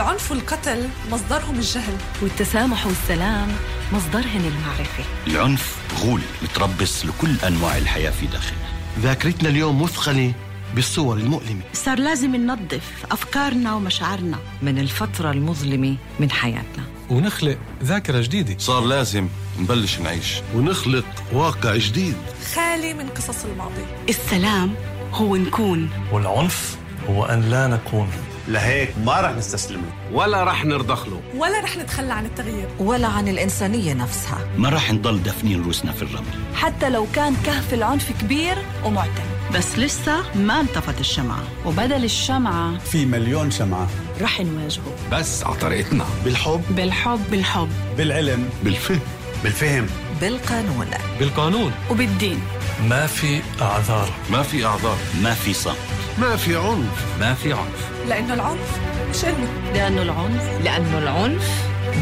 [0.00, 1.96] العنف والقتل مصدرهم الجهل.
[2.22, 3.48] والتسامح والسلام
[3.92, 5.04] مصدرهن المعرفة.
[5.26, 8.68] العنف غول متربص لكل أنواع الحياة في داخلنا
[9.00, 10.32] ذاكرتنا اليوم مثقلة
[10.74, 11.60] بالصور المؤلمة.
[11.72, 16.84] صار لازم ننظف أفكارنا ومشاعرنا من الفترة المظلمة من حياتنا.
[17.10, 18.58] ونخلق ذاكرة جديدة.
[18.58, 19.28] صار لازم
[19.58, 20.40] نبلش نعيش.
[20.54, 22.16] ونخلق واقع جديد.
[22.54, 23.84] خالي من قصص الماضي.
[24.08, 24.74] السلام
[25.12, 25.90] هو نكون.
[26.12, 26.76] والعنف
[27.08, 28.08] هو أن لا نكون.
[28.50, 32.68] لهيك ما رح نستسلم له ولا رح نرضخ له ولا رح نتخلى عن التغيير.
[32.78, 34.38] ولا عن الإنسانية نفسها.
[34.58, 36.54] ما راح نضل دفنين روسنا في الرمل.
[36.54, 39.22] حتى لو كان كهف العنف كبير ومعتم.
[39.54, 41.42] بس لسه ما انطفت الشمعة.
[41.66, 43.88] وبدل الشمعة في مليون شمعة.
[44.20, 44.94] رح نواجهه.
[45.12, 46.04] بس على طريقتنا.
[46.24, 46.62] بالحب.
[46.70, 47.20] بالحب.
[47.30, 47.68] بالحب.
[47.96, 48.48] بالعلم.
[48.64, 49.00] بالفهم.
[49.44, 49.86] بالفهم.
[50.20, 50.86] بالقانون.
[51.18, 51.72] بالقانون.
[51.90, 52.40] وبالدين.
[52.88, 54.08] ما في أعذار.
[54.30, 54.98] ما في أعذار.
[55.22, 55.76] ما في صمت.
[56.18, 57.04] ما في عنف.
[57.20, 57.90] ما في عنف.
[58.08, 58.78] لأنه العنف
[59.10, 59.72] مش إلنا.
[59.74, 60.42] لأنه العنف.
[60.64, 61.50] لأنه العنف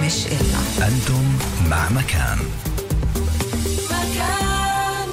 [0.05, 0.89] مش إلنا.
[0.89, 1.39] أنتم
[1.71, 2.39] مع مكان.
[3.85, 5.09] مكان.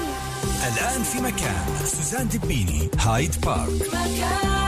[0.74, 1.66] الآن في مكان.
[1.86, 3.70] سوزان دبيني هايد بارك.
[3.88, 4.65] مكان.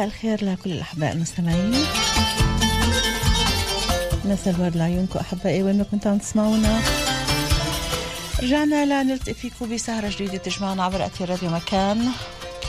[0.00, 1.84] مساء الخير لكل الأحباء المستمعين.
[4.24, 6.80] مساء الورد لعيونكم أحبائي وين ما كنتم تسمعونا.
[8.42, 12.08] رجعنا لنلتقي فيكم بسهرة جديدة تجمعنا عبر أثير راديو مكان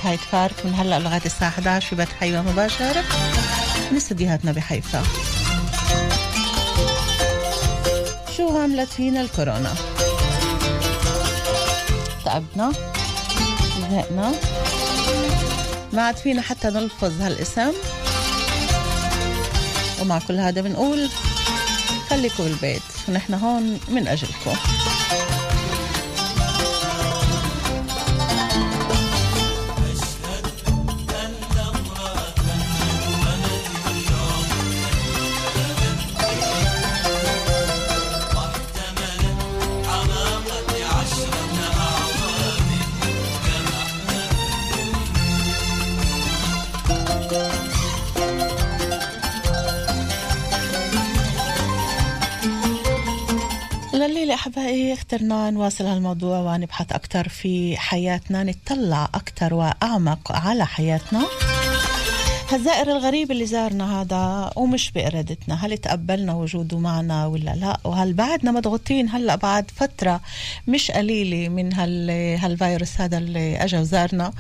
[0.04, 0.66] هايد بارك.
[0.66, 3.04] من هلأ لغاية الساعة 11 في بث حيوة مباشر.
[3.92, 5.04] من استديوهاتنا بحيفا.
[8.38, 9.74] شو عملت فينا الكورونا؟
[12.26, 12.72] تعبنا
[13.82, 14.32] زهقنا.
[15.94, 17.74] ما عاد فينا حتى نلفظ هالاسم.
[20.02, 21.10] ومع كل هذا بنقول
[22.10, 22.82] خليكم بالبيت.
[23.08, 24.56] ونحن هون من أجلكم.
[55.12, 61.26] اخترنا نواصل هالموضوع ونبحث أكثر في حياتنا نتطلع أكثر وأعمق على حياتنا.
[62.52, 68.52] هالزائر الغريب اللي زارنا هذا ومش بإرادتنا هل تقبلنا وجوده معنا ولا لا؟ وهل بعدنا
[68.52, 70.22] مضغوطين؟ هلأ بعد فترة
[70.68, 74.34] مش قليلة من هال هالفيروس هذا اللي أجا وزارنا.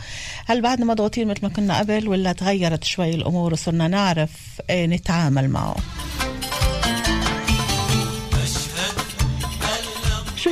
[0.45, 5.49] هل بعدنا مضغوطين مثل ما كنا قبل ولا تغيرت شوي الأمور وصرنا نعرف إيه نتعامل
[5.49, 5.75] معه؟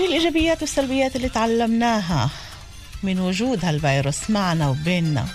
[0.09, 2.29] الإيجابيات والسلبيات اللي تعلمناها
[3.03, 5.25] من وجود هالفيروس معنا وبيننا.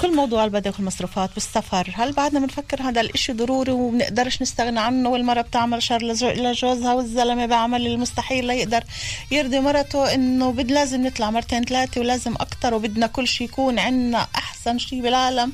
[0.00, 5.40] كل موضوع البدء والمصروفات والسفر هل بعدنا بنفكر هذا الإشي ضروري وبنقدرش نستغنى عنه؟ والمرة
[5.40, 8.84] بتعمل شر لجوزها والزلمة بيعمل المستحيل ليقدر
[9.30, 14.26] يرضي مرته إنه بد لازم نطلع مرتين ثلاثة ولازم أكتر وبدنا كل شي يكون عنا
[14.34, 15.52] أحسن شي بالعالم.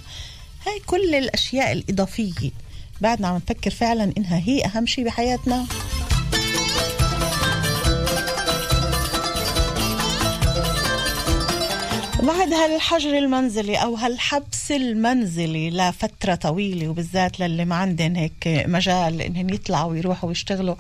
[0.67, 2.51] هاي كل الأشياء الإضافية
[3.01, 5.67] بعدنا عم نفكر فعلا إنها هي أهم شي بحياتنا.
[12.23, 19.49] وبعد هالحجر المنزلي أو هالحبس المنزلي لفترة طويلة وبالذات للي ما عندهم هيك مجال إنهم
[19.49, 20.75] يطلعوا ويروحوا ويشتغلوا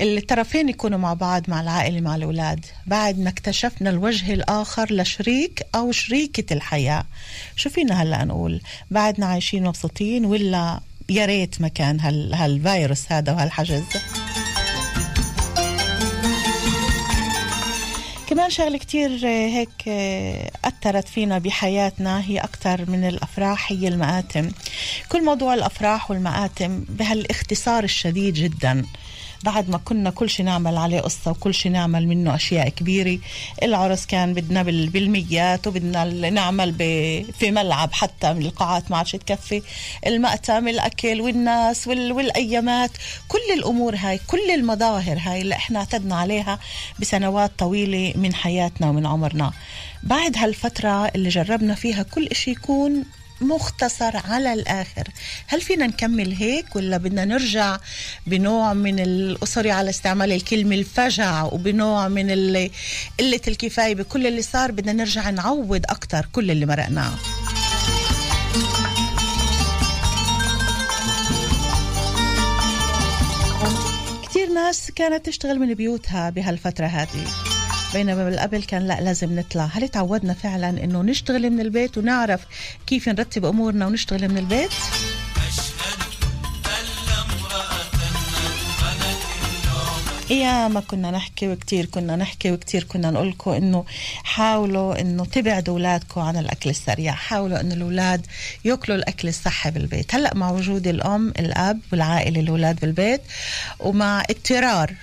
[0.00, 2.66] الطرفين يكونوا مع بعض مع العائلة مع الأولاد.
[2.86, 7.04] بعد ما اكتشفنا الوجه الآخر لشريك أو شريكة الحياة.
[7.56, 13.32] شو فينا هلأ نقول؟ بعدنا عايشين مبسوطين ولا يا ريت ما كان هال هالفيروس هذا
[13.32, 13.82] وهالحجز؟
[18.30, 22.24] كمان شغلة كتير آه، هيك آه، أثرت فينا بحياتنا.
[22.24, 24.50] هي أكتر من الأفراح هي المآتم.
[25.08, 28.84] كل موضوع الأفراح والمآتم بهالإختصار الشديد جدا.
[29.44, 33.18] بعد ما كنا كل شيء نعمل عليه قصة وكل شيء نعمل منه أشياء كبيرة
[33.62, 36.74] العرس كان بدنا بال- بالميات وبدنا نعمل
[37.38, 39.62] في ملعب حتى من القاعات ما عادش تكفي
[40.06, 42.90] المأتم الأكل والناس وال- والأيامات
[43.28, 46.58] كل الأمور هاي كل المظاهر هاي اللي إحنا اعتدنا عليها
[46.98, 49.50] بسنوات طويلة من حياتنا ومن عمرنا.
[50.02, 53.04] بعد هالفترة اللي جربنا فيها كل إشي يكون
[53.40, 55.08] مختصر على الآخر.
[55.46, 57.78] هل فينا نكمل هيك ولا بدنا نرجع
[58.26, 62.30] بنوع من الأسري على استعمال الكلمة الفجع وبنوع من
[63.20, 67.12] قلة الكفاية؟ بكل اللي صار بدنا نرجع نعوض أكتر كل اللي مرقناه.
[74.22, 77.26] كتير ناس كانت تشتغل من بيوتها بهالفترة هذه.
[77.92, 79.68] بينما بالقبل كان لا لازم نطلع.
[79.72, 82.40] هل تعودنا فعلا إنه نشتغل من البيت ونعرف
[82.86, 84.70] كيف نرتب أمورنا ونشتغل من البيت؟
[90.30, 93.84] يا ما كنا نحكي وكتير كنا نحكي وكتير كنا نقول لكم إنه
[94.24, 98.26] حاولوا إنه تبعدوا اولادكم عن الأكل السريع حاولوا انه الأولاد
[98.64, 100.14] يأكلوا الأكل الصحي بالبيت.
[100.14, 103.20] هلأ مع وجود الأم الأب والعائلة الأولاد بالبيت
[103.80, 104.94] ومع اضطرار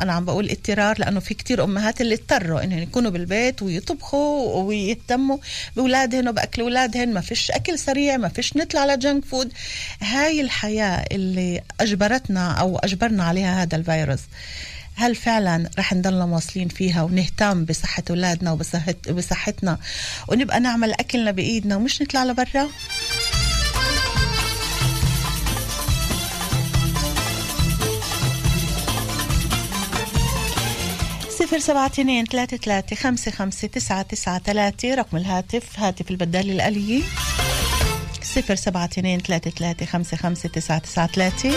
[0.00, 5.38] أنا عم بقول اضطرار لأنه في كتير أمهات اللي اضطروا إنهم يكونوا بالبيت ويطبخوا ويهتموا
[5.76, 7.14] بأولادهن وبأكل أولادهن.
[7.14, 9.52] ما فيش أكل سريع ما فيش نطلع على جنك فود
[10.00, 14.20] هاي الحياة اللي أجبرتنا أو أجبرنا عليها هذا الفيروس.
[14.96, 19.78] هل فعلا رح نضلنا مواصلين فيها ونهتم بصحة أولادنا وبصحت بصحتنا
[20.28, 22.68] ونبقى نعمل أكلنا بإيدنا ومش نطلع لبرا؟
[31.38, 37.02] صفر سبعة اثنين ثلاثة ثلاثة خمسة خمسة تسعة تسعة ثلاثة رقم الهاتف هاتف البدال الآلية
[38.22, 41.50] صفر سبعة اثنين ثلاثة ثلاثة خمسة خمسة تسعة تسعة ثلاثة.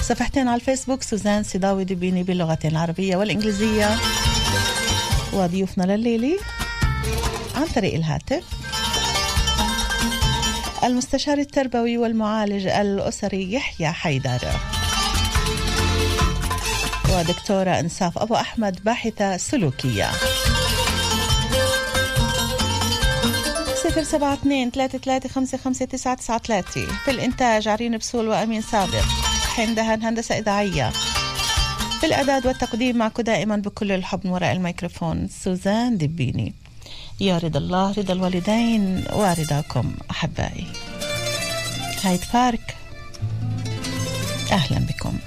[0.00, 3.96] صفحتين على الفيسبوك سوزان سيداوي دبيني باللغتين العربية والإنجليزية.
[5.32, 6.38] وضيوفنا لليلة
[7.54, 8.44] عن طريق الهاتف.
[10.84, 14.40] المستشار التربوي والمعالج الأسري يحيى حيدر.
[17.18, 20.10] ودكتورة إنصاف أبو أحمد باحثة سلوكية.
[23.84, 26.86] صفر سبعة اثنين ثلاثة ثلاثة خمسة خمسة تسعة تسعة ثلاثة.
[27.04, 29.04] في الإنتاج عرين بسول وأمين سابق
[29.56, 30.90] حين دهن هندسة إذاعية.
[32.00, 36.54] في الإعداد والتقديم معكم دائما بكل الحب وراء الميكروفون سوزان دبيني.
[37.20, 40.66] يا رضا الله رضا الوالدين ورضاكم أحبائي.
[42.04, 42.76] هايد بارك
[44.52, 45.18] أهلا بكم.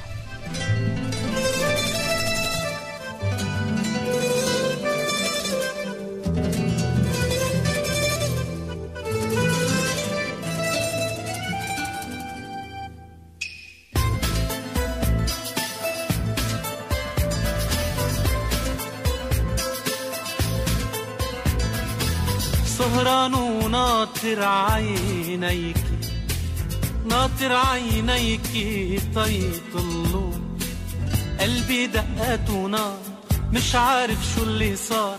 [23.03, 25.77] سهران وناطر عينيك
[27.05, 28.47] ناطر عينيك
[29.15, 30.31] طيطلوا
[31.39, 32.97] قلبي دقات ونار
[33.51, 35.17] مش عارف شو اللي صار.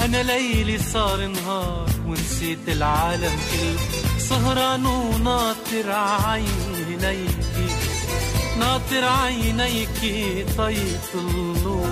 [0.00, 4.18] أنا ليلي صار نهار ونسيت العالم كله.
[4.18, 7.30] سهران وناطر عينيك
[8.58, 9.98] ناطر عينيك
[10.58, 11.86] طيطلوا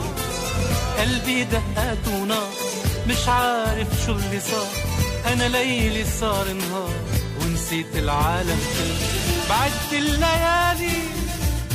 [0.98, 2.52] قلبي دقات ونار
[3.08, 4.87] مش عارف شو اللي صار.
[5.26, 6.94] أنا ليلي صار نهار
[7.40, 9.08] ونسيت العالم كله.
[9.50, 10.98] بعدت الليالي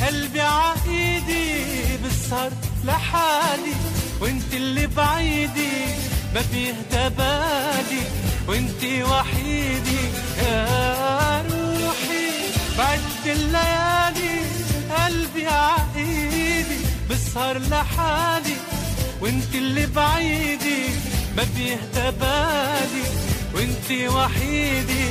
[0.06, 1.64] قلبي عايدي
[2.04, 2.50] بسهر
[2.84, 3.74] لحالي.
[4.20, 5.72] وإنت اللي بعيدي
[6.34, 8.02] ما بيهدى بالي
[8.48, 10.04] وإنت وحيدي
[10.38, 12.30] يا روحي.
[12.78, 14.40] بعدت الليالي
[14.98, 16.76] قلبي عايدي
[17.10, 18.56] بسهر لحالي.
[19.20, 20.84] وإنت اللي بعيدي
[21.36, 23.04] ما بيهدى بالي
[23.54, 25.04] وانت وحيدي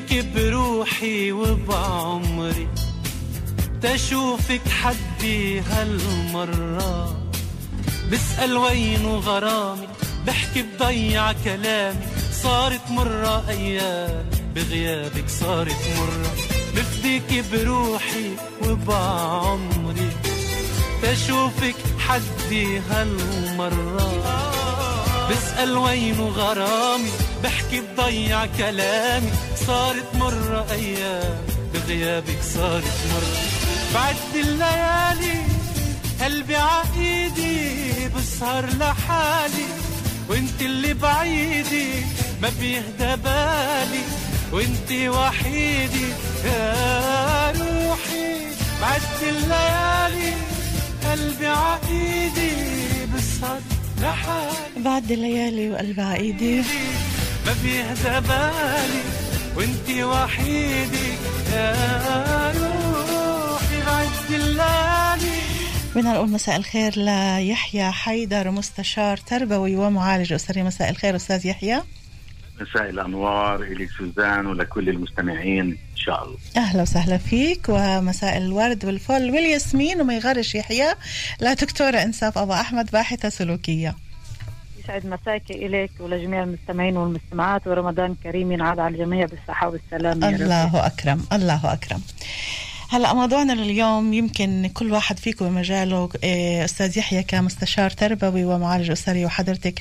[0.00, 2.68] بفديك بروحي وبعمري
[3.82, 7.16] تشوفك حدي هالمرة.
[8.12, 9.88] بسأل وينه غرامي؟
[10.26, 12.06] بحكي بضيع كلامي.
[12.42, 16.32] صارت مرة أيام بغيابك صارت مرة.
[16.76, 18.30] بفديك بروحي
[18.62, 20.10] وبعمري
[21.02, 24.10] تشوفك حدي هالمرة.
[25.30, 27.10] بسأل وينه غرامي؟
[27.44, 29.30] بحكي بضيع كلامي.
[29.66, 31.38] صارت مرة أيام
[31.74, 33.36] بغيابك صارت مرة.
[33.94, 35.38] بعد الليالي
[36.20, 39.66] قلبي عايدي بسهر لحالي.
[40.28, 41.90] وانت اللي بعيدي
[42.42, 44.04] ما بيهدى بالي.
[44.52, 46.08] وانت وحيدي
[46.44, 48.30] يا روحي.
[48.80, 50.32] بعد الليالي
[51.10, 52.52] قلبي عايدي
[53.14, 53.60] بسهر
[54.02, 54.84] لحالي.
[54.84, 56.62] بعد الليالي وقلبي عايدي
[57.50, 59.02] ما بيهدى بالي
[59.56, 61.10] وانت وحيدي
[61.52, 65.40] يا روحي بعد الليالي
[65.94, 70.62] بدنا نقول مساء الخير ليحيى حيدر مستشار تربوي ومعالج أسري.
[70.62, 71.82] مساء الخير أستاذ يحيى.
[72.60, 76.38] مساء الأنوار إلي سوزان ولكل المستمعين إن شاء الله.
[76.56, 80.94] أهلا وسهلا فيك ومساء الورد والفل والياسمين وما يغرش يحيى
[81.40, 83.96] لدكتورة إنساف أبو أحمد باحثة سلوكية.
[84.90, 90.34] يسعد مساك إليك ولجميع المستمعين والمستمعات ورمضان كريم ينعاد على الجميع بالصحة والسلام يا رب.
[90.34, 92.02] الله أكرم الله أكرم
[92.92, 99.24] هلا موضوعنا لليوم يمكن كل واحد فيكم بمجاله إيه، أستاذ يحيى كمستشار تربوي ومعالج أسري
[99.24, 99.80] وحضرتك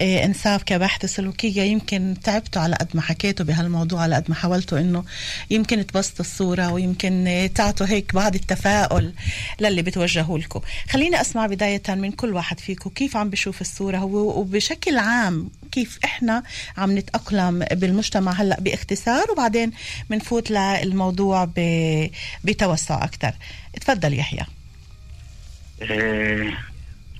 [0.00, 1.62] إيه، انساف كباحثه سلوكية.
[1.62, 5.04] يمكن تعبتوا على قد ما حكيتوا بهالموضوع على قد ما حاولتوا إنه
[5.50, 9.12] يمكن تبسطوا الصورة ويمكن تعطوا هيك بعض التفاؤل
[9.60, 10.60] للي بتوجهوا لكم.
[10.90, 15.98] خليني أسمع بداية من كل واحد فيكم كيف عم بشوف الصورة؟ هو وبشكل عام كيف
[16.04, 16.42] إحنا
[16.78, 19.72] عم نتأقلم بالمجتمع هلأ باختصار وبعدين
[20.10, 21.48] بنفوت للموضوع
[22.44, 23.32] بتوسع أكثر
[23.80, 24.44] تفضل يحيى.
[25.82, 26.58] إيه،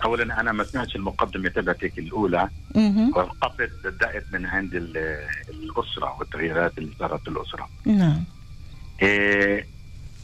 [0.04, 2.48] اولا أنا ما سمعتش المقدمة تبعتك الأولى.
[3.14, 8.24] وقفت بدأت من عند ال- الأسرة والتغييرات اللي صارت الاسره نعم.
[9.02, 9.66] إيه،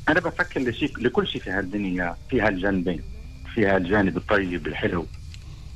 [0.09, 3.03] أنا بفكر لشيء لكل شيء في هالدنيا فيها الجانبين
[3.55, 5.07] فيها الجانب الطيب الحلو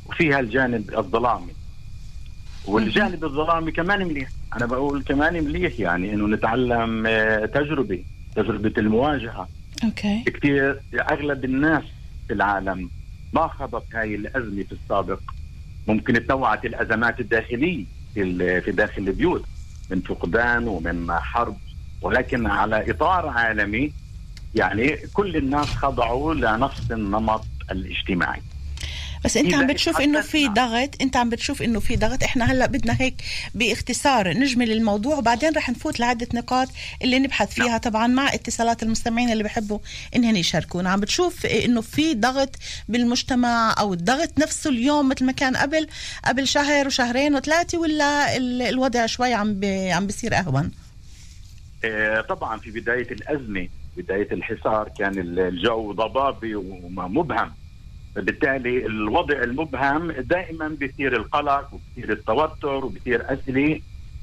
[0.06, 1.52] وفيها الجانب الظلامي
[2.66, 4.28] والجانب الظلامي كمان مليح.
[4.56, 8.04] أنا بقول كمان مليح يعني إنه نتعلم آه، تجربة
[8.36, 9.48] تجربة المواجهة.
[9.84, 10.22] أوكي.
[10.26, 11.82] كثير أغلب الناس
[12.28, 12.90] في العالم
[13.32, 15.20] ما خضت هاي الأزمة في السابق.
[15.88, 19.44] ممكن تنوعت الأزمات الداخلية في داخل البيوت
[19.90, 21.56] من فقدان ومن حرب.
[22.02, 23.92] ولكن على إطار عالمي
[24.54, 28.40] يعني كل الناس خضعوا لنفس النمط الاجتماعي.
[29.24, 32.22] بس انت عم بتشوف إنه في ضغط انت عم بتشوف إنه في ضغط.
[32.22, 33.14] إحنا هلأ بدنا هيك
[33.54, 36.68] باختصار نجمل الموضوع وبعدين رح نفوت لعدة نقاط
[37.02, 39.78] اللي نبحث فيها طبعا مع اتصالات المستمعين اللي بحبوا
[40.16, 40.90] انهم يشاركونا.
[40.90, 42.50] عم بتشوف إنه في ضغط
[42.88, 45.86] بالمجتمع أو الضغط نفسه اليوم مثل ما كان قبل
[46.24, 50.70] قبل شهر وشهرين وثلاثة ولا ال- الوضع شوي عم بي عم بيصير أهون؟
[51.84, 57.52] آه، طبعا في بداية الأزمة بداية الحصار كان ال- الجو ضبابي ومبهم.
[58.16, 63.80] بالتالي الوضع المبهم دائما بيثير القلق وبيثير التوتر وبيثير اسئله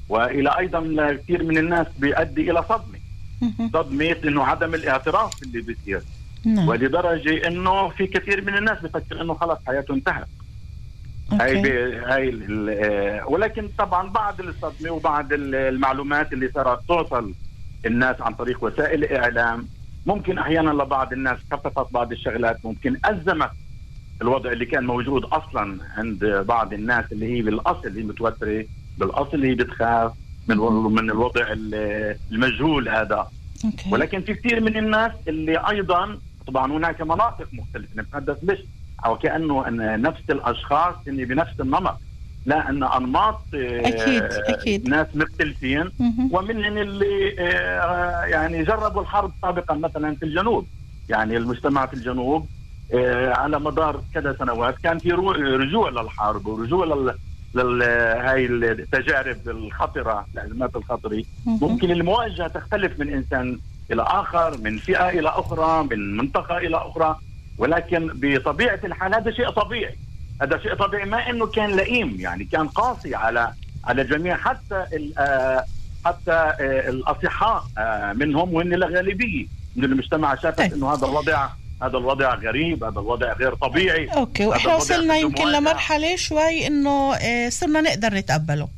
[0.08, 2.98] وإلى أيضا كثير من الناس بيؤدي إلى صدمة.
[3.72, 6.02] صدمة إنه عدم الاعتراف اللي بيصير.
[6.44, 6.68] نعم.
[6.68, 10.26] ولدرجة إنه في كثير من الناس بفكر إنه خلص حياته انتهت.
[11.32, 12.38] هاي هاي
[12.70, 17.34] آه، ولكن طبعا بعد الصدمة وبعد ال- المعلومات اللي صارت توصل
[17.86, 19.68] الناس عن طريق وسائل الإعلام
[20.06, 23.50] ممكن أحيانا لبعض الناس خففت بعض الشغلات ممكن أزمت
[24.22, 28.64] الوضع اللي كان موجود أصلا عند بعض الناس اللي هي بالأصل هي متوترة
[28.98, 30.12] بالأصل هي بتخاف
[30.48, 30.56] من
[30.96, 33.26] من الوضع ال- المجهول هذا
[33.64, 33.90] أوكي.
[33.92, 38.58] ولكن في كثير من الناس اللي أيضا طبعا هناك مناطق مختلفة نتحدث مش
[39.06, 41.96] أو كأنه أن نفس الأشخاص اللي بنفس النمط
[42.46, 44.88] لا أن أنماط آه، أكيد، أكيد.
[44.88, 45.90] ناس مختلفين.
[46.32, 50.66] ومنهم اللي آه، يعني جربوا الحرب سابقا مثلا في الجنوب
[51.08, 52.46] يعني المجتمع في الجنوب
[53.34, 57.14] على مدار كذا سنوات كان في رجوع للحرب ورجوع
[57.54, 57.82] لل
[58.22, 61.22] هاي التجارب الخطرة الازمات الخطرة.
[61.46, 61.58] مهم.
[61.62, 63.58] ممكن المواجهة تختلف من إنسان
[63.92, 67.16] إلى آخر من فئة إلى أخرى من منطقة إلى أخرى.
[67.58, 69.94] ولكن بطبيعة الحال هذا شيء طبيعي.
[70.42, 73.52] هذا شيء طبيعي ما إنه كان لئيم يعني كان قاسي على
[73.84, 75.64] على الجميع حتى ال- آه،
[76.04, 79.46] حتى آه، الأصحاء آه، منهم وهن الغالبيه
[79.76, 80.34] من المجتمع.
[80.34, 81.48] شافت إنه هذا الوضع
[81.82, 84.06] هذا الوضع غريب هذا الوضع غير طبيعي.
[84.06, 85.48] أوكي وإحنا وصلنا يمكن.
[85.52, 88.68] لمرحلة شوي إنه آه، صرنا نقدر نتقبله.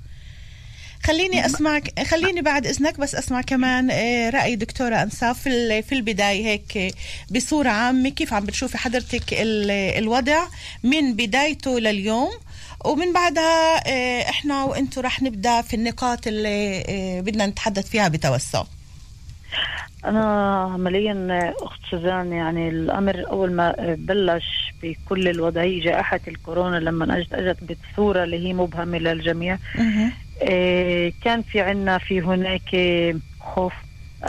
[1.04, 6.46] خليني اسمعك خليني بعد إذنك بس أسمع كمان آه، رأي دكتورة انساف في في البداية
[6.46, 6.94] هيك
[7.30, 10.44] بصورة عامة كيف عم بتشوفي حضرتك ال- الوضع
[10.82, 12.30] من بدايته لليوم؟
[12.84, 16.82] ومن بعدها آه، إحنا وأنتم رح نبدأ في النقاط اللي
[17.26, 18.64] بدنا نتحدث فيها بتوسع.
[20.04, 27.32] أنا عمليا أخت سوزان يعني الأمر أول ما بلش بكل الوضعية جائحة الكورونا لما أجت
[27.32, 27.58] أجت
[27.92, 29.58] بصورة اللي هي مبهمة للجميع.
[30.42, 32.76] إيه، كان في عنا في هناك
[33.40, 33.72] خوف.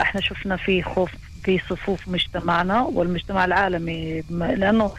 [0.00, 1.10] إحنا شفنا في خوف.
[1.46, 4.90] في صفوف مجتمعنا والمجتمع العالمي لأنه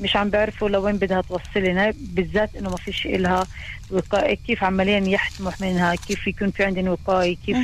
[0.00, 3.46] مش عم بيعرفوا لوين بدها توصلنا بالذات إنه ما فيش إلها
[3.90, 7.56] وقاية كيف عمليا يحتموا منها كيف يكون في عندنا وقاية كيف.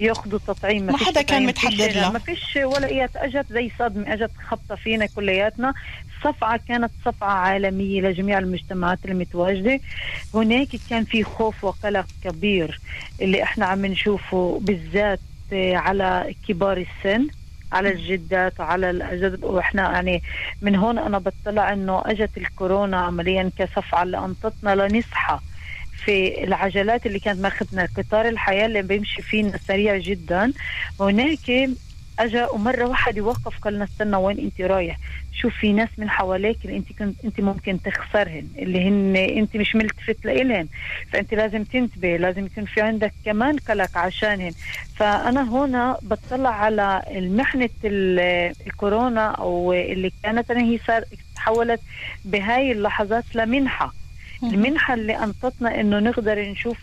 [0.00, 2.12] ياخذوا تطعيم؟ ما فيش حدا كان فيش- له.
[2.12, 4.12] ما فيش ولا ايات أجت زي صدمة.
[4.14, 5.74] أجت خبطة فينا كلياتنا.
[6.24, 9.80] صفعة كانت صفعة عالمية لجميع المجتمعات المتواجدة.
[10.34, 12.80] هناك كان في خوف وقلق كبير
[13.22, 15.20] اللي إحنا عم نشوفه بالذات
[15.52, 17.26] آه، على كبار السن.
[17.72, 19.44] على الجدات وعلى الأجداد.
[19.44, 20.22] وإحنا يعني
[20.62, 25.38] من هون أنا بطلع إنه إجت الكورونا عمليا كصفعه اللي أنطتنا لنصحى
[26.04, 30.52] في العجلات اللي كانت ماخذنا قطار الحياة اللي بيمشي فينا سريع جدا.
[31.00, 31.50] هناك
[32.18, 34.96] اجى ومره واحدة وقف قال استنى وين أنت رايح؟
[35.32, 39.74] شوف في ناس من حواليك اللي أنت كنت أنت ممكن تخسرهن اللي هن أنت مش
[39.76, 40.68] ملتفت لإلهن
[41.12, 44.52] فأنت لازم تنتبه لازم يكون في عندك كمان قلق عشانهن.
[44.96, 51.04] فأنا هنا بطلع على المحنة ال- الكورونا أو اللي كانت هي صار
[51.34, 51.80] تحولت
[52.24, 53.92] بهاي اللحظات لمنحة.
[54.42, 56.78] المنحة اللي أنطتنا إنه نقدر نشوف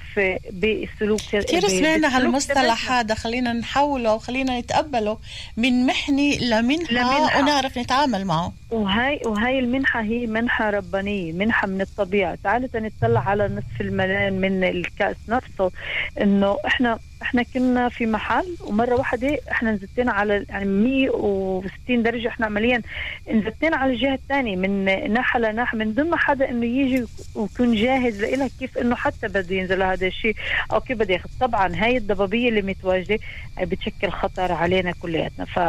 [0.51, 2.91] بالسلوك كثير سمعنا هالمصطلح.
[2.91, 5.17] هذا خلينا نحوله وخلينا نتقبله
[5.57, 7.39] من محنة لمنحة, لمنحة.
[7.39, 12.35] ونعرف نتعامل معه وهاي وهاي المنحة هي منحة ربانية منحة من الطبيعة.
[12.43, 15.71] تعالوا نطلع على نصف الملان من الكأس نفسه.
[16.21, 22.45] إنه إحنا إحنا كنا في محل ومرة واحدة إحنا نزلتنا على يعني 160 درجة إحنا
[22.45, 22.81] عمليا.
[23.31, 27.05] نزلتنا على الجهة الثانية من ناحية لناحية من ما حدا إنه يجي
[27.35, 30.35] ويكون جاهز لإلها كيف إنه حتى بده ينزل هذا الشيء.
[30.73, 31.29] أو كيف بده ياخذ.
[31.39, 33.19] طبعا هاي الضبابية اللي متواجدة
[33.61, 35.45] بتشكل خطر علينا كلياتنا.
[35.45, 35.59] ف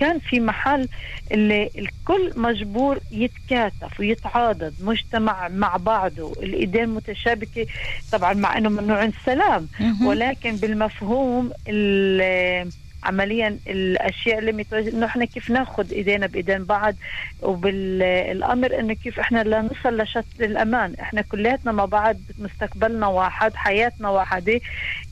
[0.00, 0.88] كان في محل
[1.32, 7.66] اللي الكل مجبور يتكاتف ويتعاضد مجتمع مع بعضه الإيدين متشابكة
[8.12, 9.68] طبعا مع إنه ممنوع السلام.
[10.06, 12.70] ولكن بالمفهوم ال-
[13.04, 16.94] عمليا الأشياء اللي متواجد إنه إحنا كيف ناخذ إيدينا بإيدين بعض
[17.42, 20.94] وبالأمر إنه كيف إحنا لا نصل لشط الأمان.
[21.00, 24.60] إحنا كلياتنا مع بعض مستقبلنا واحد حياتنا واحدة.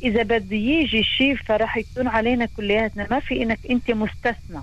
[0.03, 3.07] إذا بده يجي شيء فراح يكون علينا كلياتنا.
[3.11, 4.61] ما في إنك أنت مستثنى.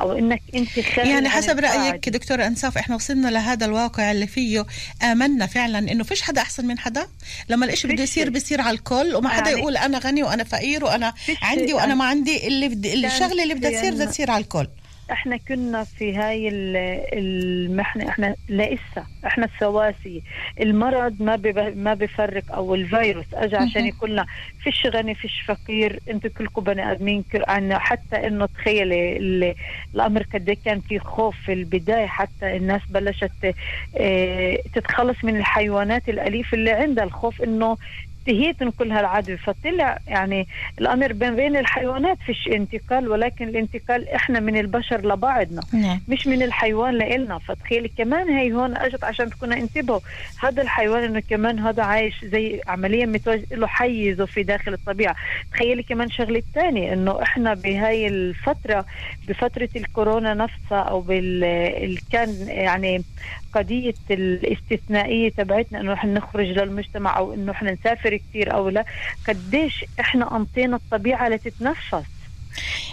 [0.00, 1.90] أو إنك أنت يعني عن حسب القاعدة.
[1.90, 4.66] رأيك دكتورة أنساف إحنا وصلنا لهذا الواقع اللي فيه
[5.02, 7.06] آمنا فعلا إنه فيش حدا أحسن من حدا
[7.48, 8.30] لما الإشي بده يصير.
[8.30, 11.94] بيصير على الكل وما حدا يعني- يقول أنا غني وأنا فقير وأنا فيش عندي يعني
[11.94, 14.66] ما عندي اللي بدي كان الشغلة اللي بدها تصير بدها عنا- تصير على الكل
[15.12, 16.76] إحنا كنا في هاي ال-
[17.12, 20.22] المحنه إحنا لسه إحنا سواسي
[20.60, 21.36] المرض ما
[21.74, 23.24] ما بفرق أو الفيروس.
[23.34, 23.86] أجى عشان مهم.
[23.88, 24.26] يقول لنا
[24.58, 27.24] فيش غني فيش فقير أنتوا كلكم بني آدمين.
[27.78, 29.54] حتى إنه تخيلي ال-
[29.94, 33.54] الامر قد كان في خوف في البداية حتى الناس بلشت
[33.96, 37.04] آه، تتخلص من الحيوانات الأليفة اللي عندها.
[37.04, 37.76] الخوف إنه
[38.26, 39.36] تهيتن كل هالعدوى.
[39.36, 40.46] فطلع يعني
[40.80, 46.00] الأمر بين بين الحيوانات فيش انتقال ولكن الانتقال إحنا من البشر لبعضنا نعم.
[46.08, 47.38] مش من الحيوان لإلنا.
[47.38, 50.00] فتخيلي كمان هي هون أجت عشان تكون انتبهوا
[50.40, 55.16] هذا الحيوان إنه كمان هذا عايش زي عمليا متواجد له حيزه في داخل الطبيعة.
[55.52, 58.86] تخيلي كمان شغلة ثانية إنه إحنا بهاي الفترة
[59.28, 63.04] بفترة الكورونا نفسها أو بال ال- كان يعني
[63.52, 68.84] قضية الاستثنائية تبعتنا إنه إحنا نخرج للمجتمع أو إنه إحنا نسافر كثير أو لا
[69.28, 72.15] قديش إحنا أنطينا الطبيعة لتتنفس.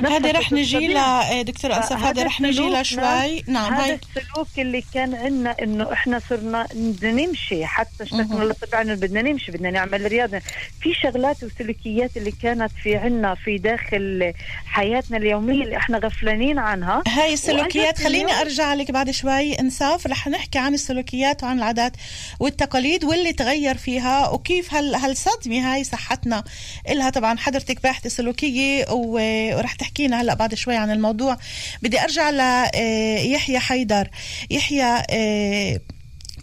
[0.06, 1.32] هذه رح نجي الطبيعة.
[1.32, 3.44] لها دكتورة أنساف هذه هذا رح نجي لها شوي.
[3.48, 3.74] نعم.
[3.74, 4.00] هذا هاي.
[4.18, 7.66] السلوك اللي كان عندنا إنه إحنا صرنا بدنا نمشي.
[7.66, 10.40] حتى اشتقنا انه بدنا نمشي بدنا نعمل رياضة.
[10.82, 14.34] في شغلات وسلوكيات اللي كانت في عنا في داخل
[14.66, 17.04] حياتنا اليومية اللي إحنا غفلانين عنها.
[17.08, 21.94] هاي السلوكيات خليني أرجع لك بعد شوي انساف رح نحكي عن السلوكيات وعن العادات
[22.40, 26.44] والتقاليد واللي تغير فيها وكيف هال هالصدمه هاي صحتنا
[26.90, 27.10] إلها.
[27.10, 31.38] طبعا حضرتك باحثة سلوكية و- ورح تحكينا هلا بعد شوي عن الموضوع.
[31.82, 34.10] بدي أرجع ليحيى حيدر.
[34.50, 35.80] يحيى آه،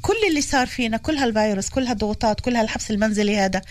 [0.03, 3.63] كل اللي صار فينا كل هالفيروس كل هالضغوطات كل هالحبس المنزلي هذا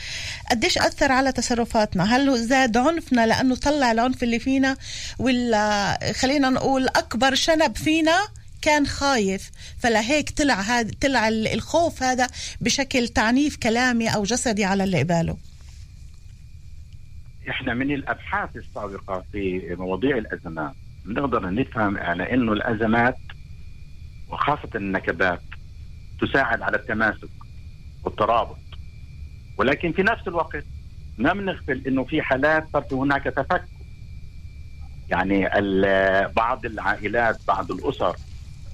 [0.52, 4.78] قديش أثر على تصرفاتنا؟ هل زاد عنفنا لأنه طلع العنف اللي فينا؟
[5.20, 8.20] ولا خلينا نقول أكبر شنب فينا
[8.62, 12.28] كان خايف؟ فلهيك طلع هذا طلع ال- الخوف هذا
[12.62, 15.38] بشكل تعنيف كلامي أو جسدي على اللي قباله.
[17.50, 20.74] إحنا من الأبحاث السابقة في مواضيع الأزمات
[21.06, 23.18] بنقدر نفهم على إنه الأزمات
[24.30, 25.42] وخاصة النكبات
[26.22, 27.30] تساعد على التماسك
[28.04, 28.58] والترابط.
[29.58, 30.66] ولكن في نفس الوقت
[31.18, 33.70] ما بنغفل إنه في حالات صار هناك تفكك
[35.10, 35.50] يعني
[36.36, 38.16] بعض العائلات بعض الأسر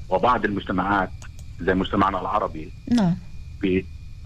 [0.10, 1.10] وبعض المجتمعات
[1.62, 3.16] زي مجتمعنا العربي نعم.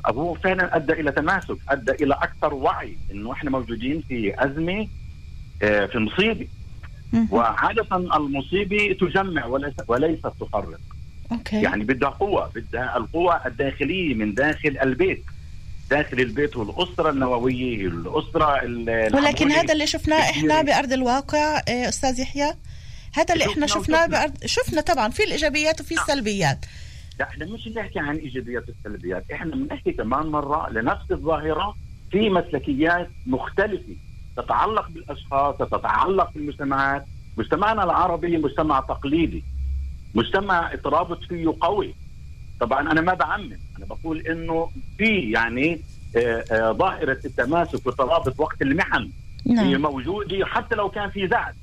[0.05, 4.87] هو فعلا أدى إلى تماسك أدى إلى أكثر وعي إنه إحنا موجودين في أزمة
[5.61, 6.47] آه، في مصيبة.
[7.31, 10.79] وعادة المصيبة تجمع وليس وليست تفرق.
[11.31, 11.61] أوكي.
[11.61, 15.23] يعني بدها قوة بدها القوة الداخلية من داخل البيت.
[15.89, 18.63] داخل البيت والأسرة النووية الأسرة
[19.15, 22.53] ولكن هذا اللي شفناه إحنا بأرض الواقع إيه، أستاذ يحيى.
[23.13, 26.65] هذا اللي إحنا شفناه بأرض شفنا طبعا في الإيجابيات وفي السلبيات.
[26.65, 26.88] لا
[27.21, 31.75] إحنا مش نحكي عن إيجابيات والسلبيات إحنا بنحكي كمان مرة لنفس الظاهرة
[32.11, 33.95] في مسلكيات مختلفة
[34.37, 37.05] تتعلق بالأشخاص تتعلق بالمجتمعات.
[37.37, 39.43] مجتمعنا العربي مجتمع تقليدي
[40.15, 41.95] مجتمع الترابط فيه قوي.
[42.59, 45.81] طبعا أنا ما بعمم أنا بقول إنه في يعني
[46.17, 49.09] آه، آه، ظاهرة التماسك والترابط وقت المحن
[49.45, 49.65] نعم.
[49.65, 51.53] هي موجودة حتى لو كان في زعل.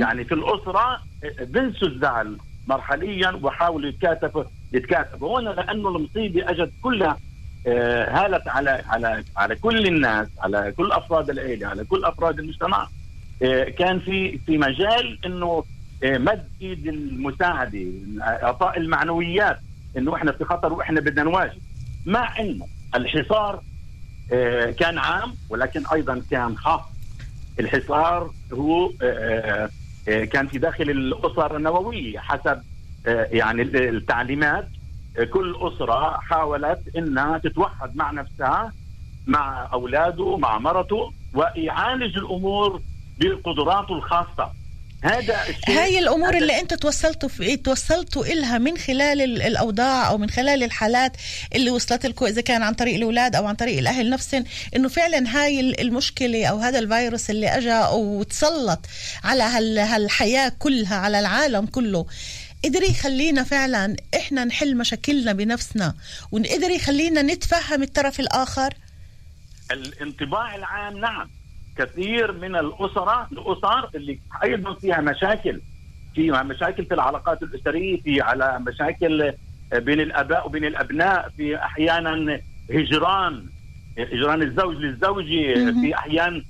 [0.00, 0.80] يعني في الأسرة
[1.24, 4.44] آه، بنسوا الزعل مرحليا وحاولوا يتكاتفوا.
[4.74, 7.18] يتكاتفوا هنا لأنه المصيبة أجت كلها
[8.08, 12.88] هالت على على على كل الناس على كل أفراد العيلة على كل أفراد المجتمع.
[13.78, 15.64] كان في في مجال إنه
[16.04, 17.78] مد إيد المساعدة
[18.20, 19.58] إعطاء المعنويات
[19.96, 21.58] إنه إحنا في خطر وإحنا بدنا نواجه.
[22.06, 23.62] مع انه الحصار
[24.32, 26.80] آه، كان عام ولكن أيضا كان خاص.
[27.60, 29.70] الحصار هو آه،
[30.08, 32.62] آه، كان في داخل الاسر النووية حسب
[33.06, 34.68] يعني التعليمات
[35.32, 38.72] كل أسرة حاولت إنها تتوحد مع نفسها
[39.26, 42.82] مع أولاده مع مرته ويعالج الأمور
[43.18, 44.64] بقدراته الخاصة.
[45.02, 50.18] هذا الشيء هاي الأمور هذا اللي أنت توصلتوا في توصلتوا إلها من خلال الأوضاع أو
[50.18, 51.16] من خلال الحالات
[51.54, 54.44] اللي وصلت لكم إذا كان عن طريق الأولاد أو عن طريق الأهل نفسهم
[54.76, 58.86] إنه فعلا هاي المشكلة أو هذا الفيروس اللي اجى وتسلط
[59.24, 62.06] على هالحياة كلها على العالم كله.
[62.64, 65.94] قدر يخلينا فعلا إحنا نحل مشاكلنا بنفسنا
[66.32, 68.74] وقدر يخلينا نتفهم الطرف الآخر.
[69.72, 71.30] الانطباع العام نعم.
[71.78, 75.60] كثير من الأسرة الأسر اللي أيضا فيها مشاكل
[76.14, 79.32] فيها مشاكل في العلاقات الأسرية في على مشاكل
[79.72, 83.46] بين الأباء وبين الأبناء في أحيانا هجران
[83.98, 86.44] هجران الزوج للزوجة في أحيان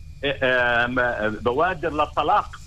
[1.42, 2.60] بوادر للطلاق.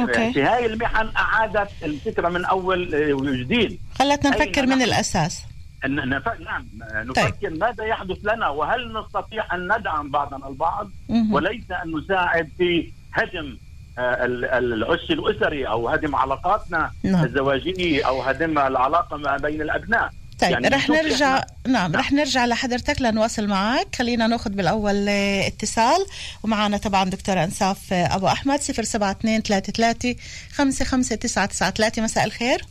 [0.00, 0.32] أوكي.
[0.32, 5.44] في هاي المحن أعادت الفكرة من أول وجديد خلتنا نفكر من الأساس
[5.86, 7.60] نعم نفكر طيب.
[7.60, 11.32] ماذا يحدث لنا وهل نستطيع أن ندعم بعضنا البعض مم.
[11.32, 13.56] وليس أن نساعد في هدم
[13.98, 14.24] آه،
[14.58, 17.24] العش الأسري أو هدم علاقاتنا نعم.
[17.24, 22.44] الزواجية أو هدم العلاقة ما بين الأبناء طيب يعني رح نرجع نعم, نعم رح نرجع
[22.46, 23.96] لحضرتك لنواصل معك.
[23.96, 26.06] خلينا ناخذ بالأول آه، اتصال.
[26.42, 30.14] ومعنا طبعا دكتور انساف آه، أبو أحمد 072 33
[30.52, 32.64] 55993 مساء الخير.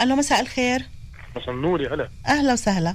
[0.00, 0.86] ألو مساء الخير.
[1.36, 2.08] مساء النور يا هلا.
[2.26, 2.94] أهلا وسهلا.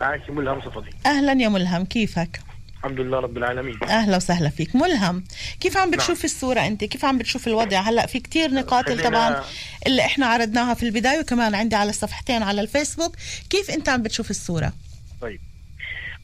[0.00, 2.40] معك ملهم صفدي أهلا يا ملهم كيفك؟
[2.86, 3.78] الحمد لله رب العالمين.
[3.82, 4.76] أهلا وسهلا فيك.
[4.76, 5.24] ملهم.
[5.60, 6.24] كيف عم بتشوف نعم.
[6.24, 9.42] الصورة أنت؟ كيف عم بتشوف الوضع؟ هلا في كتير نقاط اللي طبعا
[9.86, 13.16] اللي إحنا عرضناها في البداية وكمان عندي على الصفحتين على الفيسبوك.
[13.50, 14.72] كيف أنت عم بتشوف الصورة؟
[15.20, 15.40] طيب.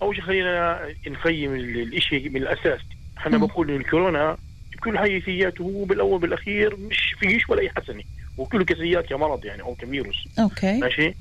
[0.03, 2.81] أول شيء خلينا نقيم الشيء من الأساس.
[3.19, 4.37] إحنا بقول إن الكورونا
[4.73, 8.03] بكل حيثياته بالأول بالاخير مش فيش ولا أي حسنة.
[8.39, 10.29] وكله كسيات كمرض يعني أو كفيروس.
[10.39, 10.79] أوكي.
[10.79, 11.15] ماشي؟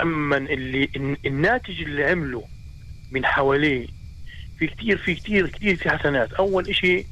[0.00, 0.88] أما اللي
[1.26, 2.44] الناتج اللي عمله
[3.10, 3.99] من حواليه
[4.60, 6.32] في كثير في كثير كثير في حسنات.
[6.32, 7.06] أول شيء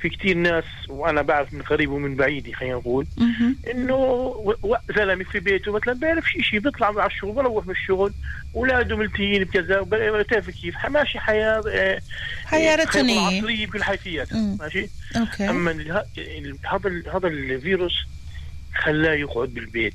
[0.00, 3.06] في كثير ناس وأنا بعرف من قريب ومن بعيد خلينا نقول
[3.70, 4.34] إنه
[4.96, 8.12] زلمة في بيته مثلا بيعرفش شيء بيطلع على الشغل بروح من الشغل
[8.54, 12.00] اولاده ملتهين بكذا بتعرف كيف؟ ماشي حياة آه،
[12.44, 13.38] حياة روتينية.
[13.38, 15.50] عصرية بكل حيثياتها ماشي؟ أوكي.
[15.50, 16.04] أما
[16.64, 17.94] هذا هذا الفيروس
[18.74, 19.94] خلاه يقعد بالبيت.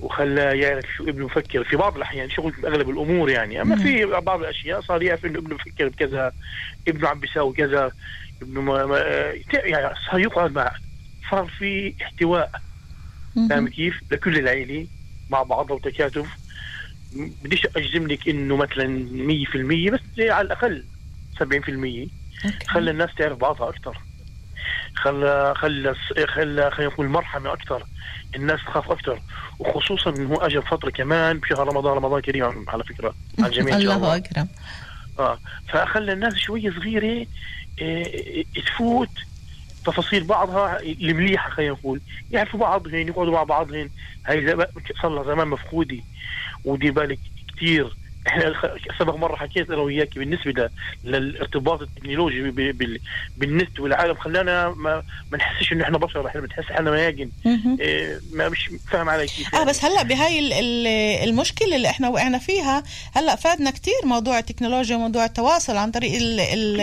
[0.00, 3.62] وخلاه يعرف شو ابنه بفكر في بعض الأحيان شغل أغلب الأمور يعني.
[3.62, 6.32] أما في بعض الأشياء صار يعرف إنه ابنه بفكر بكذا
[6.88, 7.92] ابنه عم بيساوي كذا
[8.42, 8.98] ابنه ما, ما
[9.54, 10.72] يعني صار يقعد مع
[11.30, 12.50] صار في احتواء.
[13.50, 14.86] فاهم كيف؟ لكل العيلة
[15.30, 16.26] مع بعضها وتكاتف
[17.44, 19.08] بديش أجزم لك إنه مثلا
[19.88, 20.84] 100% بس على الأقل
[21.42, 21.44] 70%
[22.68, 23.98] خلى الناس تعرف بعضها أكثر
[24.94, 25.94] خلى خلى
[26.26, 27.82] خلى خلينا نقول مرحمة أكثر
[28.36, 29.20] الناس تخاف أكثر
[29.58, 34.48] وخصوصا إنه اجى فترة كمان بشهر رمضان رمضان كريم على فكرة على الجميع الله أكرم.
[35.18, 37.26] آه فخلى الناس شوية صغيرة
[37.82, 39.08] آه تفوت
[39.84, 42.00] تفاصيل بعضها المليحة خلينا نقول.
[42.30, 43.88] يعرفوا بعضهن يقعدوا مع بعضهن.
[44.26, 44.56] هاي
[45.02, 45.98] صار لها زمان مفقودة
[46.64, 47.18] ودي بالك
[47.56, 48.54] كثير إحنا
[48.98, 50.70] سبق مرة حكيت أنا وياك بالنسبة
[51.04, 52.40] للارتباط التكنولوجي
[53.36, 54.14] بالنت والعالم.
[54.14, 57.30] خلانا ما, ما نحسش إنه إحنا بشر إحنا بنحس حالنا مياجن.
[57.80, 62.08] إيه ما مش فاهم علي كيف آه بس هلأ بهاي ال- ال- المشكلة اللي إحنا
[62.08, 62.82] وقعنا فيها
[63.14, 66.80] هلأ فادنا كتير موضوع التكنولوجيا وموضوع التواصل عن طريق ال ال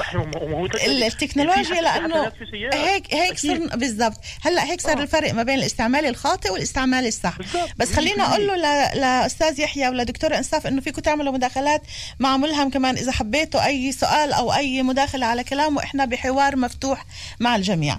[0.00, 2.32] إحنا التكنولوجيا لأنه
[2.72, 3.38] هيك هيك.
[3.38, 4.16] صرنا بالضبط.
[4.44, 7.38] هلأ هيك صار الفرق ما بين الاستعمال الخاطئ والاستعمال الصح.
[7.78, 8.56] بس خلينا أقول له
[8.94, 11.82] لأستاذ يحيى ولدكتور إنصاف إنه فيكم تعملوا مداخلات
[12.18, 17.04] مع ملهم كمان إذا حبيتوا أي سؤال أو أي مداخلة على كلامه إحنا بحوار مفتوح
[17.40, 17.98] مع الجميع.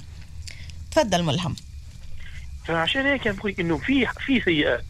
[0.91, 1.55] تفضل ملهم.
[2.65, 4.85] فعشان هيك بقول إنه في في سيئات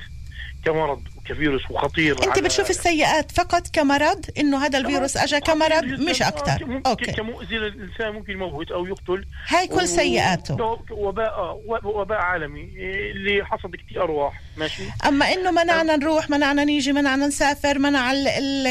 [0.66, 6.66] كمرض وكفيروس وخطير أنت بتشوف السيئات فقط كمرض؟ إنه هذا الفيروس اجى كمرض؟ مش أكثر.
[6.66, 7.12] ممكن أوكي.
[7.12, 9.26] كمؤذي للإنسان ممكن يموت أو يقتل.
[9.48, 10.78] هاي كل و- سيئاته.
[10.92, 12.70] وباء وباء عالمي
[13.12, 18.28] اللي حصد كثير أرواح ماشي؟ أما إنه منعنا نروح منعنا نيجي منعنا نسافر منع ال
[18.28, 18.68] ال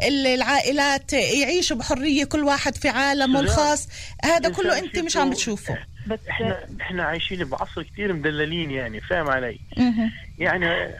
[0.00, 3.40] ال العائلات يعيشوا بحرية كل واحد في عالمه.
[3.40, 3.88] الخاص.
[4.24, 5.78] هذا كله أنت مش عم بتشوفه.
[6.06, 10.10] بس إحنا إحنا عايشين بعصر كثير مدللين يعني فاهم علي؟ مهم.
[10.38, 10.94] يعني آه،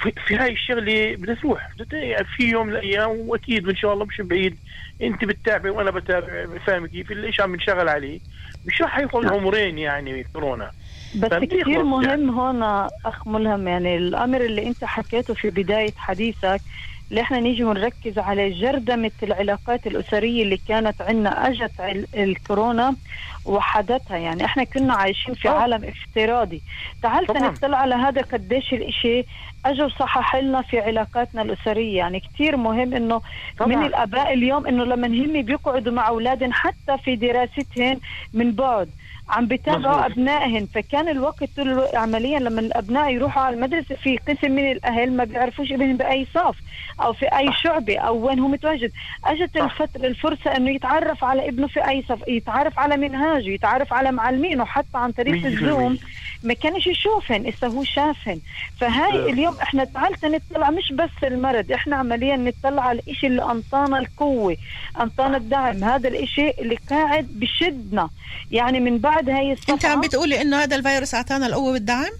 [0.00, 1.70] في, في هاي الشغلة بدها تروح.
[1.92, 4.56] يعني في يوم من الأيام وأكيد وان شاء الله مش بعيد.
[5.02, 8.18] أنت بتتابع وأنا بتابع فاهم كيف؟ اللي عم بنشغل عليه.
[8.64, 10.70] مش راح ياخذ عمرين يعني كورونا.
[11.16, 12.22] بس كثير يخلص يعني.
[12.22, 12.62] مهم هون
[13.04, 16.60] أخ ملهم يعني الأمر اللي أنت حكيته في بداية حديثك
[17.10, 22.96] اللي إحنا نيجي ونركز على جردمة العلاقات الأسرية اللي كانت عندنا أجت ال- الكورونا
[23.44, 25.58] وحدتها يعني إحنا كنا عايشين في طبعاً.
[25.62, 26.62] عالم افتراضي
[27.02, 27.26] تعال.
[27.30, 29.24] نطلع على هذا قديش الإشي
[29.66, 33.20] اجى وصحح لنا في علاقاتنا الأسرية يعني كثير مهم إنه
[33.58, 33.68] طبعاً.
[33.76, 38.00] من الآباء اليوم إنه لما هم بيقعدوا مع أولادهم حتى في دراستهم
[38.32, 38.90] من بعد
[39.28, 40.10] عم بيتابعوا مظبوط.
[40.12, 45.12] ابنائهم فكان الوقت طول الوقت عمليا لما الأبناء يروحوا على المدرسة في قسم من الأهل
[45.16, 46.56] ما بيعرفوش إبنهم بأي صف
[47.02, 48.90] أو في أي شعبة أو وين هو متواجد.
[49.24, 54.12] أجت الفترة الفرصة إنه يتعرف على ابنه في أي صف يتعرف على منهاجه يتعرف على
[54.12, 55.98] معلمينه حتى عن طريق الزوم.
[56.42, 58.40] ما كانش يشوفن اسا هو شافن
[58.80, 59.30] فهاي آه.
[59.32, 64.56] اليوم إحنا تعالت نطلع مش بس المرض إحنا عمليا نطلع على الإشي اللي أنطانا القوة
[65.00, 65.84] أنطانا الدعم.
[65.84, 68.08] هذا الإشي اللي قاعد بشدنا.
[68.50, 72.10] يعني من بعد هاي الصفحه انت عم بتقولي إنه هذا الفيروس أعطانا القوة والدعم؟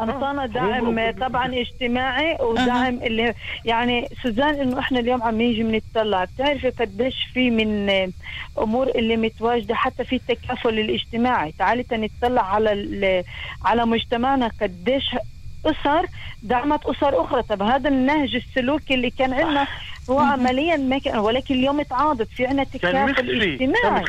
[0.00, 6.70] انطانا دعم طبعا اجتماعي ودعم اللي يعني سوزان إنه إحنا اليوم عم نيجي بنطلع بتعرفي
[6.70, 7.90] قديش في من
[8.58, 11.52] أمور اللي متواجدة حتى في التكافل الاجتماعي.
[11.58, 13.24] تعالي تنطلع على ال-
[13.64, 15.16] على مجتمعنا قديش
[15.66, 16.06] أسر
[16.42, 17.42] دعمت أسر أخرى.
[17.42, 19.66] طب هذا النهج السلوكي اللي كان عندنا
[20.10, 22.28] هو عمليا ما كان ولكن اليوم تعاضد.
[22.36, 24.04] في عندنا كان تكافل اجتماعي.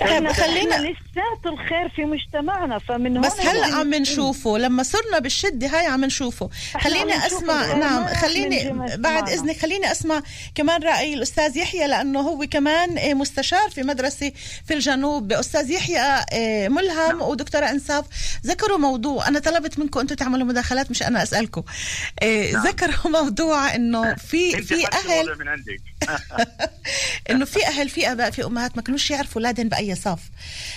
[0.00, 5.86] خلينا- خلينا لسات الخير في مجتمعنا فمن بس هلا عم نشوفه لما صرنا بالشده هاي
[5.86, 6.50] عم نشوفه.
[6.80, 9.28] خليني أسمع نعم خليني بعد.
[9.28, 10.22] إذنك خليني أسمع
[10.54, 14.32] كمان رأي الأستاذ يحيى لأنه هو كمان آه، مستشار في مدرسة
[14.66, 15.32] في الجنوب.
[15.32, 18.04] أستاذ يحيى آه، ملهم ودكتورة إنصاف
[18.46, 21.62] ذكروا موضوع أنا طلبت منكم أنتم تعملوا مداخلات مش أنا أسألكم.
[22.22, 25.28] آه، ذكروا موضوع إنه في في أهل
[27.30, 30.20] إنه في أهل في آباء في أمهات ما كانوش يعرفوا أولادهم بأي صف.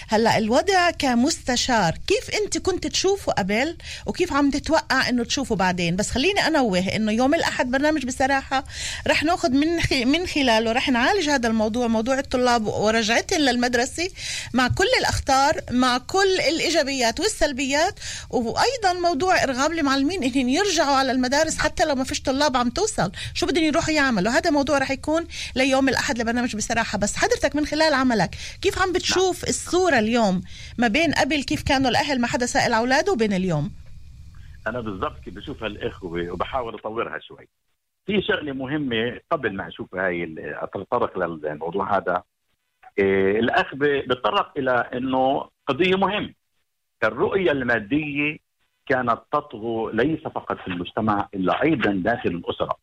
[0.07, 6.09] هلأ الوضع كمستشار كيف أنت كنت تشوفه قبل وكيف عم تتوقع إنه تشوفه بعدين؟ بس
[6.09, 8.63] خليني أنوه إنه يوم الأحد برنامج بصراحة
[9.07, 14.09] رح ناخذ من من خلاله رح نعالج هذا الموضوع موضوع الطلاب ورجعتهم للمدرسة
[14.53, 21.57] مع كل الأخطار مع كل الإيجابيات والسلبيات وأيضا موضوع ارغام المعلمين إنهم يرجعوا على المدارس
[21.57, 23.11] حتى لو ما فيش طلاب عم توصل.
[23.33, 26.97] شو بدهم يروحوا يعملوا؟ هذا موضوع رح يكون ليوم الأحد لبرنامج بصراحة.
[26.97, 30.41] بس حضرتك من خلال عملك كيف عم بتشوف الصورة اليوم
[30.77, 33.71] ما بين قبل كيف كانوا الأهل ما حدا سائل أولاده وبين اليوم؟
[34.67, 37.47] أنا بالضبط كيف بشوف هالإخوة وبحاول أطورها شوي.
[38.05, 42.23] في شغلة مهمة قبل ما أشوف هاي أتطرق للموضوع هذا.
[42.99, 46.33] إيه الأخ ب- بيتطرق إلى إنه قضية مهمة.
[47.03, 48.37] الرؤية المادية
[48.85, 52.77] كانت تطغو ليس فقط في المجتمع إلا أيضا داخل الأسرة.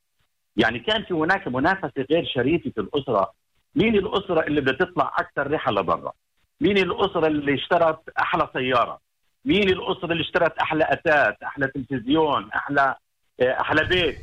[0.57, 3.33] يعني كان في هناك منافسة غير شريفة في الأسرة
[3.77, 6.13] مين الأسرة اللي بدها تطلع أكثر رحلة لبرا؟
[6.61, 8.99] مين الأسرة اللي اشترت أحلى سيارة؟
[9.45, 12.95] مين الأسرة اللي اشترت أحلى اثاث أحلى تلفزيون أحلى
[13.41, 14.19] آه، أحلى بيت؟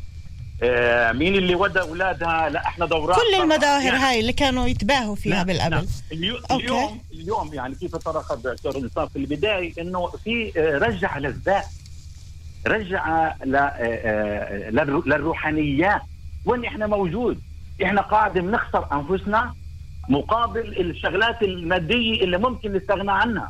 [0.63, 5.33] آه، مين اللي ودى أولادها لأحلى دورات كل المظاهر يعني هاي اللي كانوا يتباهوا فيها
[5.35, 5.71] نعم، بالقبل.
[5.75, 5.85] نعم.
[6.11, 6.63] اليو- okay.
[6.65, 11.65] اليوم اليوم يعني كيف طرق الدكتور إنصاف؟ في البداية إنه في آه، رجع للذات.
[12.67, 13.33] رجع
[15.05, 16.01] للروحانيات.
[16.45, 17.41] وين إحنا موجود؟
[17.83, 19.53] إحنا قاعدة بنخسر انفسنا
[20.09, 23.49] مقابل الشغلات المادية اللي ممكن نستغنى عنها.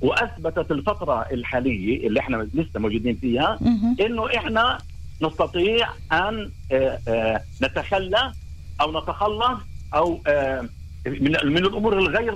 [0.00, 3.58] وأثبتت الفترة الحالية اللي إحنا لسه موجودين فيها
[4.00, 4.78] إنه إحنا
[5.22, 8.32] نستطيع أن آه، آه، نتخلى
[8.80, 9.58] أو نتخلص
[9.94, 10.68] أو آه،
[11.06, 12.34] من من الأمور الغير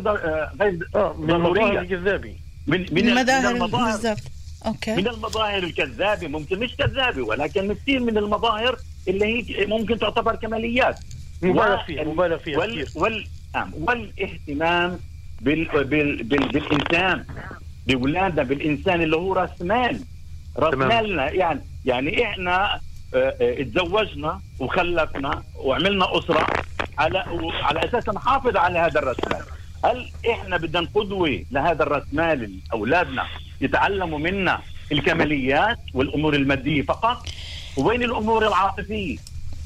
[0.60, 0.78] غير
[1.18, 1.80] ضرورية.
[1.80, 2.34] الجذابه
[2.66, 3.92] من من المظاهر المظاهر.
[3.92, 4.22] بالضبط.
[4.66, 4.94] أوكي.
[4.96, 6.28] من المظاهر الكذابة.
[6.28, 8.76] ممكن مش كذابة ولكن كثير من المظاهر
[9.08, 10.98] اللي هي ممكن تعتبر كماليات.
[11.42, 13.02] مبالغ و- فيها مبالغ فيها وال كثير.
[13.02, 14.98] وال نعم، والاهتمام
[15.40, 17.24] بال بال بال بالإنسان
[17.86, 20.00] باولادنا بالإنسان اللي هو راس مال.
[20.56, 20.74] راس.
[20.74, 22.80] مالنا يعني يعني إحنا
[23.14, 26.46] آه، آه، اتزوجنا وخلفنا وعملنا أسرة
[26.98, 27.18] على
[27.62, 29.42] على أساس نحافظ على هذا الراس مال.
[29.84, 33.24] هل إحنا بدنا قدوة لهذا الراس مال؟ أولادنا
[33.60, 34.58] يتعلموا منا
[34.92, 37.26] الكماليات والأمور المادية فقط؟
[37.76, 39.16] وين الأمور العاطفية؟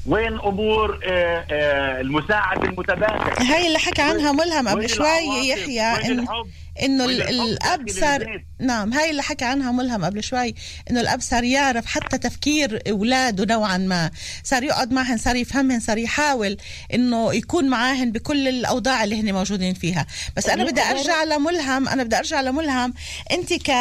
[0.05, 5.07] وين أمور آه، آه، المساعده المتبادله هاي اللي حكى عنها ملهم قبل شوي؟
[5.49, 6.47] يحيى إن الحب؟
[6.81, 10.55] إنه الأب صار؟ نعم هاي اللي حكى عنها ملهم قبل شوي
[10.89, 14.11] إنه الأب صار يعرف حتى تفكير أولاده نوعا ما.
[14.43, 16.57] صار يقعد معهن صار يفهمهن صار يحاول
[16.93, 20.05] إنه يكون معاهن بكل الأوضاع اللي هن موجودين فيها.
[20.37, 22.93] بس أنا بدي أرجع لملهم أنا بدي أرجع لملهم.
[23.31, 23.71] أنت ك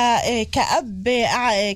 [0.53, 1.09] كاب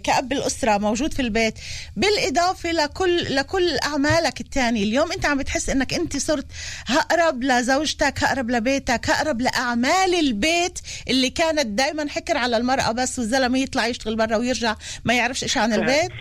[0.04, 1.54] كأب الأسرة موجود في البيت
[1.96, 6.46] بالإضافة لكل لكل أعمالك الثانية اليوم أنت عم بتحس إنك أنت صرت
[6.86, 13.58] هقرب لزوجتك هقرب لبيتك هقرب لأعمال البيت اللي كانت دائما حكر على المرأة بس والزلمه
[13.58, 16.12] يطلع يشتغل برا ويرجع ما يعرفش إيش عن البيت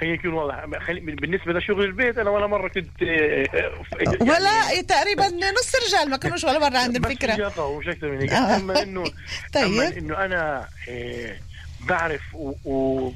[0.00, 5.74] خليني أكون واضح بالنسبة لشغل البيت أنا ولا مرة كنت آه، يعني ولا تقريبا نص
[5.74, 8.56] الرجال ما كانوش ولا مره عند رجاقة ومش أكثر من هيك آه.
[8.56, 9.04] أما انه
[9.54, 9.64] طيب.
[9.64, 11.36] أما إنه أنا آه،
[11.80, 13.12] بعرف و, و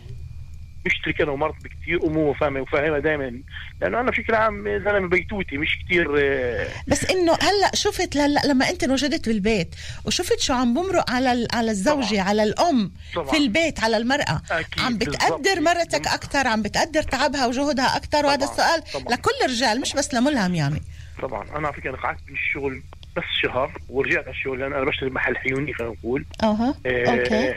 [0.88, 3.40] بشترك أنا ومرتي بكثير امور وفاهمة وفاهمها دائما
[3.83, 8.70] لأنه أنا بشكل عام زلمة بيتوتي مش كثير آه، بس إنه هلأ شفت هلا لما
[8.70, 9.74] أنت انوجدت بالبيت
[10.05, 12.22] وشفت شو عم بمرق على على الزوجة طبعاً.
[12.29, 13.31] على الأم طبعاً.
[13.31, 15.61] في البيت على المرأة أكيد، عم بتقدر.
[15.61, 19.14] مرتك أكثر عم بتقدر تعبها وجهدها أكثر وهذا السؤال طبعاً.
[19.14, 20.83] لكل الرجال مش بس لملهم يعني
[21.22, 22.83] طبعا أنا على فكرة قعدت من الشغل
[23.18, 24.59] بس شهر ورجعت على الشغل.
[24.59, 26.24] لأن أنا بشتغل محل حيوني خلينا نقول.
[26.42, 26.74] أها.
[26.87, 27.54] آه، أوكي.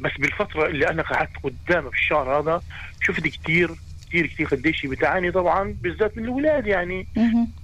[0.00, 2.62] بس بالفترة اللي أنا قعدت قدامه في الشهر هذا
[3.02, 3.70] شفت كثير
[4.08, 5.30] كثير كثير قديش بتعاني.
[5.30, 7.06] طبعا بالذات من الأولاد يعني.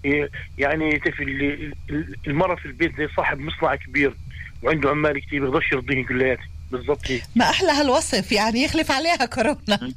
[0.04, 4.14] إيه، يعني تعرف ال- ال- المرة في البيت زي صاحب مصنع كبير
[4.62, 7.06] وعنده عمال كثير بيقدرش يرضيهم كلياتهم بالضبط.
[7.36, 9.58] ما أحلى هالوصف يعني يخلف عليها كورونا.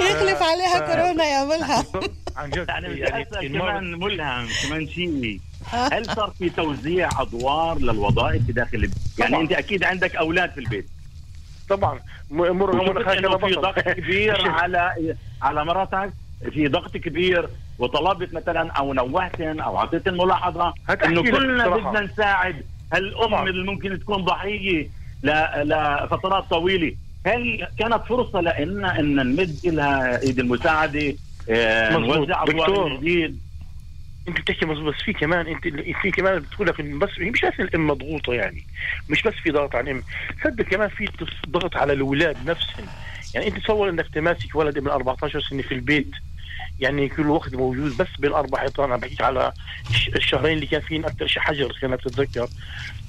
[0.00, 1.84] يخلف عليها كورونا يا ملهم.
[2.36, 5.40] عن جد يعني يعني كمان ملهم كمان شيء.
[5.92, 9.42] هل صار في توزيع أدوار للوظائف في داخل البيت؟ يعني طبعاً.
[9.42, 10.86] أنت أكيد عندك أولاد في البيت
[11.68, 12.00] طبعا
[12.30, 13.54] م- مر وشفت مر إنه في.
[13.54, 14.92] ضغط كبير على
[15.42, 16.12] على مراتك
[16.52, 17.48] في ضغط كبير
[17.78, 21.68] وطلبت مثلا أو نوهتن أو أعطيت ملاحظة هتحكي إنه كلنا.
[21.68, 23.48] بدنا نساعد هالام.
[23.48, 24.88] اللي ممكن تكون ضحية
[25.22, 26.92] ل- لفترات طويلة
[27.26, 31.14] هل كانت فرصة لنا إن نمد لها إيد المساعدة
[31.50, 31.96] آه،.
[31.96, 33.38] نوزع أدوار جديد
[34.28, 35.68] انت بتحكي مظبوط بس في كمان انت
[36.02, 38.62] في كمان بتقول لك بس مش بس الأم مضغوطة يعني
[39.08, 40.02] مش بس في ضغط على الأم
[40.44, 41.08] صدق كمان في
[41.48, 42.88] ضغط على الأولاد نفسهم.
[43.34, 46.10] يعني انت تصور إنك تماسك ولد من 14 سنة في البيت
[46.80, 49.52] يعني كل وقت موجود بس بالأربع حيطان أنا بحكي على
[49.90, 52.48] الش- الشهرين اللي كان فيهم أكثر شيء حجر كانت تتذكر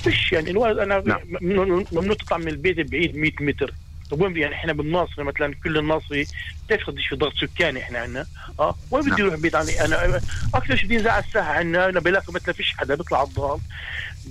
[0.08, 1.19] مش يعني الولد أنا نعم.
[1.41, 3.73] ممنوع تطلع من البيت بعيد 100 متر.
[4.11, 6.27] طب وين يعني إحنا بالناصر مثلا كل الناصري
[6.67, 8.25] بتعرف قديش في ضغط سكاني إحنا عندنا؟
[8.59, 10.21] آه؟ وين بدي أروح بيت عني أنا
[10.53, 13.59] أكثر شيء بينزع على الساحة عندنا أنا بلاقي مثلا فيش حدا بيطلع على الضغط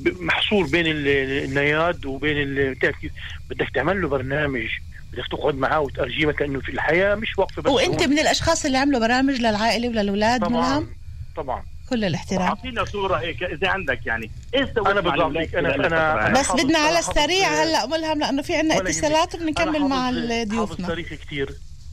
[0.06, 3.12] محصور بين ال- النياد وبين بتعرف كيف؟
[3.50, 4.66] بدك تعمل له برنامج
[5.12, 8.78] بدك تقعد معاه وترجيه مثلا إنه في الحياة مش واقفة بس وأنت من الأشخاص اللي
[8.78, 10.86] عملوا برامج للعائلة وللأولاد طبعا
[11.36, 11.62] طبعا.
[11.90, 12.42] كل الاحترام.
[12.42, 14.30] أعطينا صورة هيك إذا عندك يعني.
[14.54, 14.78] إيش أنا-
[15.56, 19.34] الفترة أنا هاي؟ بس بدنا على السريع هلأ ملهم لأنه في عنا ولا اتصالات.
[19.34, 20.10] وبنكمل أنا مع
[20.44, 20.86] ضيوفنا.
[20.86, 21.50] تاريخ كثير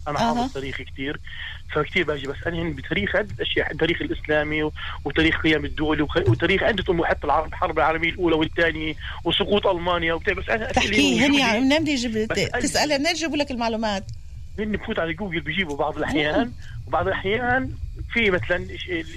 [0.08, 0.20] أنا.
[0.20, 1.20] حافظ تاريخ كثير
[1.76, 4.72] فكثير بأجي بس أنا بتاريخ عده اشياء التاريخ الإسلامي
[5.06, 10.34] وتاريخ قيام الدول وتاريخ عده امور حتى العرب- الحرب العالمية الأولى والثانية وسقوط ألمانيا وبتاع.
[10.34, 14.04] بس أنا تحكي هني عم منين بدي يجيب أي- تسالي منين يجيبوا لك المعلومات؟
[14.60, 16.52] هن بفوت على جوجل بيجيبوا بعض الأحيان.
[16.88, 17.72] وبعض الأحيان
[18.14, 18.68] في مثلا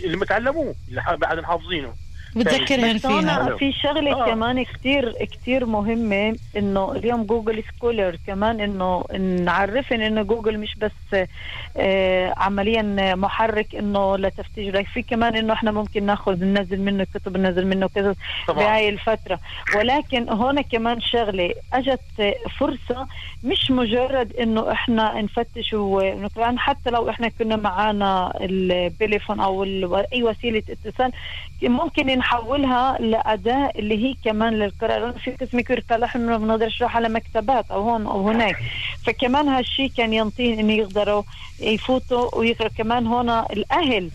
[0.05, 1.97] اللي ما تعلموه اللي بعد حافظينه
[2.37, 4.27] بتذكرهم هون فيها في شغلة آه.
[4.27, 9.05] كمان كتير كتير مهمة إنه اليوم Google Scholar كمان إنه
[9.45, 11.27] نعرفن إنه جوجل مش بس
[11.77, 17.67] آه عمليا محرك إنه لتفتيش في كمان إنه إحنا ممكن ناخذ ننزل منه كتب ننزل
[17.67, 18.15] منه كذا.
[18.49, 19.41] بهاي الفترة
[19.77, 23.07] ولكن هون كمان شغلة أجت فرصة
[23.45, 29.65] مش مجرد إنه إحنا نفتش ونقرأ حتى لو إحنا كنا معانا التليفون أو
[30.13, 31.13] أي وسيلة اتصال
[31.63, 34.99] ممكن نحولها لأداة اللي هي كمان للقراءة.
[34.99, 38.57] لأنه في قسم كبير طلع إحنا بنقدر نشرح على مكتبات أو هون أو هناك.
[39.07, 41.23] فكمان هالشي كان ينطيه إنه يقدروا
[41.61, 44.11] يفوتوا ويقرأ كمان هون الأهل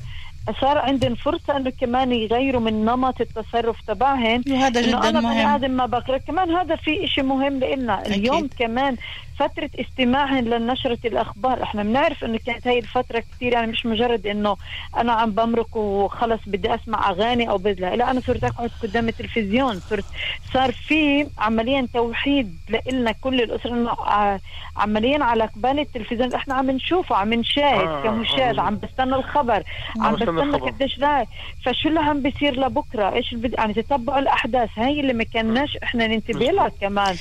[0.61, 4.43] صار عندهم فرصة إنه كمان يغيروا من نمط التصرف تبعهم.
[4.49, 5.47] وهذا إنه جدا أنا بني مهم.
[5.55, 8.95] آدم ما بقرا كمان هذا في إشي مهم لنا اليوم كمان
[9.39, 11.63] فترة استماعهم لنشرة الأخبار.
[11.63, 14.57] إحنا بنعرف إنه كانت هاي الفترة كثير يعني مش مجرد إنه
[14.97, 19.75] أنا عم بمرق وخلص بدي أسمع أغاني أو بدلا لا أنا صرت أقعد قدام التلفزيون.
[19.79, 20.05] صرت
[20.53, 24.37] صار في عمليا توحيد لإلنا كل الأسرة إنه ع-
[24.77, 26.33] عمليا على قبال التلفزيون.
[26.33, 28.61] إحنا عم نشوفه عم نشاهد آه، كمشاهد آه.
[28.61, 29.63] عم بستنى الخبر
[29.99, 30.69] عم عم بستنى الخبر.
[30.69, 31.25] قديش لا
[31.65, 35.77] فشو اللي عم بيصير لبكرة إيش اللي بدي يعني تتبع الأحداث هاي اللي ما كناش
[35.83, 37.15] إحنا ننتبه لها كمان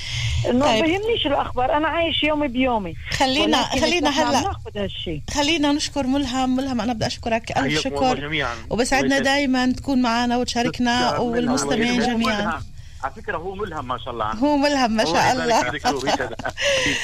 [0.49, 0.85] إنه طيب.
[0.85, 6.81] بهمنيش الأخبار أنا عايش يومي بيومي خلينا خلينا هلا نأخذ هالشيء خلينا نشكر ملهم ملهم
[6.81, 8.45] أنا بدي أشكرك ألف شكر.
[8.69, 9.19] وبسعدنا.
[9.19, 12.61] دائما تكون معنا وتشاركنا والمستمعين جميعا ملهم.
[13.03, 14.39] على فكرة هو ملهم ما شاء الله عنه.
[14.39, 15.99] هو ملهم ما شاء الله يبارك الله.
[15.99, 16.09] فيك دكتور.
[16.09, 16.31] يسعدك.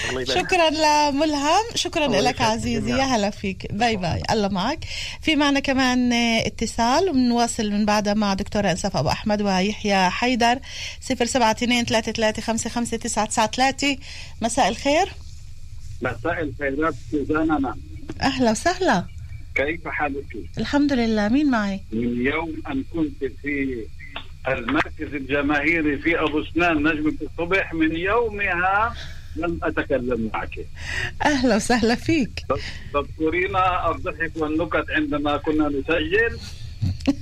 [0.09, 0.47] الله يبارك.
[0.47, 1.63] شكرا لملهم.
[1.75, 2.91] شكرا لك عزيزي.
[2.91, 3.73] يا هلا فيك.
[3.73, 4.23] باي باي.
[4.31, 4.85] الله معك.
[5.21, 10.59] في معنا كمان اتصال وبنواصل من بعدها مع دكتورة انساف أبو أحمد ويحيى حيدر.
[11.01, 11.85] 072
[14.41, 15.11] مساء الخير.
[16.01, 17.75] مساء الخيرات سوزانا
[18.21, 19.05] أهلا وسهلا.
[19.55, 20.25] كيف حالك؟
[20.57, 21.27] الحمد لله.
[21.29, 23.85] مين معي؟ من يوم أن كنت في
[24.47, 28.93] المركز الجماهيري في أبو سنان نجمة الصبح من يومها
[29.35, 30.59] لم أتكلم معك.
[31.25, 32.43] أهلا وسهلا فيك.
[32.93, 36.39] تذكرين الضحك والنكت عندما كنا نسجل.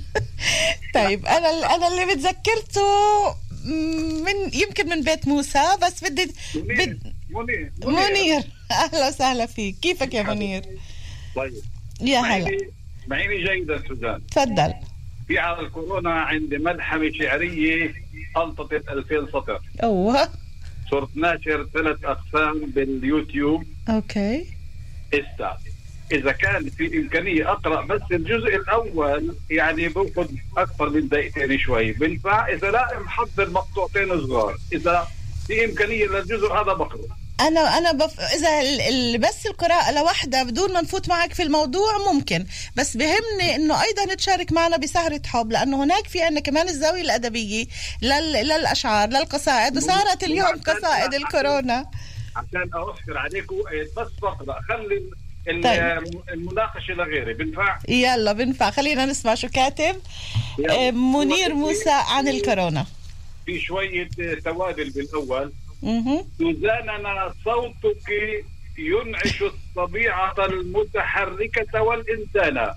[0.94, 2.84] طيب أنا أنا اللي بتذكرته
[4.24, 6.98] من يمكن من بيت موسى بس بدي منير
[7.30, 8.42] بد منير منير.
[8.70, 9.76] أهلا وسهلا فيك.
[9.82, 10.62] كيفك يا منير؟
[11.36, 11.52] طيب.
[12.00, 12.44] يا هلا.
[12.44, 12.70] معيني
[13.06, 14.26] معيني جيدا سوزان.
[14.26, 14.74] تفضل.
[15.28, 17.94] في الكورونا عندي ملحمة شعرية
[18.36, 19.60] ألطت 2000 سطر.
[19.82, 20.28] أوه.
[20.90, 23.64] صرت ناشر ثلاث أقسام باليوتيوب.
[23.88, 24.46] أوكي.
[25.14, 25.56] إستا.
[26.12, 31.92] إذا كان في إمكانية أقرأ بس الجزء الأول يعني باخذ أكثر من دقيقتين شوي.
[31.92, 34.56] بنفع إذا لا محضر مقطوعتين صغار.
[34.72, 35.06] إذا
[35.46, 37.23] في إمكانية للجزء هذا بقرأ.
[37.40, 38.20] أنا أنا بف...
[38.20, 38.80] إذا ال...
[38.80, 39.18] ال...
[39.18, 44.52] بس القراءة لوحدها بدون ما نفوت معك في الموضوع ممكن بس بهمني إنه أيضا تشارك
[44.52, 47.66] معنا بسهرة حب لأنه هناك في عندنا كمان الزاوية الأدبية
[48.02, 48.32] لل...
[48.32, 51.86] للأشعار للقصائد وصارت اليوم قصائد الكورونا
[52.36, 55.02] عشان اوفر عليكم إيه، بس بقرا خلي
[55.46, 56.22] طيب.
[56.32, 59.96] المناقشة لغيري بنفع يلا بنفع خلينا نسمع شو كاتب.
[60.70, 62.86] آه، منير موسى عن الكورونا
[63.46, 64.08] في شوية
[64.44, 65.52] توابل بالأول.
[66.38, 68.08] سوزاننا صوتك
[68.78, 72.74] ينعش الطبيعة المتحركة والإنسان.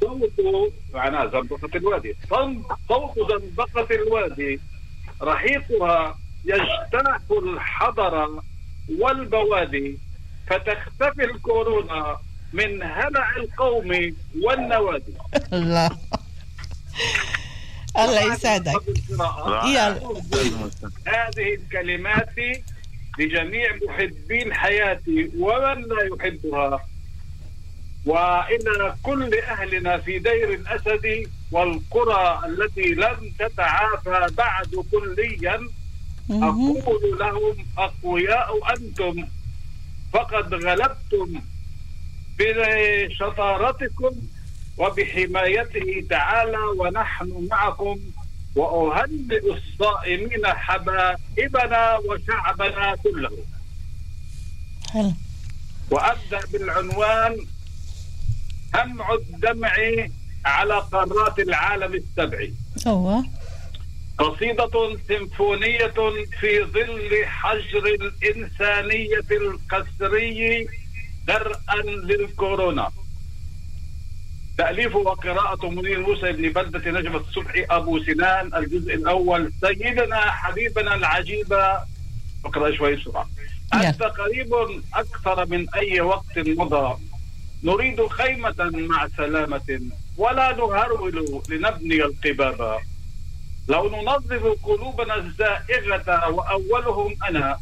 [0.00, 2.14] صوت معناه زنبقة الوادي.
[2.88, 4.60] صوت زنبقة الوادي.
[5.22, 8.42] رحيقها يجتاح الحضر
[8.98, 9.98] والبوادي.
[10.46, 12.18] فتختفي الكورونا
[12.52, 15.12] من هلع القوم والنوادي.
[15.52, 15.90] الله
[17.98, 18.82] الله يسعدك.
[19.64, 20.00] يلا
[21.06, 22.34] هذه الكلمات
[23.18, 26.86] لجميع محبين حياتي ومن لا يحبها.
[28.06, 35.68] وإلى كل أهلنا في دير الأسد والقرى التي لم تتعافى بعد كليا
[36.30, 39.24] أقول لهم أقوياء أنتم.
[40.12, 41.40] فقد غلبتم
[42.38, 44.10] بشطارتكم
[44.78, 48.00] وبحمايته تعالى ونحن معكم
[48.56, 53.38] وأهنئ الصائمين حبائبنا وشعبنا كله.
[54.90, 55.12] حلو.
[55.90, 57.46] وأبدأ بالعنوان
[58.74, 59.74] همع الدمع
[60.44, 62.46] على قارات العالم السبع.
[62.86, 63.22] هو
[64.18, 65.98] قصيدة سيمفونية
[66.40, 70.68] في ظل حجر الإنسانية القسري
[71.26, 72.90] درءا للكورونا.
[74.58, 79.52] تأليف وقراءة منير موسى بن بلدة نجمة الصبحي أبو سنان الجزء الأول.
[79.60, 81.52] سيدنا حبيبنا العجيب.
[82.44, 83.28] اقرأ شوي بسرعة.
[83.74, 84.54] أنت قريب
[84.94, 86.96] أكثر من أي وقت مضى.
[87.64, 89.80] نريد خيمة مع سلامة
[90.16, 92.78] ولا نهرول لنبني القباب.
[93.68, 97.58] لو ننظف قلوبنا الزائغة وأولهم أنا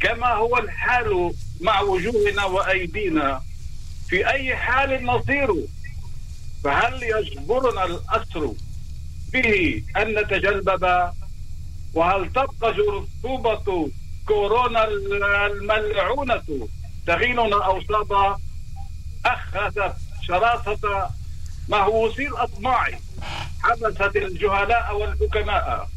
[0.00, 3.42] كما هو الحال مع وجوهنا وأيدينا.
[4.08, 5.54] في أي حال نصير؟
[6.66, 8.52] فهل يجبرنا الأسر
[9.32, 11.10] به أن نتجلبب؟
[11.94, 13.90] وهل تبقى رطوبة
[14.28, 16.68] كورونا الملعونة
[17.06, 18.38] تغيننا أوصابا
[19.26, 21.08] أخذت شراسة
[21.68, 22.86] مهووسي الأطماع
[23.62, 25.88] حبست الجهلاء والحكماء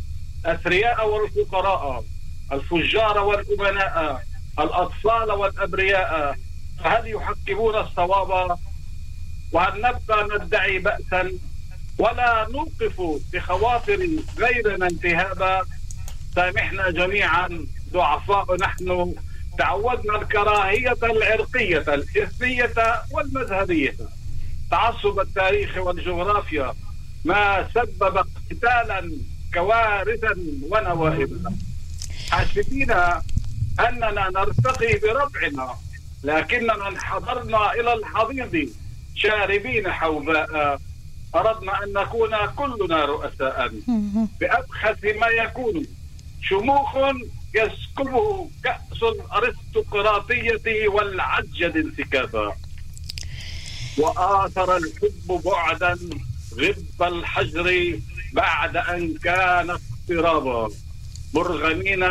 [0.45, 2.03] أثرياء والفقراء
[2.51, 4.23] الفجار والأمناء
[4.59, 6.37] الأطفال والأبرياء
[6.83, 8.57] فهل يحكمون الصواب؟
[9.51, 11.31] وهل نبقى ندعي بأسا
[11.97, 15.65] ولا نوقف بخواطر غيرنا انتهابا.
[16.35, 19.15] سامحنا جميعا ضعفاء نحن.
[19.57, 22.73] تعودنا الكراهية العرقية الإثنية
[23.11, 23.95] والمذهبية.
[24.71, 26.73] تعصب التاريخ والجغرافيا
[27.25, 29.11] ما سبب قتالا
[29.53, 30.35] كوارثا
[30.71, 31.53] ونوائب.
[32.31, 32.91] حاسبين
[33.79, 35.75] أننا نرتقي بربعنا
[36.23, 38.69] لكننا انحدرنا إلى الحضيض.
[39.19, 40.79] شاربين حوباء.
[41.35, 43.71] أردنا أن نكون كلنا رؤساء.
[44.39, 45.85] بأبخس ما يكون.
[46.41, 46.97] شموخ
[47.55, 52.55] يسكبه كأس الأرستقراطية والعجد انسكابا
[53.97, 55.99] وآثر الحب بعدا
[56.59, 57.99] غب الحجر
[58.33, 60.69] بعد أن كان اقترابا.
[61.33, 62.03] مرغمين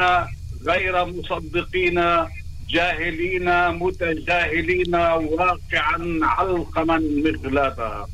[0.67, 1.99] غير مصدقين
[2.71, 8.07] جاهلين متجاهلين واقعا علقما مغلابا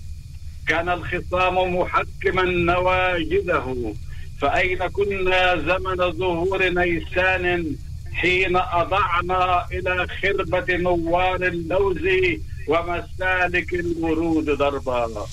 [0.69, 3.95] كان الخصام محكما نواجذه.
[4.41, 7.77] فأين كنا زمن ظهور نيسان
[8.13, 11.99] حين أضعنا إلى خربة نوار اللوز
[12.69, 15.27] ومسالك الورود ضربا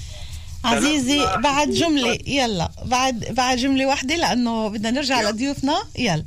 [0.65, 5.83] عزيزي بعد جملة يلا بعد بعد جملة واحدة لأنه بدنا نرجع لضيوفنا.
[5.99, 6.23] يلا.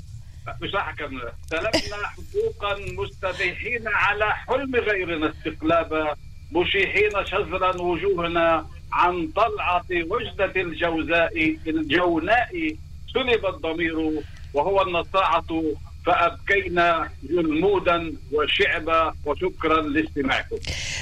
[0.63, 1.29] مش راح أكمل.
[1.51, 6.15] سلبنا حقوقا مستبيحين على حلم غيرنا استقلابا
[6.53, 12.77] مشيحين شزرا وجوهنا عن طلعة وجدة الجوزاء الجوناء
[13.15, 14.23] سلب الضمير
[14.55, 15.63] وهو النصاعة
[16.07, 20.57] فأبكينا جلمودا وشعبا وشكرا لاستماعكم.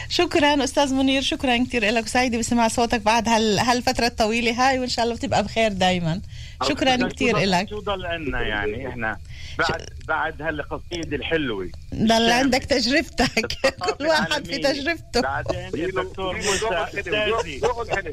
[0.08, 4.88] شكرا أستاذ منير شكرا كثير لك وسعيده بسمع صوتك بعد هال هالفترة الطويلة هاي وإن
[4.88, 6.20] شاء الله بتبقى بخير دائما
[6.68, 9.18] شكرا كثير لك شو ضل عنا يعني إحنا.
[9.58, 11.70] بعد بعد هالقصيدة الحلوة.
[11.94, 13.52] ضل عندك تجربتك.
[13.98, 15.20] كل واحد في تجربته.
[15.20, 17.60] بعدين دكتور موسى أستاذي.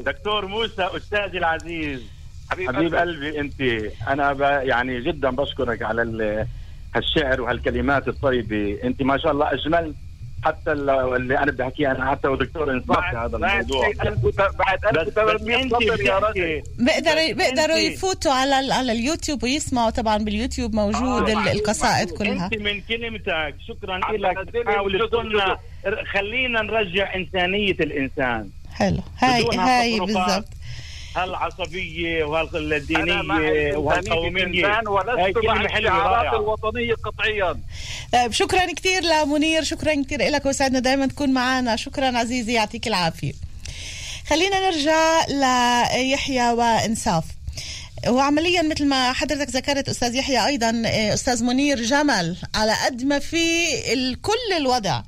[0.04, 2.02] دكتور موسى أستاذي العزيز.
[2.50, 3.62] حبيب, حبيب قلبي أنت.
[4.08, 4.42] أنا ب...
[4.42, 6.48] يعني جدا بشكرك على ال...
[6.96, 8.80] هالشعر وهالكلمات الطيبة.
[8.84, 9.96] أنت ما شاء الله أجملت
[10.46, 13.92] حتى اللي أنا بدي أحكيه أنا حتى ودكتور إنصاف في هذا الموضوع.
[14.60, 16.64] بعد 1800 سطر يا رجل.
[16.78, 21.52] بيقدروا بيقدروا يفوتوا على على اليوتيوب ويسمعوا طبعا باليوتيوب موجود آه.
[21.52, 22.46] القصائد كلها.
[22.46, 23.56] انت من كلمتك.
[23.68, 24.50] شكرا لك.
[24.66, 25.58] تحاول تقولنا
[26.14, 28.50] خلينا نرجع إنسانية الإنسان.
[28.74, 29.02] حلو.
[29.20, 30.48] هاي هاي بالضبط.
[31.16, 34.82] هالعصبية وهالدينيه وهالقومية.
[34.88, 37.60] ولست مع الشعارات الوطنية قطعيا.
[38.14, 43.34] طيب شكرا كثير لمنير شكرا كثير لك وسعدنا دائما تكون معنا شكرا عزيزي يعطيك العافية.
[44.30, 47.24] خلينا نرجع ليحيى وإنصاف.
[48.07, 53.66] وعمليا مثل ما حضرتك ذكرت أستاذ يحيى أيضا أستاذ منير جمل على قد ما في
[54.22, 55.01] كل الوضع.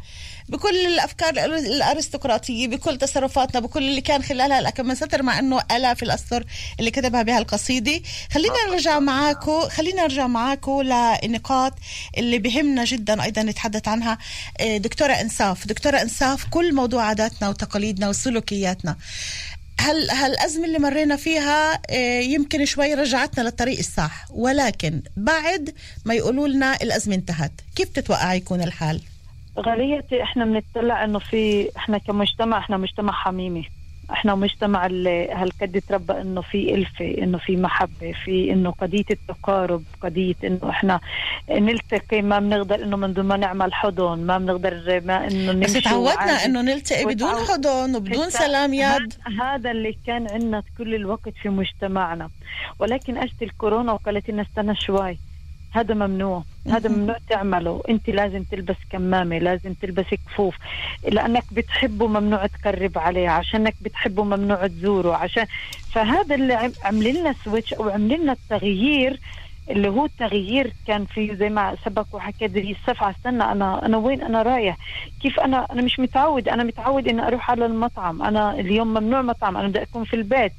[0.51, 6.43] بكل الأفكار الأرستقراطية بكل تصرفاتنا بكل اللي كان خلالها كم سطر مع إنه الاف الأسطر
[6.79, 11.73] اللي كتبها بهالقصيده خلينا نرجع معاكم خلينا نرجع معاكم لنقاط
[12.17, 14.17] اللي بهمنا جدا أيضا نتحدث عنها.
[14.61, 15.67] دكتورة إنصاف.
[15.67, 18.95] دكتورة إنصاف كل موضوع عاداتنا وتقاليدنا وسلوكياتنا.
[19.79, 21.81] هل هالأزمة اللي مرينا فيها
[22.21, 25.73] يمكن شوي رجعتنا للطريق الصح ولكن بعد
[26.05, 29.01] ما يقولوا لنا الأزمة انتهت كيف تتوقع يكون الحال؟
[29.59, 33.69] غاليتي إحنا بنطلع إنه في إحنا كمجتمع إحنا مجتمع حميمي.
[34.11, 39.83] إحنا مجتمع اللي هالقد تربى إنه في إلفة إنه في محبة في إنه قضية التقارب
[40.01, 40.99] قضية إنه إحنا
[41.49, 42.21] نلتقي.
[42.21, 46.61] ما بنقدر إنه من دون ما نعمل حضن ما بنقدر ما إنه بس تعودنا إنه
[46.61, 52.29] نلتقي بدون حضن وبدون سلام يد هذا اللي كان عندنا كل الوقت في مجتمعنا.
[52.79, 55.17] ولكن اجت الكورونا وقالت لنا استنى شوي.
[55.71, 57.81] هذا ممنوع هذا ممنوع تعمله.
[57.89, 60.55] أنت لازم تلبس كمامة لازم تلبس كفوف.
[61.11, 65.45] لأنك بتحبه ممنوع تقرب عليه عشانك بتحبه ممنوع تزوره عشان
[65.91, 69.19] فهذا اللي عمل لنا سويتش أو عمل لنا التغيير
[69.69, 74.21] اللي هو التغيير كان فيه زي ما سبق وحكيت زي السفعة استنى أنا أنا وين
[74.21, 74.77] أنا رايح؟
[75.19, 76.49] كيف أنا أنا مش متعود.
[76.49, 78.21] أنا متعود إني أروح على المطعم.
[78.23, 79.57] أنا اليوم ممنوع مطعم.
[79.57, 80.53] أنا بدي أكون في البيت.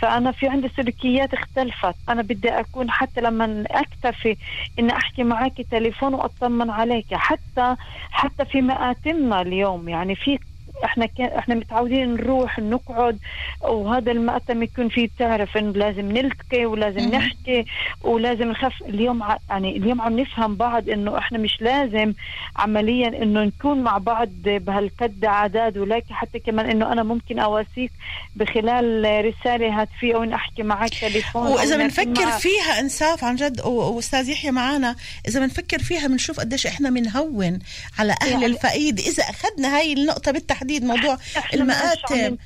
[0.00, 1.94] فأنا في عندي سلوكيات اختلفت.
[2.08, 4.36] أنا بدي أكون حتى لما أكتفي
[4.78, 7.76] إني أحكي معك تليفون وأطمن عليك حتى
[8.10, 9.88] حتى في مآتمنا اليوم.
[9.88, 10.38] يعني في
[10.84, 13.18] إحنا كان إحنا متعودين نروح نقعد
[13.60, 17.64] وهذا المأتم يكون فيه بتعرف إنه لازم نلتقي ولازم نحكي
[18.02, 19.36] ولازم نخف اليوم ع...
[19.50, 22.12] يعني اليوم عم نفهم بعض إنه إحنا مش لازم
[22.56, 27.92] عمليا إنه نكون مع بعض بهالقد عداد ولكن حتى كمان إنه أنا ممكن أواسيك
[28.36, 32.30] بخلال رسالة هاتفية أو إن أحكي معك تليفون وإذا بنفكر.
[32.30, 34.96] فيها انساف عن جد وأستاذ يحيى معنا
[35.28, 37.58] إذا بنفكر فيها بنشوف قديش إحنا بنهون
[37.98, 38.98] على أهل يعني- الفقيد.
[38.98, 42.36] إذا أخذنا هاي النقطة بالتحديد موضوع مش عم المآتم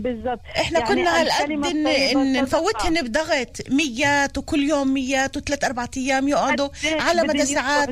[0.00, 2.42] بالضبط إحنا يعني كنا هالقد إن, إن.
[2.42, 7.88] نفوتهن بضغط ميات وكل يوم ميات وثلاث أربع أيام يقعدوا على مدى ساعات.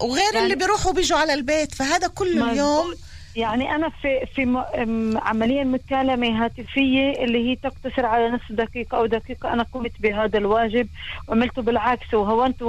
[0.00, 2.50] وغير يعني- اللي بيروحوا بيجوا على البيت فهذا كل مظبوط.
[2.52, 2.94] اليوم
[3.36, 4.64] يعني أنا في في
[5.22, 9.52] عمليا مكالمه هاتفية اللي هي تقتصر على نصف دقيقة أو دقيقة.
[9.52, 10.88] أنا قمت بهذا الواجب
[11.28, 12.14] وعملته بالعكس.
[12.14, 12.62] وهونت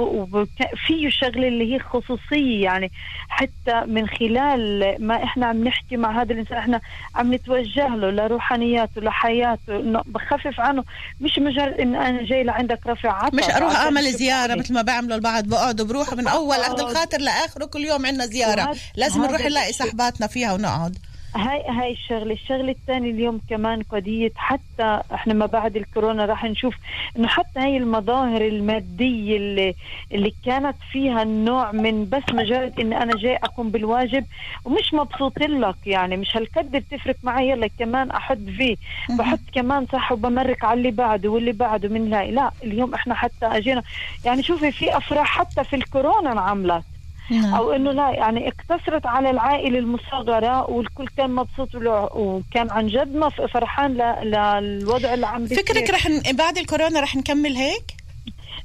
[0.86, 2.62] فيه شغلة اللي هي خصوصية.
[2.62, 2.90] يعني
[3.28, 6.80] حتى من خلال ما إحنا عم نحكي مع هذا الإنسان إحنا
[7.14, 10.84] عم نتوجه له لروحانياته لحياته إنه بخفف عنه.
[11.20, 13.36] مش مجرد إن أنا جاي لعندك رفع عطا.
[13.36, 14.54] مش أروح أعمل زيارة.
[14.54, 15.44] مثل ما بعملوا البعض.
[15.44, 18.76] بقعدوا بروحوا من أول عهد الخاطر لاخره كل يوم عندنا زيارة.
[18.96, 19.72] لازم نروح نلاقي.
[19.72, 20.98] صحباتنا فيها ونقعد
[21.36, 26.74] هاي هاي الشغلة، الشغلة الثانية اليوم كمان قضية حتى إحنا ما بعد الكورونا راح نشوف
[27.16, 29.74] إنه حتى هاي المظاهر المادية اللي
[30.12, 34.24] اللي كانت فيها النوع من بس مجرد إن أنا جاي أقوم بالواجب
[34.64, 36.16] ومش مبسوط لك يعني.
[36.16, 38.76] مش هالقد بتفرق معي يلا كمان أحط فيه
[39.18, 43.46] بحط كمان صح وبمرق على اللي بعده واللي بعده من لا لا اليوم إحنا حتى
[43.46, 43.82] أجينا.
[44.24, 46.84] يعني شوفي في أفراح حتى في الكورونا انعملت.
[47.32, 47.54] نعم.
[47.54, 51.68] أو إنه لا يعني اقتصرت على العائلة المصغرة والكل كان مبسوط
[52.14, 55.64] وكان عن جد ما فرحان للوضع اللي عم بيصير.
[55.64, 56.36] فكرك رح ن...
[56.36, 57.82] بعد الكورونا رح نكمل هيك؟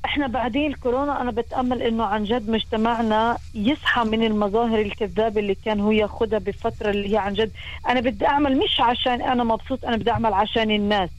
[0.06, 5.80] إحنا بعدين الكورونا أنا بتأمل إنه عن جد مجتمعنا يصحى من المظاهر الكذابة اللي كان
[5.80, 7.52] هو ياخذها بفترة اللي هي عن جد.
[7.90, 11.10] أنا بدي أعمل مش عشان أنا مبسوط أنا بدي أعمل عشان الناس.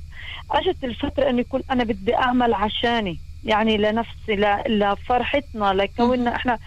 [0.50, 4.36] أجت الفترة إنه يقول أنا بدي أعمل عشاني يعني لنفسي
[4.68, 6.58] لفرحتنا لكوننا إحنا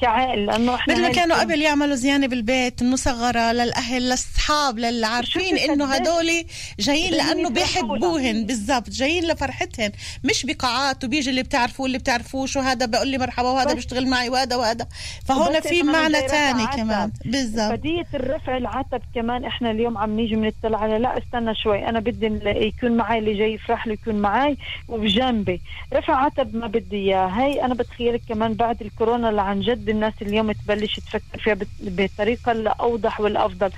[0.00, 5.56] كعائلة لأنه إحنا مثل ما كانوا قبل يعملوا زيانة بالبيت مصغره للأهل للأصحاب للي عارفين
[5.58, 6.44] إنه هدول
[6.78, 8.46] جايين لأنه بيحبوهن.
[8.46, 9.92] بالضبط جايين لفرحتهن.
[10.24, 14.56] مش بقاعات وبيجي اللي بتعرفوه اللي بتعرفوش وهذا بقول لي مرحبا وهذا بيشتغل معي وهذا
[14.56, 14.86] وهذا.
[15.24, 16.76] فهون في معنى تاني عتب.
[16.76, 17.12] كمان.
[17.24, 17.72] بالضبط.
[17.72, 22.40] قضية الرفع العتب كمان إحنا اليوم عم نيجي بنطلع على لا استنى شوي أنا بدي
[22.46, 24.56] يكون معي اللي جاي يفرح لي يكون معي
[24.88, 25.60] وبجنبي.
[25.94, 27.26] رفع عتب ما بدي إياه.
[27.26, 32.52] هاي أنا بتخيلك كمان بعد الكورونا اللي عن جد الناس اليوم تبلش تفكر فيها بطريقة
[32.52, 33.70] الأوضح والأفضل.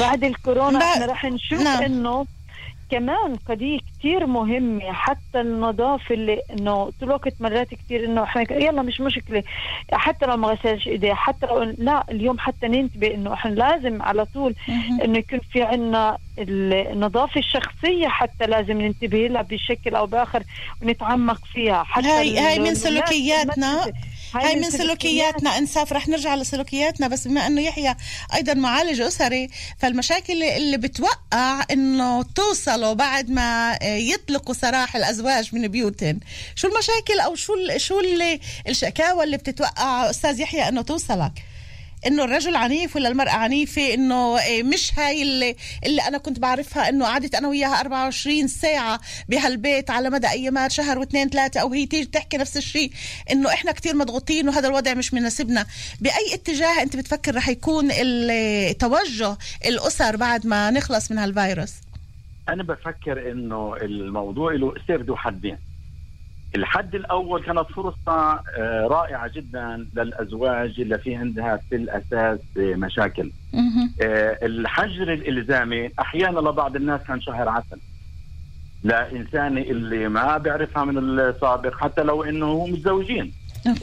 [0.00, 1.82] بعد الكورونا إحنا رح نشوف نعم.
[1.82, 2.26] إنه
[2.90, 4.92] كمان قضية كتير مهمة.
[4.92, 9.42] حتى النظافة اللي إنه طول الوقت مرات كتير إنه إحنا يلا مش مشكلة.
[9.92, 14.24] حتى لو ما غسلش ايديه حتى لو لا اليوم حتى ننتبه إنه إحنا لازم على
[14.24, 14.54] طول
[15.04, 20.42] إنه يكون في عنا النظافة الشخصية حتى لازم ننتبه لها بشكل أو بآخر
[20.82, 21.82] ونتعمق فيها.
[21.82, 23.92] حتى هاي هاي من سلوكياتنا.
[24.34, 24.48] المدرسة.
[24.48, 27.96] هاي من سلوكياتنا انساف رح نرجع لسلوكياتنا بس بما إنه يحيى
[28.34, 36.20] أيضا معالج اسري فالمشاكل اللي بتوقع إنه توصلوا بعد ما يطلقوا سراح الأزواج من بيوتهم
[36.54, 38.00] شو المشاكل أو شو شو
[38.68, 41.32] الشكاوى اللي بتتوقع أستاذ يحيى إنه توصلك
[42.06, 46.88] إنه الرجل عنيف ولا المرأة عنيفة إنه إيه، مش هاي اللي, اللي أنا كنت بعرفها
[46.88, 51.86] إنه قعدت أنا وياها 24 ساعة بهالبيت على مدى ايامات شهر واثنين ثلاثة أو هي
[51.86, 52.90] تيجي تحكي نفس الشيء
[53.30, 55.66] إنه إحنا كتير مضغوطين وهذا الوضع مش مناسبنا.
[56.00, 59.36] بأي اتجاه أنت بتفكر رح يكون ال- توجه
[59.66, 61.72] الأسر بعد ما نخلص من هالفيروس؟
[62.48, 65.58] أنا بفكر إنه الموضوع له سير ذو حدين.
[66.56, 73.32] الحد الأول كانت فرصة آه، رائعة جدا للأزواج اللي في عندها في الأساس مشاكل.
[74.02, 77.78] آه، الحجر الإلزامي أحيانا لبعض الناس كان شهر عسل.
[78.84, 83.32] لانسان اللي ما بيعرفها من السابق حتى لو إنه هم متزوجين.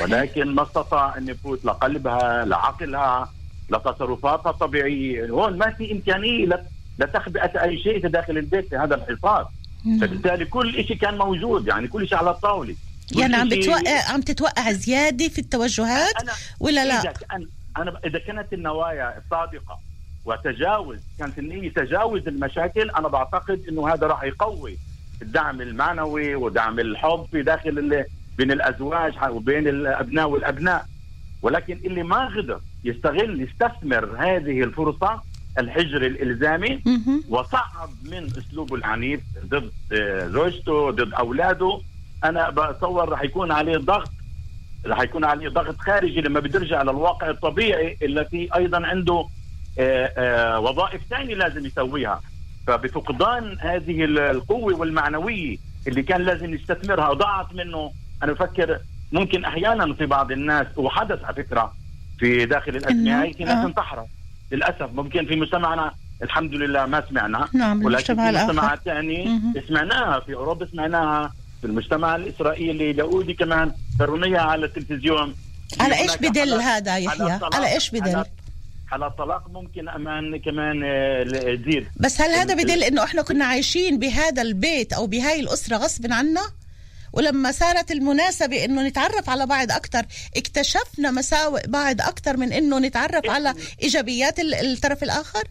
[0.01, 3.30] ولكن ما استطاع أن يفوت لقلبها لعقلها
[3.71, 5.30] لتصرفاتها الطبيعية.
[5.30, 6.65] هون ما في إمكانية لت-
[6.99, 9.47] لتخبئه أي شيء في داخل البيت في هذا الحصار
[9.84, 12.75] فبالتالي كل شيء كان موجود يعني كل شيء على الطاولة.
[13.11, 16.13] يعني عم بتوقع عم تتوقع زيادة في التوجهات
[16.59, 19.79] ولا إذا لا كان أنا إذا كانت النوايا صادقه
[20.25, 24.77] وتجاوز كانت النية تجاوز المشاكل أنا بعتقد إنه هذا راح يقوي
[25.21, 28.05] الدعم المعنوي ودعم الحب في داخل
[28.38, 30.86] بين الأزواج وبين الأبناء والأبناء.
[31.41, 35.21] ولكن اللي ما قدر يستغل يستثمر هذه الفرصة
[35.60, 36.82] الحجر الإلزامي
[37.30, 41.80] وصعب من أسلوبه العنيف ضد آه، زوجته ضد أولاده.
[42.24, 44.12] أنا بتصور رح يكون عليه ضغط
[44.86, 49.26] رح يكون عليه ضغط خارجي لما بترجع للواقع الطبيعي التي أيضا عنده
[49.80, 52.22] آه، آه، وظائف ثانية لازم يسويها.
[52.68, 57.91] فبفقدان هذه القوة والمعنوية اللي كان لازم يستثمرها ضاعت منه
[58.24, 58.80] أنا بفكر
[59.12, 61.74] ممكن أحيانا في بعض الناس وحدث على فكرة
[62.20, 63.66] في داخل هاي في ناس.
[63.66, 64.08] انتحرت.
[64.51, 65.91] للأسف ممكن في مجتمعنا
[66.23, 67.47] الحمد لله ما سمعنا.
[67.53, 69.53] نعم، ولكن في ثانية مهم.
[69.67, 75.35] سمعناها في أوروبا سمعناها في المجتمع الإسرائيلي اليهودي كمان فرونيها على التلفزيون.
[75.79, 78.27] على إيش بدل هذا يحيى؟ على طلاق- إيش بدل؟ حالات-
[78.87, 81.23] حالات طلاق ممكن أمان كمان آه،
[81.55, 81.87] تزيد.
[81.97, 86.41] بس هل هذا بدل إنه إحنا كنا عايشين بهذا البيت أو بهاي الأسرة غصب عنا؟
[87.14, 90.05] ولما صارت المناسبة إنه نتعرف على بعض أكثر
[90.38, 93.53] اكتشفنا مساوئ بعض أكثر من إنه نتعرف على
[93.84, 95.43] إيجابيات ال- الطرف الآخر؟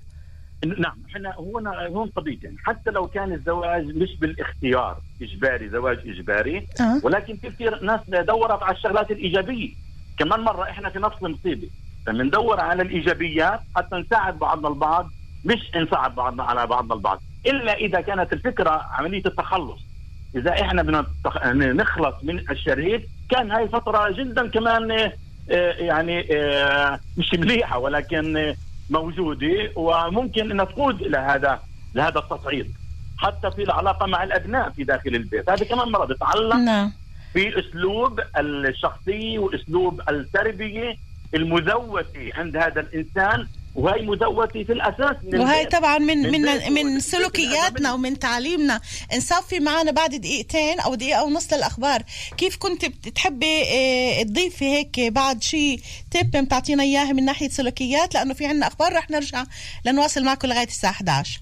[0.78, 2.56] نعم إحنا هنا هون قضيتين.
[2.64, 7.00] حتى لو كان الزواج مش بالاختيار إجباري زواج إجباري أه.
[7.02, 9.70] ولكن في كثير ناس دورت على الشغلات الإيجابية.
[10.18, 11.68] كمان مرة إحنا في نفس المصيبة.
[12.06, 15.06] فبندور على الإيجابيات حتى نساعد بعضنا البعض
[15.44, 17.22] مش نساعد بعضنا على بعضنا البعض.
[17.46, 19.80] إلا إذا كانت الفكرة عملية التخلص.
[20.36, 24.90] إذا إحنا بدنا نتخ- نخلص من الشريك كان هاي فترة جدا كمان
[25.50, 28.54] آه، يعني آه، مش مليحة ولكن
[28.90, 31.60] موجودة وممكن إنها تقود إلى هذا
[31.94, 32.72] لهذا التصعيد
[33.18, 35.50] حتى في العلاقة مع الأبناء في داخل البيت.
[35.50, 36.92] هذا كمان مرة بتعلق نعم.
[37.32, 40.96] في أسلوب الشخصية وأسلوب التربية
[41.34, 43.48] المذوته عند هذا الإنسان.
[43.74, 45.76] وهي مذوته في الأساس من وهي البيت.
[45.76, 48.80] طبعا من من من ومن سلوكياتنا ومن تعليمنا.
[49.16, 52.02] نصفي معنا بعد دقيقتين أو دقيقة ونص للأخبار.
[52.36, 58.34] كيف كنت بتحبي آه، تضيفي هيك بعد شيء تيب بتعطينا اياه من ناحية سلوكيات؟ لأنه
[58.34, 59.44] في عنا أخبار رح نرجع
[59.84, 61.40] لنواصل معكم لغاية الساعة 11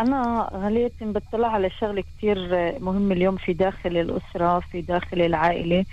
[0.00, 2.38] أنا غالية بطلع على شغلة كتير
[2.80, 5.84] مهمة اليوم في داخل الأسرة في داخل العائلة.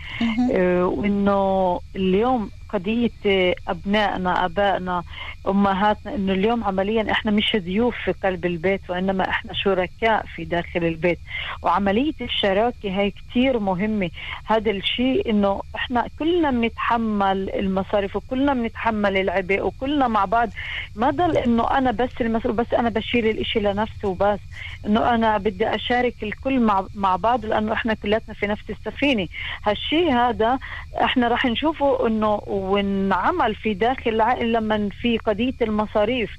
[0.54, 5.04] آه، وإنه اليوم قضية آه، أبنائنا أبائنا
[5.48, 10.84] أمهاتنا إنه اليوم عمليا إحنا مش ضيوف في قلب البيت وإنما إحنا شركاء في داخل
[10.84, 11.20] البيت.
[11.62, 14.10] وعملية الشراكة هي كتير مهمة.
[14.46, 20.50] هذا الشيء إنه إحنا كلنا بنتحمل المصاريف وكلنا بنتحمل العبء وكلنا مع بعض.
[20.96, 24.40] ما ضل إنه أنا بس المسؤول بس أنا بشيل الإشي لنفسي وبس.
[24.86, 29.28] إنه أنا بدي أشارك الكل مع مع بعض لأنه إحنا كلاتنا في نفس السفينة.
[29.66, 30.60] هالشيء هذا
[31.04, 36.30] إحنا راح نشوفه إنه ونعمل في داخل العائلة لما في قضية المصاريف.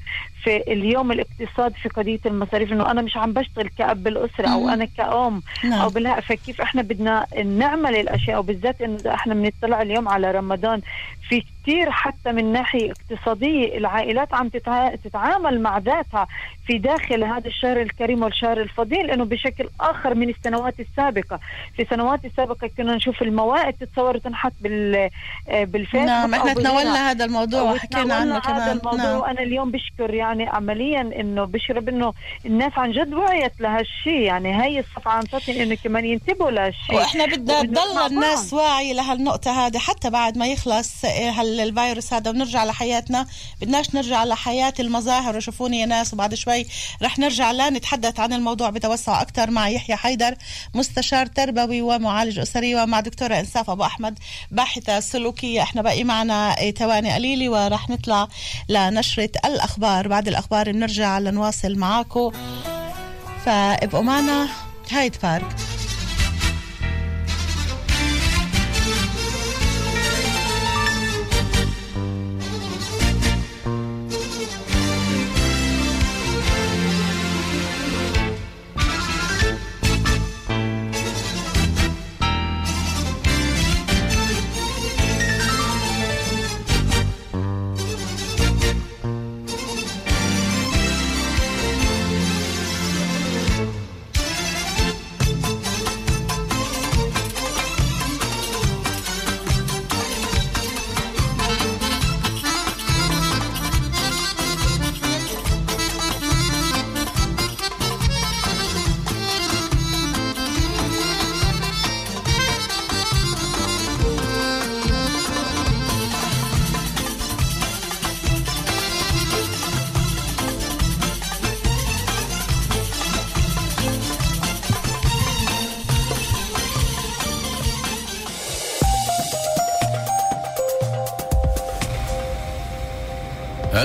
[0.45, 4.69] في اليوم الاقتصاد في قضية المصاريف إنه أنا مش عم بشتغل كأب الأسرة أو مم.
[4.69, 5.81] أنا كأم نعم.
[5.81, 10.81] أو بالها فكيف إحنا بدنا نعمل الأشياء وبالذات إنه إذا إحنا بنطلع اليوم على رمضان
[11.29, 14.95] في كتير حتى من ناحية اقتصادية العائلات عم تتع...
[14.95, 16.27] تتعامل مع ذاتها
[16.67, 21.41] في داخل هذا الشهر الكريم والشهر الفضيل إنه بشكل آخر من السنوات السابقة،
[21.77, 25.11] في السنوات السابقة كنا نشوف الموائد تتصور تنحط بال
[25.49, 26.55] بالفيسبوك نعم إحنا.
[26.55, 29.21] تناولنا هذا الموضوع وحكينا عنه وتناولنا هذا كمان الموضوع نعم.
[29.21, 32.13] وأنا اليوم بشكر يعني عمليا إنه بشرب إنه
[32.47, 37.27] الناس عن جد وعيت لهالشيء يعني هي الصفعه عم تعطي إنه كمان ينتبهوا لهالشيء وإحنا
[37.27, 38.07] بدنا تضل.
[38.07, 43.27] الناس واعي لهالنقطة هذه حتى بعد ما يخلص آه، هال- الفيروس هذا ونرجع لحياتنا.
[43.61, 45.37] بدناش نرجع لحياة المظاهر.
[45.37, 46.67] وشوفوني يا ناس وبعد شوي
[47.03, 50.35] رح نرجع لا نتحدث عن الموضوع بتوسع أكثر مع يحيى حيدر
[50.75, 54.19] مستشار تربوي ومعالج أسري ومع دكتورة إنساف أبو أحمد
[54.51, 55.63] باحثة سلوكية.
[55.63, 58.29] إحنا باقي معنا آه، ثواني قليلة ورح نطلع
[58.69, 60.09] لنشرة الأخبار.
[60.09, 62.31] بعد الأخبار بنرجع لنواصل معاكم
[63.45, 64.49] فابقوا معنا
[64.91, 65.57] هايد بارك.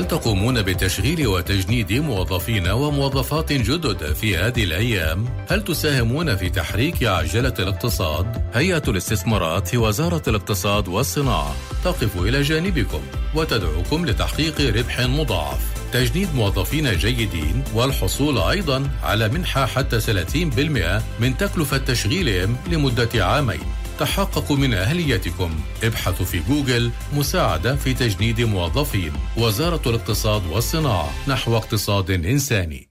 [0.06, 7.54] هل تقومون بتشغيل وتجنيد موظفين وموظفات جدد في هذه الأيام؟ هل تساهمون في تحريك عجلة
[7.60, 13.02] الاقتصاد؟ هيئة الاستثمارات في وزارة الاقتصاد والصناعة تقف إلى جانبكم
[13.36, 15.60] وتدعوكم لتحقيق ربح مضاعف
[15.94, 24.58] تجنيد موظفين جيدين والحصول أيضا على منحة حتى 30% من تكلفة تشغيلهم لمدة عامين تحققوا
[24.58, 25.60] من أهليتكم.
[25.84, 29.14] ابحثوا في جوجل مساعدة في تجنيد موظفين.
[29.38, 32.90] وزارة الاقتصاد والصناعة نحو اقتصاد إنساني.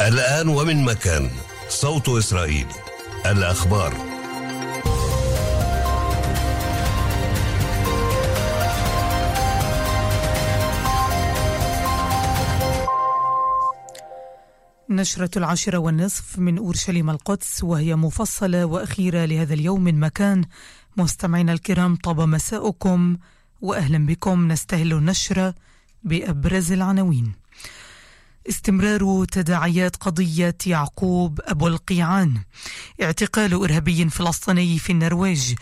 [0.00, 1.30] الآن ومن مكان.
[1.68, 2.66] صوت إسرائيل.
[3.26, 4.09] الأخبار.
[15.00, 20.44] نشرة العاشرة والنصف من أورشليم القدس وهي مفصلة وأخيرة لهذا اليوم من مكان.
[20.96, 23.16] مستمعينا الكرام طاب مساءكم
[23.60, 24.48] وأهلا بكم.
[24.48, 25.54] نستهل النشرة
[26.02, 27.32] بأبرز العناوين.
[28.48, 32.40] استمرار تداعيات قضية يعقوب أبو القيعان.
[33.02, 35.54] اعتقال إرهابي فلسطيني في النرويج.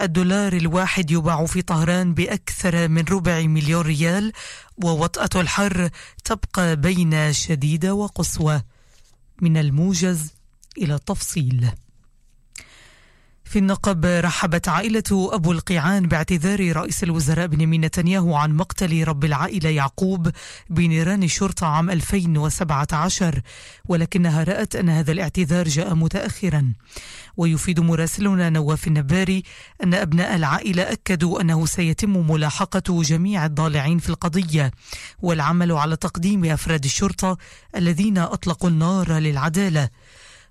[0.00, 4.32] الدولار الواحد يباع في طهران بأكثر من ربع مليون ريال
[4.84, 5.90] ووطأة الحر
[6.24, 8.62] تبقى بين شديدة وقصوى.
[9.40, 10.32] من الموجز
[10.78, 11.70] إلى التفصيل.
[13.46, 19.70] في النقب رحبت عائلة أبو القيعان باعتذار رئيس الوزراء بنيامين نتنياهو عن مقتل رب العائلة
[19.70, 20.30] يعقوب
[20.70, 23.40] بنيران الشرطة عام 2017
[23.88, 26.72] ولكنها رأت أن هذا الاعتذار جاء متأخرا.
[27.36, 29.42] ويفيد مراسلنا نواف النباري
[29.84, 34.70] أن أبناء العائلة أكدوا أنه سيتم ملاحقة جميع الضالعين في القضية
[35.22, 37.38] والعمل على تقديم أفراد الشرطة
[37.76, 39.88] الذين أطلقوا النار للعدالة.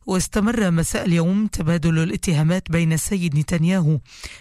[0.06, 4.00] واستمر مساء اليوم تبادل الاتهامات بين السيد نتنياهو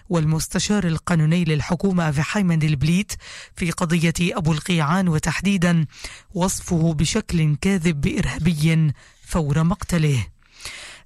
[0.09, 3.13] والمستشار القانوني للحكومة أفيحاي مندلبليت
[3.57, 5.87] في قضية أبو القيعان وتحديدا
[6.35, 8.93] وصفه بشكل كاذب بإرهابي
[9.27, 10.27] فور مقتله.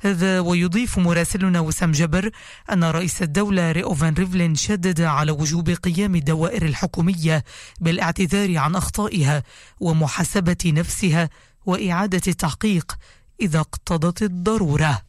[0.01, 2.31] هذا ويضيف مراسلنا وسام جبر
[2.73, 7.45] أن رئيس الدولة رؤوفين ريفلين شدد على وجوب قيام الدوائر الحكومية
[7.81, 9.43] بالاعتذار عن أخطائها
[9.81, 11.29] ومحاسبة نفسها
[11.67, 12.99] وإعادة التحقيق
[13.41, 15.03] إذا اقتضت الضرورة.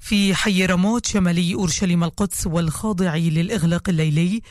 [0.00, 4.42] في حي رموت شمالي أورشليم القدس والخاضع للإغلاق الليلي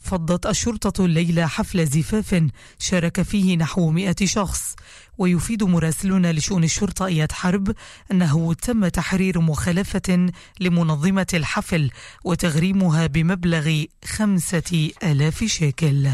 [0.00, 2.48] فضت الشرطة الليلة حفل زفاف
[2.78, 4.74] شارك فيه نحو مئة شخص.
[5.18, 7.74] ويفيد مراسلون لشؤون الشرطة إياد حرب
[8.12, 11.90] أنه تم تحرير مخالفة لمنظمة الحفل
[12.24, 16.08] وتغريمها بمبلغ خمسة آلاف شيكل.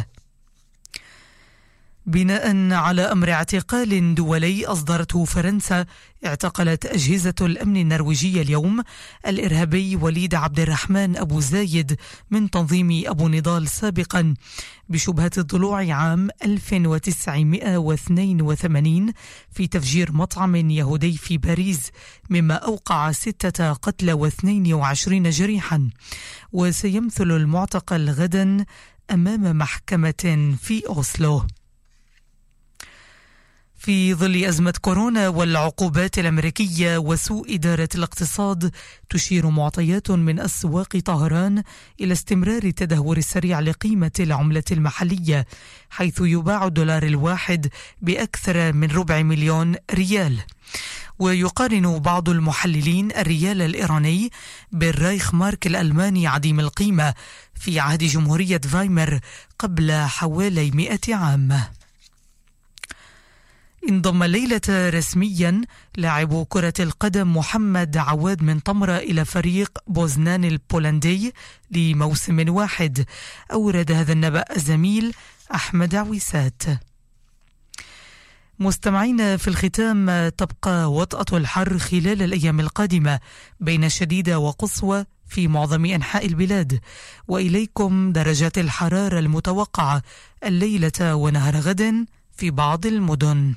[2.06, 5.86] بناء على أمر اعتقال دولي أصدرته فرنسا
[6.26, 8.82] اعتقلت أجهزة الأمن النرويجيه اليوم.
[9.26, 11.96] الإرهابي وليد عبد الرحمن أبو زايد
[12.30, 14.34] من تنظيم أبو نضال سابقا.
[14.88, 19.12] بشبهة الضلوع عام 1982
[19.50, 21.90] في تفجير مطعم يهودي في باريس
[22.30, 25.90] مما أوقع ستة قتلى و22 جريحا.
[26.52, 28.64] وسيمثل المعتقل غدا
[29.10, 31.42] أمام محكمة في أوسلو.
[33.80, 38.70] في ظل أزمة كورونا والعقوبات الأمريكية وسوء إدارة الاقتصاد
[39.10, 41.62] تشير معطيات من أسواق طهران
[42.00, 45.46] إلى استمرار التدهور السريع لقيمة العملة المحلية
[45.90, 47.68] حيث يباع الدولار الواحد
[48.02, 50.38] بأكثر من ربع مليون ريال.
[51.18, 54.30] ويقارن بعض المحللين الريال الإيراني
[54.72, 57.14] بالرايخ مارك الألماني عديم القيمة
[57.54, 59.20] في عهد جمهورية فايمر
[59.58, 61.60] قبل حوالي مئة عام.
[63.88, 65.60] انضم ليلة رسميا
[65.96, 71.34] لاعب كرة القدم محمد عواد من طمرة إلى فريق بوزنان البولندي
[71.70, 73.04] لموسم واحد.
[73.52, 75.14] أورد هذا النبأ الزميل
[75.54, 76.62] أحمد عويسات.
[78.58, 83.20] مستمعين في الختام تبقى وطأة الحر خلال الأيام القادمة
[83.60, 86.80] بين شديدة وقصوى في معظم أنحاء البلاد.
[87.28, 90.02] وإليكم درجات الحرارة المتوقعة
[90.44, 92.06] الليلة ونهار غد.
[92.40, 93.54] في بعض المدن.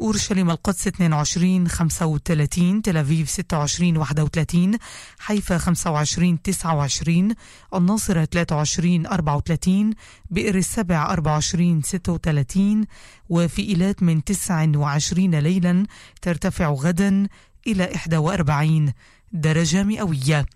[0.00, 4.78] أورشليم القدس 22 35 تل أبيب 26 31
[5.18, 7.34] حيفا 25 29
[7.74, 9.94] الناصرة 23 34
[10.30, 12.84] بئر السبع 24 36
[13.28, 15.86] وفي إيلات من 29 ليلا
[16.22, 17.28] ترتفع غدا
[17.66, 18.92] إلى 41
[19.32, 20.46] درجة مئوية.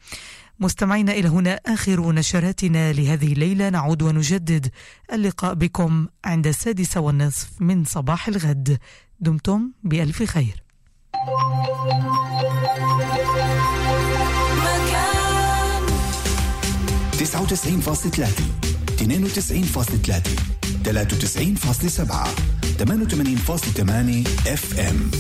[0.61, 4.71] مستمعينا إلى هنا آخر نشراتنا لهذه الليلة نعود ونجدد
[5.13, 8.79] اللقاء بكم عند السادسة والنصف من صباح الغد.
[9.21, 10.63] دمتم بألف خير.
[14.57, 15.87] مكان
[17.13, 18.43] 99.3
[18.99, 20.31] 92.3
[20.85, 22.29] 93.7
[22.79, 25.11] 88.8 FM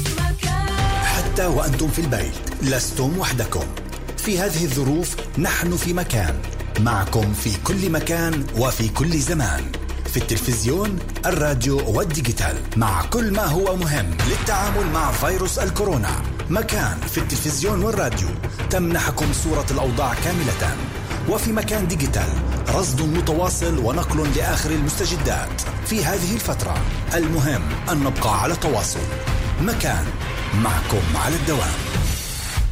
[1.02, 3.85] حتى وأنتم في البيت لستم وحدكم.
[4.26, 6.34] في هذه الظروف نحن في مكان
[6.80, 9.64] معكم في كل مكان وفي كل زمان.
[10.12, 16.22] في التلفزيون الراديو وال digital مع كل ما هو مهم للتعامل مع فيروس الكورونا.
[16.50, 18.28] مكان في التلفزيون والراديو.
[18.70, 20.76] تمنحكم صورة الأوضاع كاملة.
[21.28, 22.32] وفي مكان digital
[22.74, 25.60] رصد متواصل ونقل لآخر المستجدات.
[25.86, 26.74] في هذه الفترة
[27.14, 29.06] المهم أن نبقى على تواصل.
[29.60, 30.04] مكان
[30.62, 32.05] معكم على الدوام.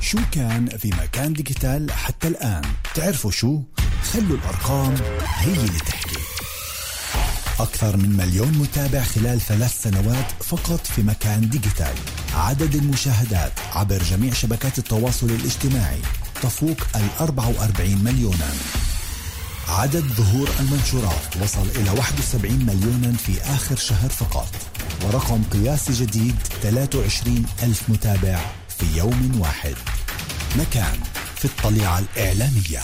[0.04, 2.62] شو كان في مكان digital حتى الآن؟
[2.94, 3.60] تعرفوا شو؟
[4.12, 4.94] خلوا الأرقام
[5.24, 6.18] هي اللي تحكي.
[7.58, 11.94] أكثر من مليون متابع خلال ثلاث سنوات فقط في مكان digital.
[12.34, 16.00] عدد المشاهدات عبر جميع شبكات التواصل الاجتماعي
[16.42, 18.52] تفوق ال 44 مليونا.
[19.68, 24.48] عدد ظهور المنشورات وصل إلى 71 مليونا في آخر شهر فقط.
[25.04, 28.40] ورقم قياسي جديد 23 ألف متابع
[28.84, 29.74] في يوم واحد.
[30.58, 30.98] مكان
[31.36, 32.82] في الطليعة الإعلامية.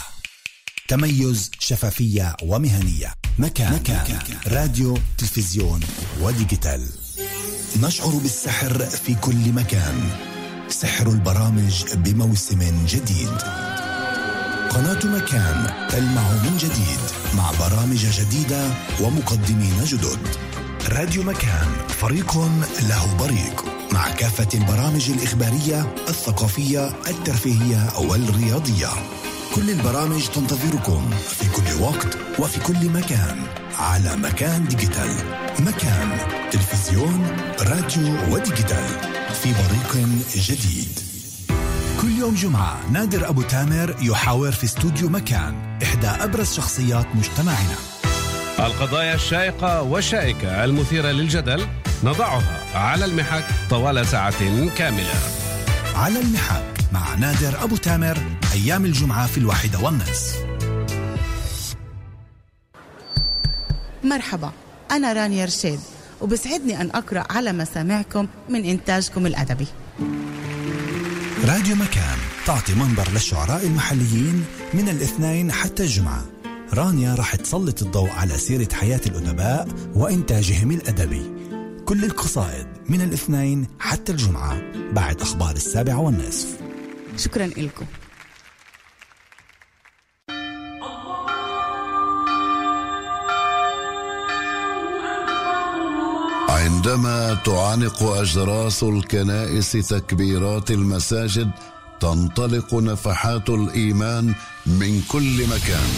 [0.88, 3.12] تميز شفافية ومهنية.
[3.38, 4.02] مكان, مكان.
[4.02, 4.20] مكان.
[4.46, 5.80] راديو تلفزيون
[6.20, 6.88] وديجيتال.
[7.82, 10.10] نشعر بالسحر في كل مكان.
[10.68, 13.38] سحر البرامج بموسم جديد.
[14.70, 17.00] قناة مكان تلمع من جديد
[17.34, 20.18] مع برامج جديدة ومقدمين جدد.
[20.88, 22.38] راديو مكان فريق
[22.88, 28.88] له بريق مع كافة البرامج الإخبارية الثقافية الترفيهية والرياضية.
[29.54, 33.42] كل البرامج تنتظركم في كل وقت وفي كل مكان
[33.78, 35.10] على مكان digital.
[35.58, 36.18] مكان
[36.50, 37.26] تلفزيون
[37.60, 38.88] راديو و digital.
[39.42, 40.98] في بريق جديد.
[42.02, 47.99] كل يوم جمعة نادر أبو تامر يحاور في استوديو مكان إحدى أبرز شخصيات مجتمعنا.
[48.66, 51.66] القضايا الشائقة والشائكة المثيرة للجدل
[52.04, 55.14] نضعها على المحك طوال ساعة كاملة.
[55.94, 58.18] على المحك مع نادر أبو تامر
[58.52, 60.36] أيام الجمعة في الواحدة والنصف.
[64.04, 64.52] مرحبا
[64.90, 65.80] أنا رانيا رشيد
[66.20, 69.66] وبسعدني أن أقرأ على مسامعكم من إنتاجكم الأدبي.
[71.44, 74.44] راديو مكان تعطي منبر للشعراء المحليين
[74.74, 76.39] من الاثنين حتى الجمعة.
[76.74, 81.22] رانيا راح تسلط الضوء على سيرة حياة الأدباء وإنتاجهم الأدبي.
[81.84, 84.62] كل القصائد من الاثنين حتى الجمعة
[84.92, 86.48] بعد أخبار السابعة والنصف.
[87.16, 87.86] شكرا لكم
[96.48, 101.50] عندما تعانق أجراس الكنائس تكبيرات المساجد
[102.00, 104.34] تنطلق نفحات الإيمان
[104.66, 105.90] من كل مكان.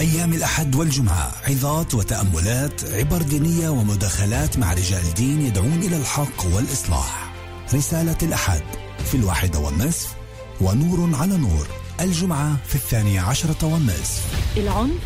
[0.00, 1.32] أيام الأحد والجمعة.
[1.48, 7.32] عظات وتأملات عبر دينية ومداخلات مع رجال دين يدعون إلى الحق والإصلاح.
[7.74, 8.62] رسالة الأحد
[9.04, 10.14] في الواحدة والنصف
[10.60, 11.66] ونور على نور.
[12.00, 14.22] الجمعة في الثانية عشرة والنصف.
[14.56, 15.02] العنف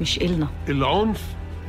[0.00, 0.48] مش إلنا.
[0.68, 1.20] العنف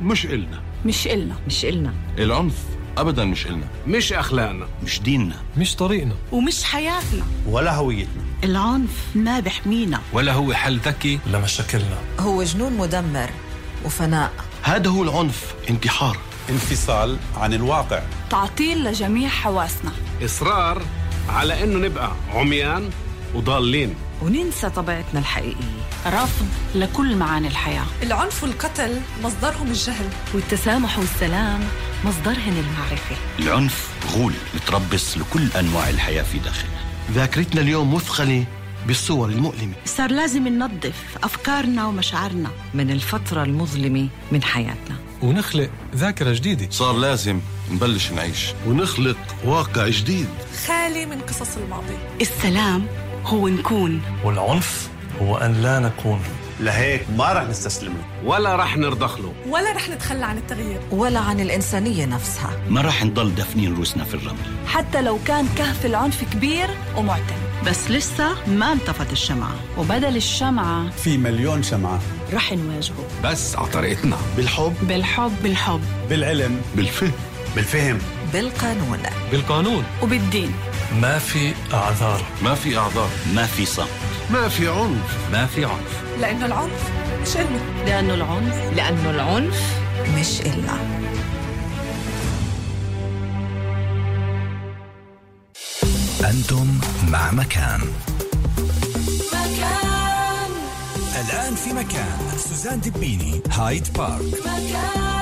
[0.02, 0.62] مش إلنا.
[0.86, 1.94] مش إلنا مش إلنا.
[2.18, 2.64] العنف
[2.98, 3.66] ابدا مش إلنا.
[3.86, 4.66] مش أخلاقنا.
[4.84, 5.36] مش ديننا.
[5.56, 6.14] مش طريقنا.
[6.32, 7.24] ومش حياتنا.
[7.46, 11.18] ولا هويتنا العنف ما بحمينا ولا هو حل ذكي.
[11.26, 13.30] لمشاكلنا هو جنون مدمر
[13.84, 14.32] وفناء.
[14.62, 16.18] هذا هو العنف انتحار.
[16.50, 18.02] انفصال عن الواقع.
[18.30, 19.92] تعطيل لجميع حواسنا.
[20.24, 20.82] إصرار
[21.28, 22.90] على إنه نبقى عميان
[23.34, 23.94] وضالين.
[24.22, 25.82] وننسى طبيعتنا الحقيقية.
[26.06, 27.84] رفض لكل معاني الحياة.
[28.02, 30.08] العنف والقتل مصدرهم الجهل.
[30.34, 31.60] والتسامح والسلام
[32.04, 33.16] مصدرهن المعرفة.
[33.38, 36.80] العنف غول متربص لكل أنواع الحياة في داخلنا.
[37.12, 38.44] ذاكرتنا اليوم مثقلة
[38.86, 39.72] بالصور المؤلمة.
[39.84, 44.96] صار لازم ننظف أفكارنا ومشاعرنا من الفترة المظلمة من حياتنا.
[45.22, 46.70] ونخلق ذاكرة جديدة.
[46.70, 47.40] صار لازم
[47.70, 48.52] نبلش نعيش.
[48.66, 50.28] ونخلق واقع جديد.
[50.66, 51.98] خالي من قصص الماضي.
[52.20, 52.86] السلام
[53.24, 54.02] هو نكون.
[54.24, 54.91] والعنف
[55.22, 56.20] هو أن لا نكون.
[56.60, 59.32] لهيك ما رح نستسلم له ولا رح نرضخ له.
[59.48, 60.80] ولا رح نتخلى عن التغيير.
[60.90, 62.50] ولا عن الإنسانية نفسها.
[62.68, 64.66] ما رح نضل دفنين روسنا في الرمل.
[64.66, 66.66] حتى لو كان كهف العنف كبير
[66.96, 67.34] ومعتم.
[67.66, 69.54] بس لسه ما انطفت الشمعة.
[69.78, 72.00] وبدل الشمعة في مليون شمعة.
[72.32, 73.04] رح نواجهه.
[73.24, 74.16] بس على طريقتنا.
[74.36, 74.74] بالحب.
[74.82, 75.80] بالحب بالحب.
[76.08, 76.60] بالعلم.
[76.76, 77.12] بالفهم.
[77.56, 77.98] بالفهم.
[78.32, 78.98] بالقانون.
[79.30, 79.84] بالقانون.
[80.02, 80.54] وبالدين.
[81.00, 82.22] ما في أعذار.
[82.42, 83.10] ما في أعذار.
[83.34, 83.88] ما في صمت.
[84.30, 85.30] ما في عنف.
[85.32, 86.02] ما في عنف.
[86.20, 86.90] لأنه العنف
[87.22, 89.62] مش إلنا لأنه العنف لأنه العنف
[90.18, 90.76] مش إلنا
[96.30, 97.80] أنتم مع مكان.
[99.32, 100.50] مكان.
[101.24, 102.18] الآن في مكان.
[102.38, 104.22] سوزان دبيني هايد بارك.
[104.40, 105.21] مكان.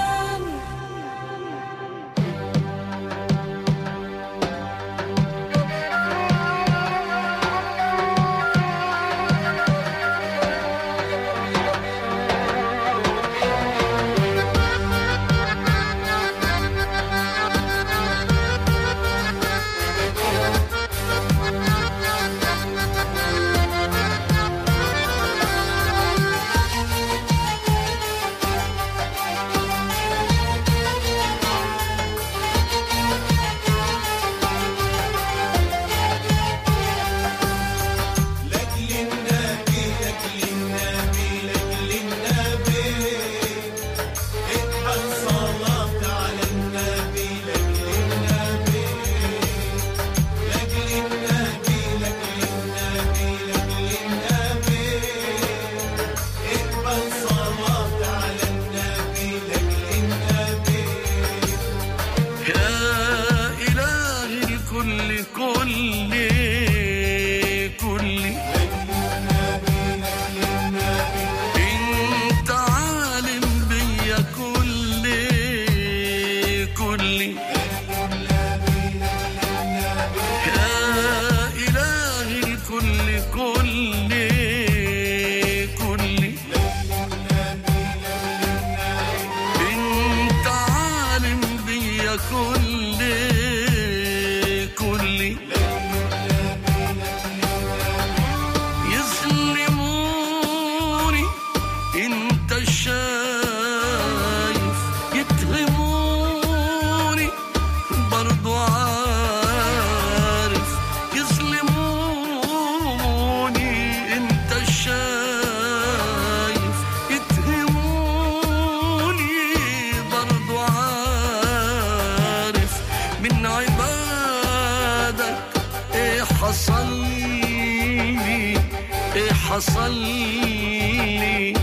[129.60, 131.54] حصل لي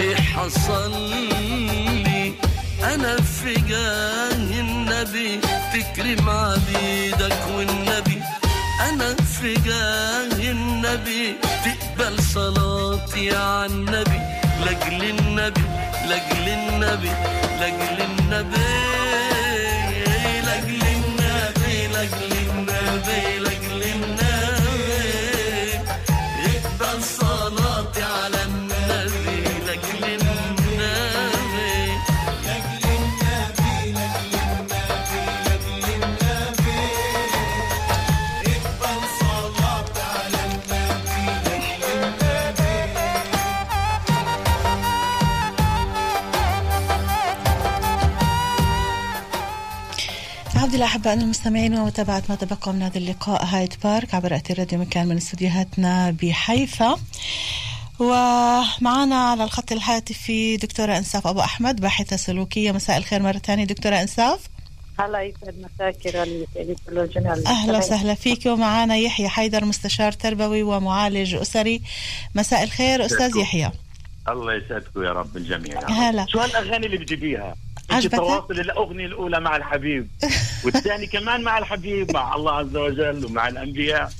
[0.00, 2.32] إيه حصل لي
[2.94, 5.40] أنا في جاه النبي
[5.72, 8.22] تكرم عبيدك والنبي.
[8.88, 14.20] أنا في جاه النبي تقبل صلاتي على النبي
[14.64, 15.64] لأجل النبي
[16.08, 17.12] لأجل النبي
[17.60, 19.17] لأجل النبي.
[50.78, 55.06] الله أحبائنا المستمعين ومتابعة ما تبقى من هذا اللقاء هايد بارك عبر أثير راديو مكان
[55.08, 56.96] من استديوهاتنا بحيفا.
[57.98, 62.72] ومعنا على الخط الهاتفي دكتورة إنساف أبو أحمد باحثة سلوكية.
[62.72, 63.64] مساء الخير مرة ثانية.
[63.64, 64.40] دكتورة إنساف
[64.98, 66.16] هلا يسعد مساك
[67.46, 68.46] أهلا وسهلا فيك.
[68.46, 71.82] ومعنا يحيى حيدر مستشار تربوي ومعالج أسري.
[72.34, 73.70] مساء الخير أستاذ يحيى.
[74.28, 75.90] الله يسعدكم يا رب الجميع.
[75.90, 76.26] هلا.
[76.28, 77.54] شو هالأغاني اللي بتجيبيها؟
[77.90, 80.08] عجبتك؟ تواصل الأغنية الأولى مع الحبيب.
[80.64, 84.12] والثاني كمان مع الحبيب مع الله عز وجل ومع الأنبياء.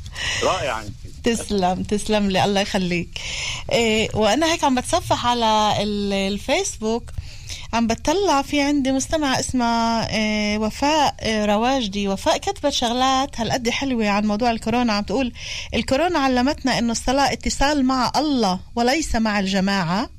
[0.43, 0.93] رائعه أنت.
[1.25, 3.19] تسلم تسلم لي الله يخليك.
[3.73, 7.11] إيه وأنا هيك عم بتصفح على ال- الفيسبوك
[7.73, 12.09] عم بتطلع في عندي مستمعة اسمها إيه وفاء إيه رواجدي.
[12.09, 14.93] وفاء كتبت شغلات هالقد حلوة عن موضوع الكورونا.
[14.93, 15.33] عم تقول
[15.75, 20.11] الكورونا علمتنا إنه الصلاة اتصال مع الله وليس مع الجماعة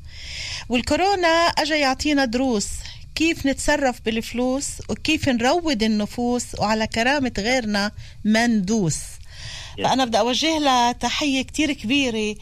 [0.69, 2.67] والكورونا اجى يعطينا دروس.
[3.15, 7.91] كيف نتصرف بالفلوس وكيف نروض النفوس وعلى كرامة غيرنا
[8.25, 8.97] ما ندوس
[9.83, 12.35] فأنا بدي أوجه لها تحية كتير كبيرة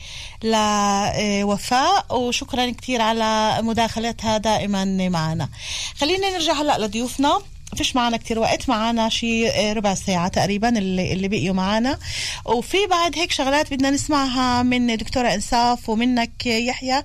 [0.43, 5.49] لوفاء وشكرا كتير على مداخلتها دائما معنا.
[5.95, 7.41] خلينا نرجع هلأ لضيوفنا.
[7.75, 11.99] فيش معنا كتير وقت معنا شي آه، ربع ساعة تقريبا اللي, اللي بقيوا معنا.
[12.45, 17.03] وفي بعد هيك شغلات بدنا نسمعها من دكتورة إنصاف ومنك يحيى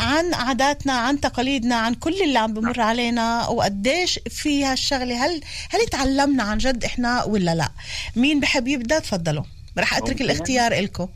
[0.00, 5.40] عن عاداتنا عن تقاليدنا عن كل اللي عم بمر علينا وقديش في هالشغلة هل
[5.70, 7.68] هل تعلمنا عن جد إحنا ولا لا؟
[8.16, 9.44] مين بحب يبدأ؟ تفضلوا.
[9.78, 10.24] رح أترك ممكن.
[10.24, 11.08] الاختيار إلكم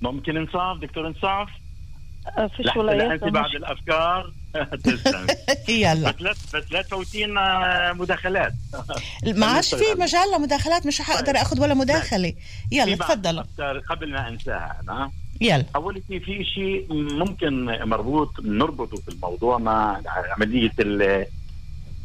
[0.00, 1.48] ممكن إنصاف دكتور إنصاف؟
[2.56, 3.64] فيش لحتى ولا بعد تسلم
[5.68, 6.10] يلا.
[6.10, 6.34] بس لا
[6.70, 8.52] لا تفوتينا مداخلات.
[9.36, 12.32] ما عادش في مجال لمداخلات مش حقدر أخذ ولا مداخلة.
[12.72, 15.10] يلا في بعض تفضلوا الأفكار قبل ما أنساها أنا.
[15.40, 15.64] يلا.
[15.76, 20.00] اول شيء في شيء ممكن مربوط نربطه في الموضوع مع
[20.36, 20.72] عملية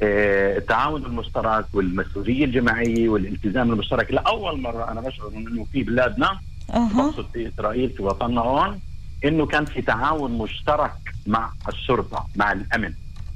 [0.02, 4.12] آه، التعاون المشترك والمسؤولية الجماعية والالتزام المشترك.
[4.12, 6.40] لأول مرة أنا بشعر إنه في بلادنا
[6.70, 8.80] بقصد في إسرائيل في وطننا هون
[9.26, 12.94] إنه كان في تعاون مشترك مع الشرطة مع الأمن.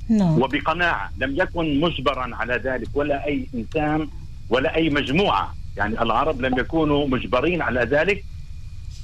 [0.09, 0.41] نعم.
[0.41, 4.07] وبقناعة لم يكن مجبرا على ذلك ولا أي إنسان
[4.49, 5.53] ولا أي مجموعة.
[5.77, 8.25] يعني العرب لم يكونوا مجبرين على ذلك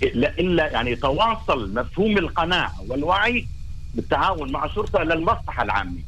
[0.04, 3.46] إلا إلا يعني تواصل مفهوم القناعة والوعي
[3.96, 6.00] بالتعاون مع الشرطة للمصلحه العامة.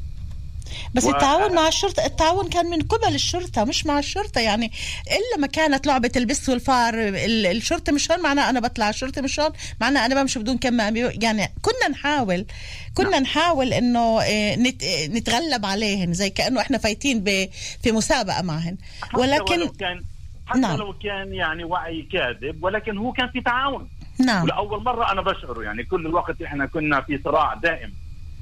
[0.94, 4.40] بس و- التعاون مع الشرطة التعاون كان من قبل الشرطة مش مع الشرطة.
[4.40, 4.72] يعني
[5.06, 9.40] إلا ما كانت لعبة البس والفار ال- الشرطة مش هون معناها أنا بطلع الشرطة مش
[9.40, 9.50] هون
[9.80, 12.46] معناها أنا بمشي بدون كمامة يعني كنا نحاول
[12.94, 17.48] كنا نحاول إنه آه، نت نتغلب عليهن زي كأنه إحنا فايتين ب-
[17.82, 18.76] في مسابقة معهن.
[19.02, 20.04] حتى ولكن ولو كان
[20.46, 20.76] حتى نعم.
[20.76, 23.88] لو كان يعني وعي كاذب ولكن هو كان في تعاون.
[24.18, 24.44] نعم.
[24.44, 27.92] ولأول مرة أنا بشعر يعني كل الوقت إحنا كنا في صراع دائم.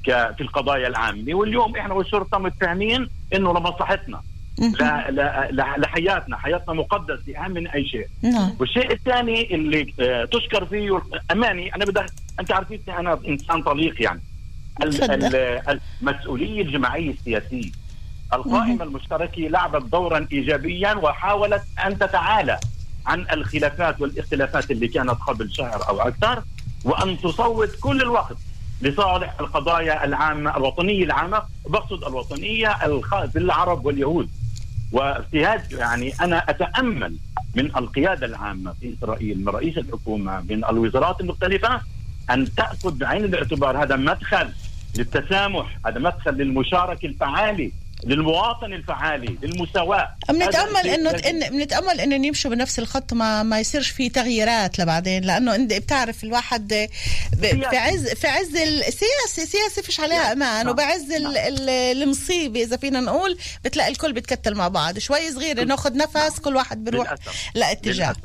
[0.05, 1.33] في القضايا العامة.
[1.35, 4.21] واليوم إحنا والشرطه متفاهمين إنه لمصلحتنا.
[4.79, 6.37] لا لا لا- لحياتنا.
[6.37, 8.07] حياتنا مقدسة اهم من أي شيء.
[8.21, 8.51] نعم.
[8.59, 11.01] والشيء الثاني اللي آه، تشكر فيه
[11.31, 11.99] أماني أنا بدي
[12.39, 14.21] أنت عارفين أنا إنسان طليق يعني.
[16.01, 17.71] المسؤولية الجماعية السياسية.
[18.33, 22.57] القائمة المشتركة لعبت دورا إيجابيا وحاولت أن تتعالى
[23.05, 26.43] عن الخلافات والاختلافات اللي كانت قبل شهر أو أكثر
[26.85, 28.37] وأن تصوت كل الوقت.
[28.81, 34.29] لصالح القضايا العامة الوطنية العامة بقصد الوطنية الخاصه بالعرب واليهود.
[34.93, 37.15] هذا يعني أنا أتأمل
[37.55, 41.81] من القيادة العامة في إسرائيل من رئيس الحكومة من الوزارات المختلفة
[42.31, 43.83] أن تأخذ بعين الاعتبار.
[43.83, 44.49] هذا مدخل
[44.97, 47.71] للتسامح هذا مدخل للمشاركة الفعالة
[48.03, 50.15] للمواطن الفعالي للمساواة.
[50.29, 55.55] بنتامل إنه إن بنتامل إنه يمشوا بنفس الخط ما ما يصيرش في تغييرات لبعدين؟ لأنه
[55.55, 56.87] انت بتعرف الواحد
[57.41, 60.67] في عز في عز السياسة سياسه فيش عليها أمان.
[60.69, 64.99] وبعز ال- ال- المصيبة إذا فينا نقول بتلاقي الكل بتكتل مع بعض.
[64.99, 67.15] شوي صغير ناخذ نفس كل واحد بيروح.
[67.55, 68.15] لاتجاه.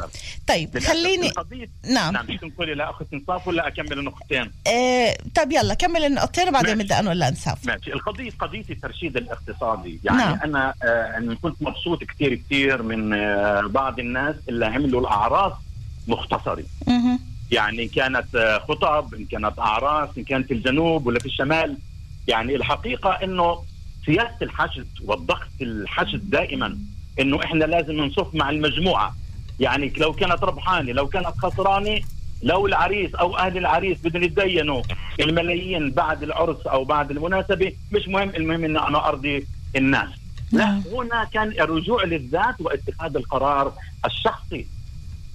[0.46, 0.90] طيب للأسف.
[0.90, 2.12] خليني القضية- نعم.
[2.12, 6.78] نعم شو تقولي لا اخذ إنصاف ولا أكمل النقطتين؟ آه طيب يلا كمل النقطتين وبعدين.
[6.78, 7.92] بدي انقل لانساف ماشي.
[7.92, 9.65] القضية قضية الترشيد الاقتصادي
[10.04, 10.38] يعني نعم.
[10.44, 15.52] أنا آه كنت مبسوط كثير كثير من آه بعض الناس اللي عملوا الأعراس
[16.08, 17.18] مختصرة مهم.
[17.50, 21.76] يعني إن كانت آه خطب إن كانت أعراس إن كانت في الجنوب ولا في الشمال
[22.28, 23.62] يعني الحقيقة إنه
[24.06, 26.78] سياسة الحشد والضغط الحشد دائما
[27.20, 29.16] إنه إحنا لازم نصف مع المجموعة
[29.60, 32.00] يعني لو كانت ربحانة لو كانت خسرانة
[32.42, 34.82] لو العريس أو أهل العريس بدهم يتدينوا
[35.20, 40.08] الملايين بعد العرس أو بعد المناسبة مش مهم المهم ان أنا أرضي الناس.
[40.52, 43.72] لا هنا كان الرجوع للذات واتخاذ القرار
[44.04, 44.66] الشخصي.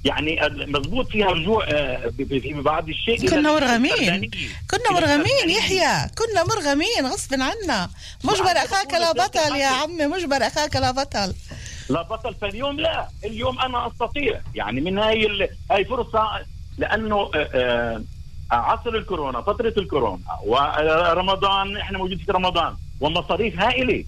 [0.06, 3.30] يعني مضبوط فيها رجوع آه، في بعض الشيء.
[3.30, 4.32] كنا مرغمين.
[4.72, 5.49] كنا مرغمين.
[5.49, 6.10] يحيى.
[6.18, 7.90] كنا مرغمين غصب عنا.
[8.24, 10.08] مجبر أخاك لا بطل يا عمي.
[10.08, 11.34] مجبر أخاك لا بطل.
[11.90, 13.08] لا بطل فاليوم لا.
[13.26, 14.41] اليوم أنا أستطيع.
[14.56, 15.49] يعني من هاي ال...
[15.72, 16.30] هاي فرصة
[16.78, 24.06] لأنه آه، آه، عصر الكورونا فترة الكورونا ورمضان إحنا موجودين في رمضان ومصاريف هائلة.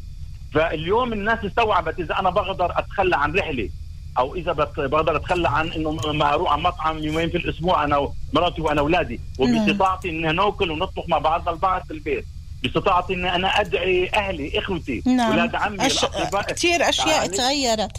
[0.54, 3.70] فاليوم الناس استوعبت إذا أنا بقدر أتخلى عن رحلة
[4.18, 7.98] أو إذا بقدر أتخلى عن إنه ما أروح على مطعم يومين في الأسبوع أنا
[8.34, 9.20] ومراتي وأنا أولادي.
[9.40, 12.26] وباستطاعتي ان نأكل ونطبخ مع بعضنا البعض في البيت.
[12.64, 15.32] باستطاعتي ان أنا أدعي أهلي إخوتي نعم.
[15.32, 16.06] أولاد عمي أش...
[16.48, 17.92] كثير أشياء تغيرت.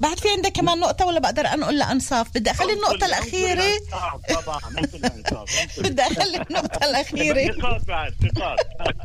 [0.00, 3.64] بعد في عندك كمان نقطة ولا بقدر أنقل لأنصاف؟ بدي أخلي النقطة الأخيرة.
[4.46, 4.60] طبعا.
[5.78, 7.46] بدي أخلي النقطة الأخيرة.
[7.58, 8.58] نقاط بعد نقاط.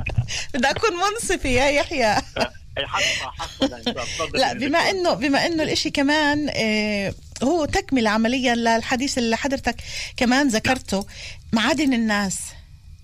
[0.53, 2.15] بدي أكون منصفة يا يحيى.
[2.77, 4.17] الإنصاف.
[4.17, 4.79] تفضل لا بما.
[4.79, 9.75] انه بما إنه الإشي كمان آه هو تكمل عمليا للحديث اللي حضرتك
[10.17, 11.05] كمان ذكرته
[11.53, 12.39] معادن الناس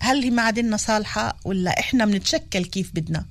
[0.02, 3.26] هل هي معادننا صالحة ولا إحنا بنتشكل كيف بدنا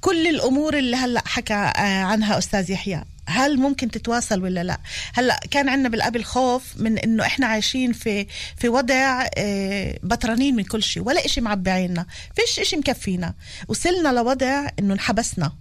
[0.00, 4.78] كل الأمور اللي هلأ حكى آه، عنها أستاذ يحيى هل ممكن تتواصل ولا لا؟
[5.14, 8.26] هلا كان عندنا بالقبل خوف من إنه إحنا عايشين في
[8.56, 12.06] في وضع آه، بطرانين من كل شيء ولا إشي معبي عنا
[12.36, 13.34] فيش إشي مكفينا
[13.68, 15.52] وصلنا لوضع إنه انحبسنا.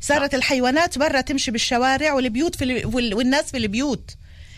[0.00, 2.86] صارت الحيوانات برا تمشي بالشوارع والبيوت في ال...
[2.86, 3.14] وال...
[3.14, 4.10] والناس في البيوت.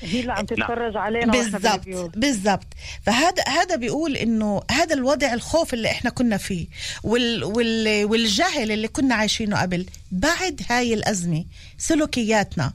[0.03, 2.17] هي اللي عم تتفرج علينا وإحنا بالضبط.
[2.17, 2.67] بالضبط.
[3.07, 6.67] فهذا هذا بيقول إنه هذا الوضع الخوف اللي إحنا كنا فيه
[7.03, 11.45] وال وال والجهل اللي كنا عايشينه قبل بعد هاي الأزمة
[11.79, 12.73] سلوكياتنا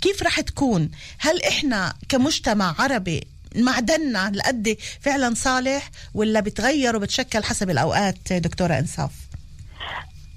[0.00, 3.26] كيف رح تكون؟ هل إحنا كمجتمع عربي
[3.56, 9.10] معدننا لقد فعلا صالح ولا بتغير وبتشكل حسب الأوقات دكتورة إنصاف؟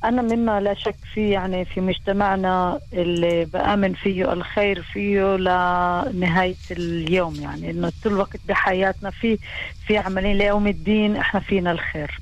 [0.08, 7.36] أنا مما لا شك فيه يعني في مجتمعنا اللي بآمن فيه الخير فيه لنهاية اليوم
[7.36, 9.38] يعني إنه طول الوقت بحياتنا في
[9.88, 12.20] في عملين ليوم الدين إحنا فينا الخير.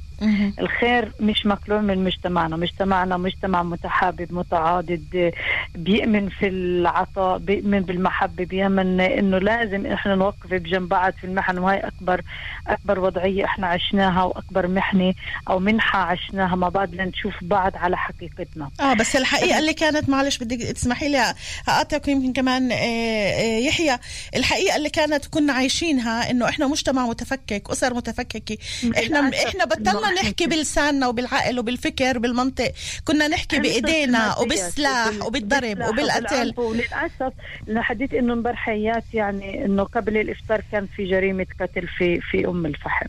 [0.60, 2.56] الخير مش مكلوم من مجتمعنا.
[2.58, 5.32] مجتمعنا مجتمع متحابب متعاضد
[5.76, 11.58] بيؤمن في العطاء بيؤمن بالمحبة بيؤمن إنه لازم إحنا نوقف بجنب بعض في المحن.
[11.58, 12.22] وهي أكبر
[12.68, 15.14] أكبر وضعية إحنا عشناها وأكبر محنة
[15.50, 16.56] أو منحة عشناها.
[16.56, 18.70] مع بعض لنشوف بعض على حقيقتنا.
[18.80, 21.34] آه بس الحقيقة اللي كانت معلش بدك تسمحي لي
[21.68, 23.98] أقاطعك يمكن كمان آه، آه، يحيى.
[24.36, 28.58] الحقيقة اللي كانت كنا عايشينها إنه إحنا مجتمع متفكك أسر متفككة.
[28.98, 30.48] إحنا إحنا بطلنا إحنا نحكي.
[30.48, 32.72] بلساننا وبالعقل وبالفكر بالمنطق
[33.06, 36.53] كنا نحكي بإيدينا وبالسلاح وبال- وبالضرب وبالقتل.
[36.57, 37.34] وللأسف
[37.68, 43.06] لحديت إنه امبارحيات يعني إنه قبل الإفطار كان في جريمة قتل في في أم الفحم.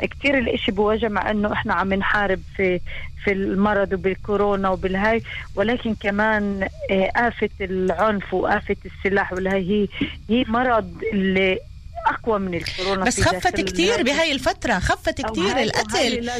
[0.00, 2.80] كثير الإشي بوجع مع إنه إحنا عم نحارب في
[3.24, 5.22] في المرض وبالكورونا وبالهاي.
[5.54, 9.88] ولكن كمان آه، آفة العنف وآفة السلاح والهاي هي
[10.30, 11.58] هي مرض اللي
[12.06, 14.00] أقوى من الكورونا بس خفت الناس.
[14.00, 16.30] بهاي الفترة خفت وهاي القتل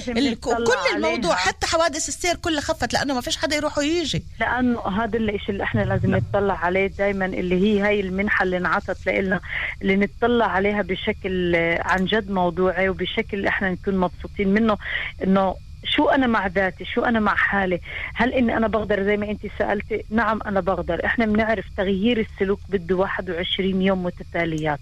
[0.41, 0.53] كل
[0.97, 1.35] الموضوع عليها.
[1.35, 5.63] حتى حوادث السير كلها خفت لأنه ما فيش حدا يروح ويجي لأنه هذا الشيء اللي
[5.65, 9.41] إحنا لازم نطلع عليه دائما اللي هي هاي المنحة اللي انعطت لنا
[9.83, 14.79] اللي نطلع عليها بشكل عن جد موضوعي وبشكل إحنا نكون مبسوطين منه
[15.25, 15.55] إنه
[15.87, 17.81] شو أنا مع ذاتي؟ شو أنا مع حالي؟
[18.15, 21.05] هل إني أنا بقدر زي ما أنت سألتي؟ نعم أنا بقدر.
[21.05, 24.81] إحنا بنعرف تغيير السلوك بده 21 يوم متتاليات.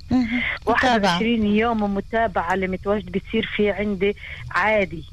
[0.67, 4.17] 21 يوم متابعة اللي متواجد بتصير في عندي
[4.51, 5.05] عادي.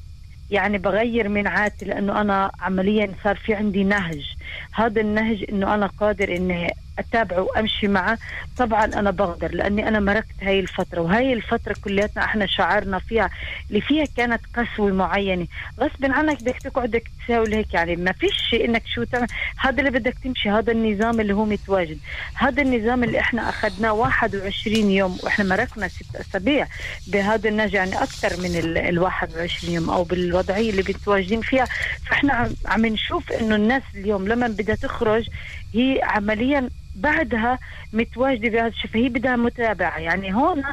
[0.52, 4.36] يعني بغير من عادتي لأنه أنا عمليا صار في عندي نهج.
[4.72, 8.18] هذا النهج إنه أنا قادر إني أتابعه وأمشي معه.
[8.58, 13.30] طبعا أنا بقدر لأني أنا مرقت هاي الفترة وهي الفترة كلياتنا إحنا شعرنا فيها
[13.70, 15.48] اللي فيها كانت قسوة معينة.
[15.80, 17.96] غصب عنك بدك تقعد تساوي هيك يعني.
[17.96, 19.28] ما فيش شيء إنك شو تعمل.
[19.58, 21.98] هذا اللي بدك تمشي هذا النظام اللي هو متواجد.
[22.36, 26.68] هذا النظام اللي إحنا أخذناه 21 يوم وإحنا مرقنا ست أسابيع
[27.08, 31.66] بهذا النهج يعني أكثر من ال ال 21 يوم أو بالوضعية اللي متواجدين فيها.
[32.10, 35.30] فإحنا عم نشوف إنه الناس اليوم لما بدها تخرج
[35.74, 37.60] هي عمليا بعدها
[37.94, 39.98] متواجدة بهذا الشيء فهي بدها متابعة.
[39.98, 40.64] يعني هون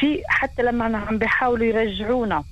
[0.00, 2.44] في حتى لما عم بيحاولوا يرجعونا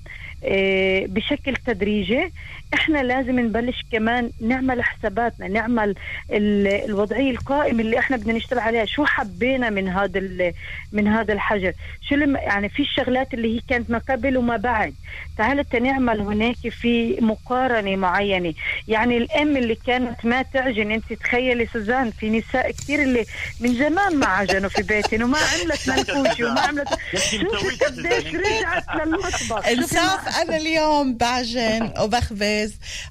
[0.43, 2.31] إيه، بشكل تدريجي
[2.73, 5.95] إحنا لازم نبلش كمان نعمل حساباتنا نعمل
[6.31, 8.85] ال- الوضعية القائمة اللي إحنا بدنا نشتغل عليها.
[8.85, 10.53] شو حبينا من هذا ال-
[10.91, 11.73] من هذا الحجر؟
[12.09, 14.93] شو يعني في الشغلات اللي هي كانت ما قبل وما بعد.
[15.37, 18.53] تعالوا نعمل هناك في مقارنة معينة.
[18.87, 23.25] يعني الأم اللي كانت ما تعجن أنت تخيلي سوزان في نساء كثير اللي
[23.59, 29.67] من زمان ما عجنوا في بيتهم وما عملت منفوشة وما عملت شوفي قديش رجعت للمطبخ؟
[29.67, 32.56] انصاف أنا اليوم بعجن وبخبز.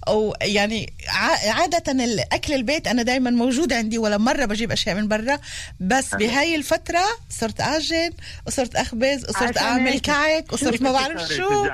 [0.09, 5.39] ويعني ع- عادة الأكل البيت أنا دائما موجود عندي ولا مرة بجيب أشياء من برا
[5.81, 8.11] بس بهاي الفترة صرت أعجن
[8.47, 10.01] وصرت أخبز وصرت أعمل.
[10.01, 11.67] كعك وصرت ما بعرف شو.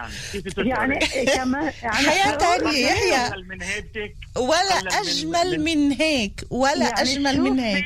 [0.57, 0.99] يعني
[1.37, 3.31] كمان؟ يعني حياة تانية أول- يحيى.
[3.49, 4.15] من هيك.
[4.37, 6.45] ولا أجمل من هيك.
[6.51, 7.85] ولا يعني أجمل من شوفي، هيك.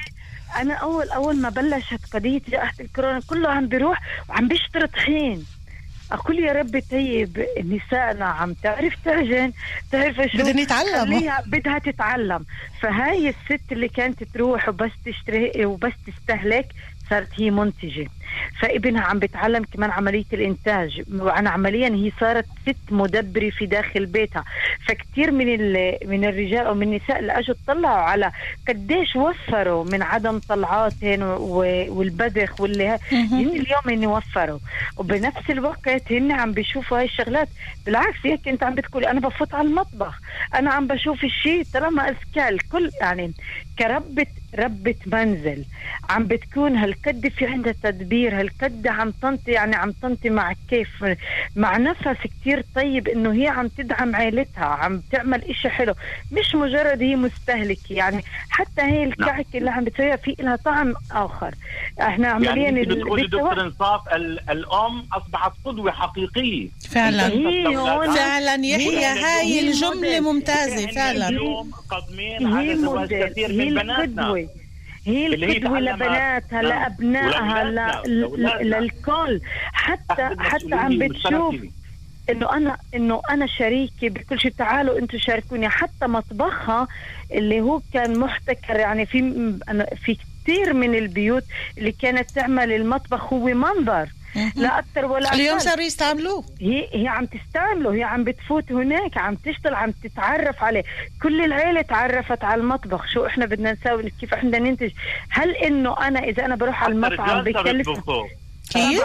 [0.57, 5.47] أنا أول أول ما بلشت قضية جائحة الكورونا كله عم بيروح وعم بيشتري طحين
[6.13, 9.53] أقول يا ربي طيب نسائنا عم تعرف تعجن
[9.93, 11.19] تعرف شو يتعلموا.
[11.19, 12.45] خليها بدها تتعلم
[12.81, 16.67] فهاي الست اللي كانت تروح وبس تشتري وبس تستهلك
[17.11, 18.07] صارت هي منتجة.
[18.61, 21.03] فابنها عم بتعلم كمان عملية الإنتاج.
[21.21, 24.45] وعن عمليا هي صارت ست مدبرة في داخل بيتها.
[24.89, 25.47] فكتير من
[26.09, 28.33] من الرجال أو من النساء اللي أجوا طلعوا على
[28.69, 31.23] قديش وفروا من عدم طلعاتهم
[31.91, 34.59] والبذخ واللي هن اليوم هن وفروا.
[34.97, 37.49] وبنفس الوقت هن عم بيشوفوا هاي الشغلات.
[37.87, 40.21] بالعكس هيك أنت عم بتقولي أنا بفوت على المطبخ.
[40.55, 42.91] أنا عم بشوف الشيء طالما أذكى الكل.
[43.01, 43.33] يعني
[43.79, 44.27] كربة
[44.59, 45.65] ربة منزل.
[46.11, 51.05] عم بتكون هالقد في عندها تدبير هالقد عم تنطي يعني عم تنطي مع كيف
[51.57, 55.95] مع نفس كتير طيب إنه هي عم تدعم عيلتها عم تعمل إشي حلو.
[56.33, 61.55] مش مجرد هي مستهلكة يعني حتى هي الكعكة اللي عم بتسويها في لها طعم آخر.
[62.01, 66.69] إحنا عمليا يعني انت ال- بتقولي دكتور إنصاف ال- الأم أصبحت قدوة حقيقية.
[66.91, 67.27] فعلا.
[67.29, 70.21] هي هون- فعلا يحيى هي- هاي هي الجملة.
[70.21, 71.29] ممتازة فعلا.
[71.29, 74.05] اليوم قادمين هي على زواج كثير هي من بناتنا.
[74.05, 74.46] القدوة.
[75.07, 75.81] هي القدوة.
[75.81, 76.65] لبناتها نعم.
[76.65, 77.65] لأبنائها.
[77.65, 78.69] ل-.
[78.71, 79.41] للكل
[79.73, 81.55] حتى حتى عم بتشوف.
[82.31, 86.89] إنه أنا إنه أنا شريكه بكل شيء تعالوا أنتم شاركوني حتى مطبخها
[87.33, 89.19] اللي هو كان محتكر يعني في
[90.05, 91.45] في كثير من البيوت
[91.79, 94.09] اللي كانت تعمل المطبخ هو منظر
[94.57, 95.61] لا أكثر ولا اليوم أقل.
[95.61, 100.85] صاروا يستعملوه هي هي عم تستعمله هي عم بتفوت هناك عم تشتغل عم تتعرف عليه
[101.23, 104.91] كل العيلة تعرفت على المطبخ شو إحنا بدنا نسوي كيف إحنا بدنا ننتج
[105.31, 107.89] هل إنه أنا إذا أنا بروح على المطعم بكلف.
[108.71, 109.03] كيف؟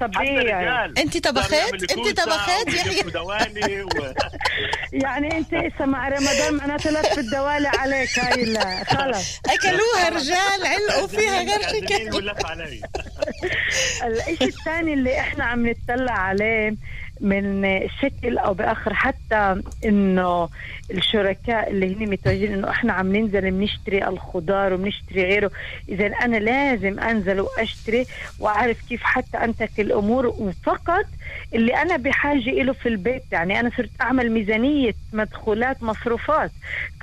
[0.00, 0.84] طبيعي.
[0.84, 3.88] أنت طبخت أنت طبخت يحيى و...
[5.04, 11.06] يعني أنت هسه مع رمضان معناته لف الدوالي عليك هاي لا خلص أكلوها رجال علقوا
[11.06, 12.80] فيها غير شكل علي.
[14.04, 16.74] الشيء الثاني اللي إحنا عم نتطلع عليه
[17.20, 20.48] من شكل أو بآخر حتى إنه
[20.90, 25.50] الشركاء اللي هن متواجدين إنه إحنا عم ننزل بنشتري الخضار وبنشتري غيره.
[25.88, 28.06] اذا أنا لازم أنزل وأشتري
[28.38, 31.06] وأعرف كيف حتى انتك الأمور وفقط
[31.54, 33.22] اللي أنا بحاجة له في البيت.
[33.32, 36.50] يعني أنا صرت أعمل ميزانية مدخولات مصروفات.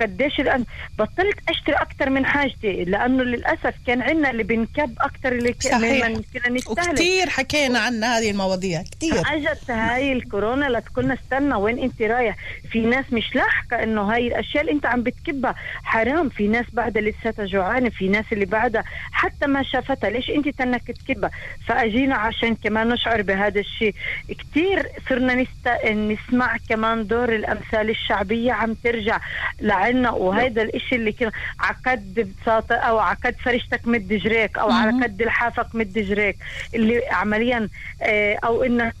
[0.00, 0.64] قديش الآن
[0.98, 6.06] بطلت أشتري أكثر من حاجتي لأنه للأسف كان عندنا اللي بنكب أكثر اللي صحيح.
[6.06, 6.08] كنا
[6.50, 6.70] نستهلك.
[6.70, 9.22] وكتير حكينا عن هذه المواضيع كتير.
[9.26, 12.36] اجت هاي الكورونا لا تقولنا استنى وين انت رايح.
[12.70, 15.54] في ناس مش لاحقة إنه هاي الأشياء اللي انت عم بتكبها
[15.84, 16.28] حرام.
[16.28, 20.10] في ناس بعدها لساتها جوعانة في ناس اللي بعدها حتى ما شافتها.
[20.10, 21.30] ليش انت تنك تكبها؟
[21.66, 23.94] فأجينا عشان كمان نشعر بهذا الشيء.
[24.28, 25.68] كثير صرنا نست...
[25.86, 29.20] نسمع كمان دور الأمثال الشعبية عم ترجع
[29.60, 30.10] لعنا.
[30.10, 34.92] وهذا الإشي اللي كنا عقد بساطة أو عقد فرشتك مد جريك أو على.
[35.04, 36.36] قد لحافك مد جريك.
[36.74, 37.68] اللي عمليا
[38.02, 38.94] آه، أو إنك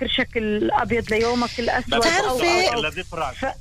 [0.00, 3.04] كرشك الابيض ليومك الأسود بتعرفي- الذي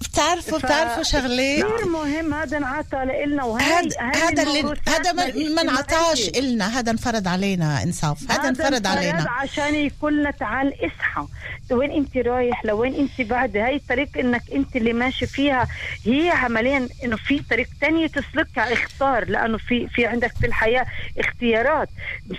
[0.09, 6.29] بتعرفوا بتعرفوا شغلة؟ كثير مهم هذا انعطى لنا وهي هذا هذا اللي هذا ما- انعطاش.
[6.29, 9.25] إلنا هذا انفرض علينا إنصاف هذا انفرض علينا.
[9.29, 11.25] عشان يقول لنا تعال اصحى.
[11.71, 15.67] وين انت رايح؟ لوين انت بعد؟ هاي الطريق إنك انت اللي ماشي فيها
[16.05, 20.85] هي عمليا إنه في طريق تانية تسلكها اختار لأنه في في عندك في الحياة
[21.19, 21.89] اختيارات.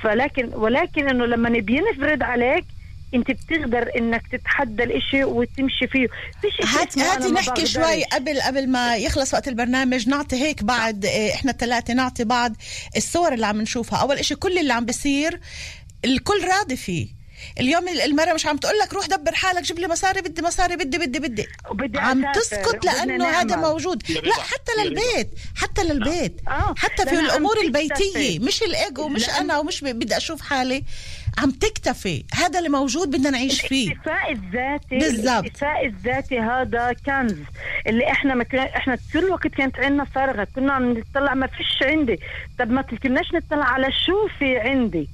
[0.02, 2.64] فلكن ولكن إنه لما نبي نفرض عليك
[3.14, 6.06] انت بتقدر انك تتحدى الاشي وتمشي فيه.
[6.42, 7.66] فيش إشي هات أنا هاتي نحكي.
[7.66, 10.08] شوي قبل قبل ما يخلص وقت البرنامج.
[10.08, 12.56] نعطي هيك بعد إيه، إحنا الثلاثة نعطي بعض
[12.96, 13.98] الصور اللي عم نشوفها.
[13.98, 15.40] أول إشي كل اللي عم بيصير
[16.04, 17.16] الكل راضي فيه.
[17.60, 20.98] اليوم المرة مش عم تقول لك روح دبر حالك جيب لي مصاري بدي مصاري بدي
[20.98, 21.46] بدي بدي.
[21.70, 23.56] وبدي عم تسكت لأنه هذا.
[23.56, 24.02] موجود.
[24.10, 24.72] لا حتى.
[24.84, 26.40] للبيت حتى للبيت.
[26.48, 27.66] آه، حتى في تكتفي.
[27.66, 28.38] البيتية.
[28.38, 30.84] مش الإيجو مش أنا ومش بدي أشوف حالي.
[31.38, 32.24] عم تكتفي.
[32.34, 33.86] هذا اللي موجود بدنا نعيش فيه.
[33.86, 35.28] الاكتفاء الذاتي بالضبط.
[35.28, 37.36] الاكتفاء الذاتي هذا كنز
[37.86, 41.78] اللي إحنا ما كنا إحنا طول الوقت كانت عندنا فارغه كنا عم نطلع ما فيش
[41.82, 42.20] عندي.
[42.58, 45.08] طب ما كناش نطلع على شو في عندي؟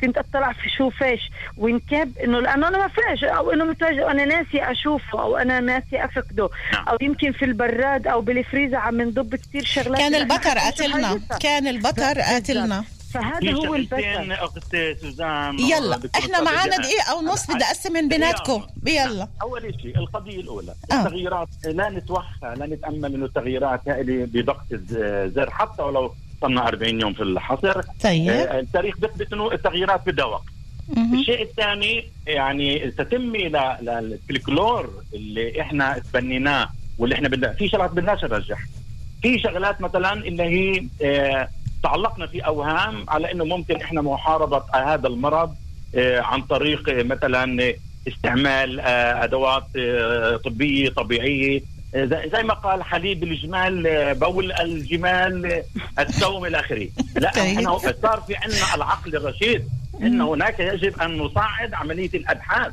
[0.00, 1.20] كنت أطلع في شو فيش؟
[1.56, 3.24] ونكب إنه لأنه أنا ما فيش.
[3.24, 6.48] أو إنه متواجد أنا ناسي أشوفه أو أنا ناسي أفقده.
[6.88, 9.98] أو يمكن في البراد أو بالفريزر عم نضب كثير شغلات.
[9.98, 11.20] كان البطر قاتلنا.
[11.40, 12.84] كان البطر قاتلنا.
[13.14, 16.70] فهذا هو البطر أخت سوزان يلا إحنا جمال.
[16.70, 20.94] دقيقة ونص بدي أقسم من بيناتكم يلا أول شيء القضية الأولى آه.
[20.94, 27.12] التغييرات لا نتوخى لا نتأمل إنه التغييرات هذه بدقه الزر حتى ولو صرنا 40 يوم
[27.12, 28.30] في الحصر طيب.
[28.30, 30.44] آه، التاريخ بيثبت إنه التغييرات بدها وقت.
[31.12, 36.68] الشيء الثاني يعني تتمي ل- للفلكلور اللي إحنا تبنيناه
[36.98, 38.66] واللي إحنا بدنا في شغلات بدناش نرجعها
[39.22, 41.48] في شغلات مثلا اللي هي آه،
[41.86, 45.54] تعلقنا في أوهام على إنه ممكن إحنا محاربة هذا المرض
[45.94, 47.74] آه، عن طريق آه، مثلا
[48.08, 51.62] استعمال آه، أدوات آه، طبية طبيعية.
[52.04, 55.62] زي ما قال حليب الجمال بول الجمال
[55.98, 56.88] السوم إلى آخره.
[57.22, 57.44] لا طيب.
[57.44, 59.68] إحنا صار في عندنا العقل الرشيد
[60.02, 62.72] ان هناك يجب أن نصعد عملية الأبحاث.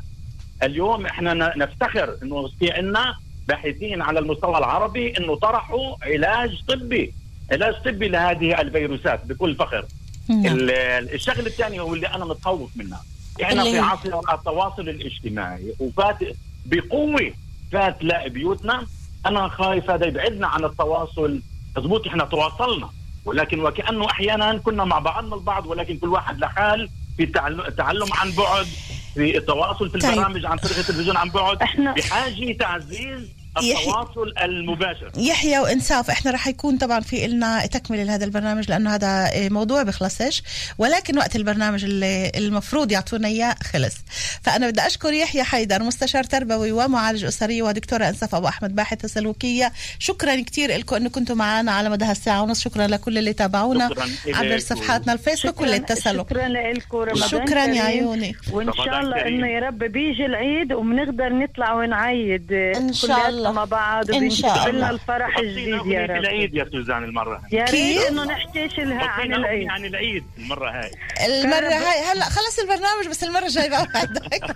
[0.63, 3.15] اليوم إحنا نفتخر إنه في عندنا
[3.47, 7.13] باحثين على المستوى العربي إنه طرحوا علاج طبي.
[7.51, 9.85] علاج طبي لهذه الفيروسات بكل فخر.
[10.29, 13.03] ال- الشغلة الثانية واللي أنا متخوف منها
[13.43, 16.17] إحنا في؟ عصر التواصل الاجتماعي وفات
[16.65, 17.33] بقوة
[17.71, 18.85] فات لا بيوتنا
[19.25, 21.41] أنا خايف هذا يبعدنا عن التواصل
[21.77, 22.89] مضبوط إحنا تواصلنا
[23.25, 28.65] ولكن وكأنه أحيانا كنا مع بعضنا البعض ولكن كل واحد لحال في تعلم, عن بعد
[29.13, 30.11] في التواصل في طيب.
[30.11, 31.57] البرامج عن طريق التلفزيون عن بعد
[31.97, 38.69] بحاجة تعزيز التواصل المباشر يحيى وانساف إحنا رح يكون طبعا في لنا تكملة لهذا البرنامج
[38.69, 40.43] لأنه هذا إيه، موضوع بخلصش
[40.77, 43.95] ولكن وقت البرنامج اللي المفروض يعطونا إياه خلص
[44.41, 49.71] فأنا بدي أشكر يحيى حيدر مستشار تربوي ومعالج أسري ودكتوره انساف أبو أحمد باحثه سلوكيه
[49.99, 54.07] شكرا كثير لكم انه كنتوا معنا على مدى هالساعه ونص شكرا لكل اللي تابعونا شكراً
[54.35, 54.59] عبر.
[54.59, 57.83] صفحاتنا الفيسبوك واللي اتصلوا شكرا لكم رمضان شكراً يا.
[57.83, 58.35] عيوني.
[58.51, 59.27] وإن شاء الله.
[59.27, 63.51] إنه يا رب بيجي العيد وبنقدر نطلع ونعيد إن شاء كلياتنا الله.
[63.51, 64.69] مع بعض إن شاء الله.
[64.71, 67.59] لنا الفرح الجديد يا رب العيد يا سوزان المرة هاي.
[67.59, 69.69] يا ريت؟ إنه نحكي لها عن العيد.
[69.69, 70.91] عن العيد المرة هاي.
[71.27, 74.55] المرة هاي هلا خلص البرنامج بس المرة الجاية بوعدك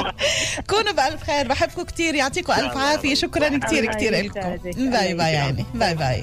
[0.70, 3.14] كونوا بألف خير بحبكم كثير يعطيكم ألف عافية.
[3.14, 4.58] شكرا كثير كثير لكم
[4.90, 5.64] bye bye يعني.
[5.74, 6.22] bye bye.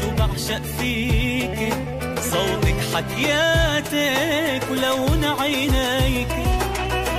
[0.00, 1.74] شو بعشق فيك؟
[2.20, 6.28] صوتك حكياتك ولون عينيك.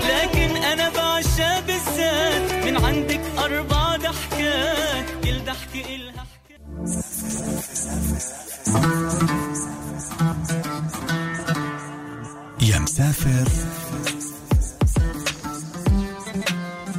[0.07, 2.65] لكن أنا بعشق بالذات.
[2.65, 5.05] من عندك أربع ضحكات.
[5.23, 6.57] كل ضحكه إلها حكاية.
[12.61, 13.47] يا مسافر.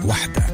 [0.05, 0.48] وحدة.